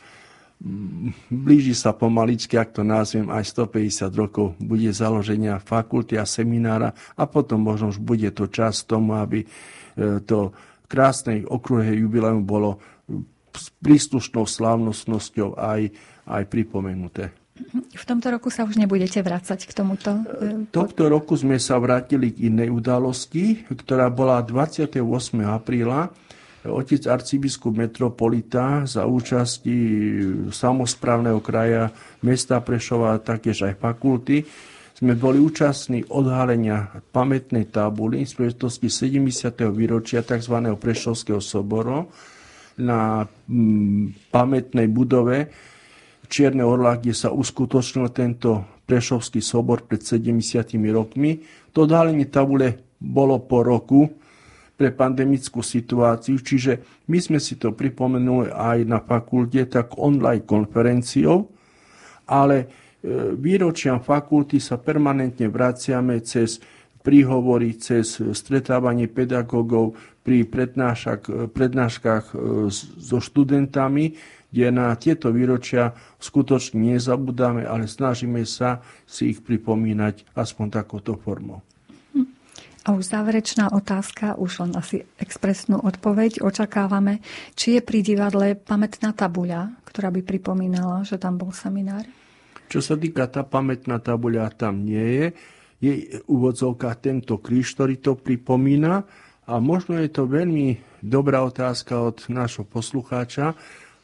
blíži 1.33 1.73
sa 1.73 1.97
pomaličky, 1.97 2.61
ak 2.61 2.77
to 2.77 2.83
nazvem, 2.85 3.33
aj 3.33 3.49
150 3.49 4.13
rokov 4.13 4.53
bude 4.61 4.93
založenia 4.93 5.57
fakulty 5.57 6.21
a 6.21 6.29
seminára 6.29 6.93
a 7.17 7.25
potom 7.25 7.65
možno 7.65 7.89
už 7.89 7.99
bude 7.99 8.29
to 8.37 8.45
čas 8.45 8.85
tomu, 8.85 9.17
aby 9.17 9.45
e, 9.45 9.47
to 10.21 10.53
krásnej 10.85 11.49
okruhe 11.49 11.97
jubileum 11.97 12.45
bolo 12.45 12.77
s 13.57 13.73
príslušnou 13.81 14.45
slávnostnosťou 14.45 15.57
aj, 15.57 15.91
aj 16.29 16.43
pripomenuté. 16.53 17.33
V 17.93 18.05
tomto 18.09 18.33
roku 18.33 18.49
sa 18.49 18.65
už 18.65 18.81
nebudete 18.81 19.21
vrácať 19.21 19.69
k 19.69 19.73
tomuto? 19.73 20.13
E, 20.29 20.69
Tohto 20.73 21.09
roku 21.09 21.37
sme 21.37 21.57
sa 21.57 21.77
vrátili 21.81 22.33
k 22.33 22.53
inej 22.53 22.73
udalosti, 22.73 23.65
ktorá 23.69 24.09
bola 24.09 24.41
28. 24.45 25.01
apríla. 25.45 26.13
Otec 26.61 27.09
arcibiskup 27.09 27.73
metropolita 27.73 28.85
za 28.85 29.09
účasti 29.09 29.77
samozprávneho 30.53 31.41
kraja 31.41 31.89
mesta 32.21 32.61
Prešova 32.61 33.17
a 33.17 33.23
taktiež 33.23 33.65
aj 33.65 33.81
fakulty 33.81 34.45
sme 35.01 35.17
boli 35.17 35.41
účastní 35.41 36.05
odhalenia 36.13 37.01
pamätnej 37.17 37.73
tabuly 37.73 38.29
z 38.29 38.37
príležitosti 38.37 38.93
70. 38.93 39.73
výročia 39.73 40.21
tzv. 40.21 40.77
Prešovského 40.77 41.41
soboru 41.41 42.13
na 42.77 43.25
mm, 43.49 44.29
pamätnej 44.29 44.85
budove 44.93 45.49
Čierne 46.29 46.61
Orla, 46.61 47.01
kde 47.01 47.17
sa 47.17 47.33
uskutočnil 47.33 48.13
tento 48.13 48.85
Prešovský 48.85 49.41
sobor 49.41 49.89
pred 49.89 50.05
70 50.05 50.77
rokmi. 50.93 51.41
To 51.73 51.89
odhalenie 51.89 52.29
tabule 52.29 52.93
bolo 53.01 53.41
po 53.41 53.65
roku 53.65 54.20
pre 54.81 54.97
pandemickú 54.97 55.61
situáciu, 55.61 56.41
čiže 56.41 57.05
my 57.12 57.20
sme 57.20 57.37
si 57.37 57.61
to 57.61 57.76
pripomenuli 57.76 58.49
aj 58.49 58.89
na 58.89 58.97
fakulte, 59.05 59.68
tak 59.68 60.01
online 60.01 60.49
konferenciou, 60.49 61.53
ale 62.24 62.57
e, 62.64 62.66
výročiam 63.37 64.01
fakulty 64.01 64.57
sa 64.57 64.81
permanentne 64.81 65.53
vraciame 65.53 66.24
cez 66.24 66.64
príhovory, 67.05 67.76
cez 67.76 68.24
stretávanie 68.33 69.05
pedagógov 69.05 70.01
pri 70.24 70.49
prednáškach 71.53 72.24
e, 72.33 72.72
so 72.72 73.20
študentami, 73.20 74.16
kde 74.49 74.66
na 74.72 74.97
tieto 74.97 75.28
výročia 75.28 75.93
skutočne 76.16 76.97
nezabudáme, 76.97 77.68
ale 77.68 77.85
snažíme 77.85 78.49
sa 78.49 78.81
si 79.05 79.37
ich 79.37 79.45
pripomínať 79.45 80.33
aspoň 80.33 80.66
takouto 80.72 81.20
formou. 81.20 81.61
A 82.81 82.97
už 82.97 83.12
záverečná 83.12 83.76
otázka, 83.76 84.41
už 84.41 84.64
len 84.64 84.72
asi 84.72 85.05
expresnú 85.20 85.85
odpoveď. 85.85 86.41
Očakávame, 86.41 87.20
či 87.53 87.76
je 87.76 87.85
pri 87.85 88.01
divadle 88.01 88.57
pamätná 88.57 89.12
tabuľa, 89.12 89.76
ktorá 89.85 90.09
by 90.09 90.24
pripomínala, 90.24 91.05
že 91.05 91.20
tam 91.20 91.37
bol 91.37 91.53
seminár? 91.53 92.09
Čo 92.72 92.81
sa 92.81 92.97
týka 92.97 93.28
tá 93.28 93.45
pamätná 93.45 94.01
tabuľa, 94.01 94.57
tam 94.57 94.89
nie 94.89 95.05
je. 95.12 95.26
Je 95.81 95.93
úvodzovka 96.24 96.97
tento 96.97 97.37
kríž, 97.37 97.76
ktorý 97.76 98.01
to 98.01 98.16
pripomína. 98.16 99.05
A 99.45 99.59
možno 99.61 100.01
je 100.01 100.09
to 100.09 100.24
veľmi 100.24 100.81
dobrá 101.05 101.45
otázka 101.45 102.01
od 102.01 102.33
nášho 102.33 102.64
poslucháča, 102.64 103.59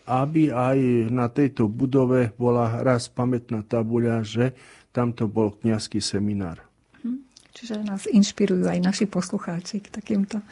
aby 0.04 0.52
aj 0.52 0.78
na 1.08 1.32
tejto 1.32 1.70
budove 1.70 2.34
bola 2.36 2.82
raz 2.84 3.08
pamätná 3.08 3.64
tabuľa, 3.64 4.20
že 4.26 4.44
tamto 4.90 5.30
bol 5.30 5.54
kňazský 5.54 6.02
seminár. 6.02 6.65
Čiže 7.56 7.88
nás 7.88 8.04
inšpirujú 8.04 8.68
aj 8.68 8.84
naši 8.84 9.08
poslucháči 9.08 9.80
k 9.80 9.88
takýmto 9.88 10.44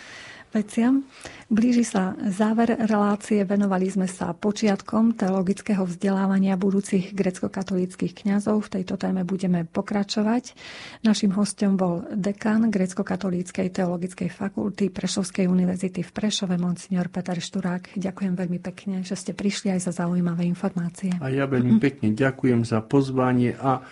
veciam. 0.55 1.03
Blíži 1.51 1.83
sa 1.83 2.15
záver 2.31 2.79
relácie. 2.79 3.43
Venovali 3.43 3.91
sme 3.91 4.07
sa 4.07 4.31
počiatkom 4.31 5.19
teologického 5.19 5.83
vzdelávania 5.83 6.55
budúcich 6.55 7.11
grecko-katolíckých 7.11 8.15
kňazov. 8.25 8.71
V 8.71 8.81
tejto 8.81 8.95
téme 8.95 9.27
budeme 9.27 9.67
pokračovať. 9.67 10.55
Našim 11.03 11.35
hostom 11.35 11.75
bol 11.75 12.07
dekan 12.15 12.71
grecko-katolíckej 12.71 13.75
teologickej 13.75 14.31
fakulty 14.31 14.95
Prešovskej 14.95 15.51
univerzity 15.51 16.07
v 16.07 16.11
Prešove, 16.15 16.55
monsignor 16.57 17.11
Peter 17.11 17.37
Šturák. 17.37 17.99
Ďakujem 17.99 18.33
veľmi 18.39 18.63
pekne, 18.63 19.03
že 19.03 19.19
ste 19.19 19.35
prišli 19.35 19.75
aj 19.75 19.91
za 19.91 20.07
zaujímavé 20.07 20.47
informácie. 20.47 21.19
A 21.19 21.29
ja 21.35 21.51
veľmi 21.51 21.83
pekne 21.83 22.15
ďakujem 22.15 22.63
za 22.63 22.79
pozvanie 22.81 23.59
a 23.59 23.83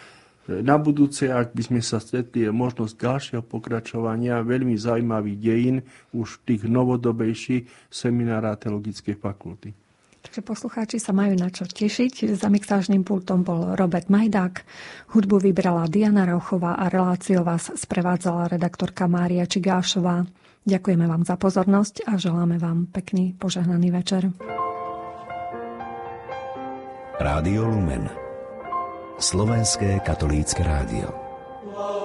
na 0.51 0.75
budúce, 0.75 1.31
ak 1.31 1.55
by 1.55 1.63
sme 1.63 1.81
sa 1.81 2.03
stretli, 2.03 2.47
je 2.47 2.51
možnosť 2.51 2.99
ďalšieho 2.99 3.43
pokračovania 3.47 4.43
veľmi 4.43 4.75
zaujímavých 4.75 5.39
dejín 5.39 5.77
už 6.11 6.43
tých 6.43 6.67
novodobejších 6.67 7.71
seminára 7.87 8.59
teologickej 8.59 9.15
fakulty. 9.23 9.71
Takže 10.23 10.43
poslucháči 10.43 11.03
sa 11.03 11.11
majú 11.11 11.35
na 11.35 11.51
čo 11.51 11.67
tešiť. 11.67 12.39
Za 12.39 12.47
mixážnym 12.47 13.03
pultom 13.03 13.43
bol 13.43 13.75
Robert 13.75 14.07
Majdák, 14.07 14.63
hudbu 15.19 15.51
vybrala 15.51 15.91
Diana 15.91 16.23
Rauchová 16.23 16.79
a 16.79 16.87
reláciu 16.87 17.43
vás 17.43 17.75
sprevádzala 17.75 18.51
redaktorka 18.51 19.11
Mária 19.11 19.47
Čigášová. 19.47 20.23
Ďakujeme 20.63 21.11
vám 21.11 21.27
za 21.27 21.35
pozornosť 21.35 22.07
a 22.07 22.15
želáme 22.23 22.55
vám 22.63 22.87
pekný 22.87 23.35
požehnaný 23.35 23.91
večer. 23.91 24.31
Rádio 27.19 27.67
Lumen 27.67 28.22
Slovenské 29.23 30.03
katolícke 30.03 30.67
rádio. 30.67 31.15
No, 31.63 32.03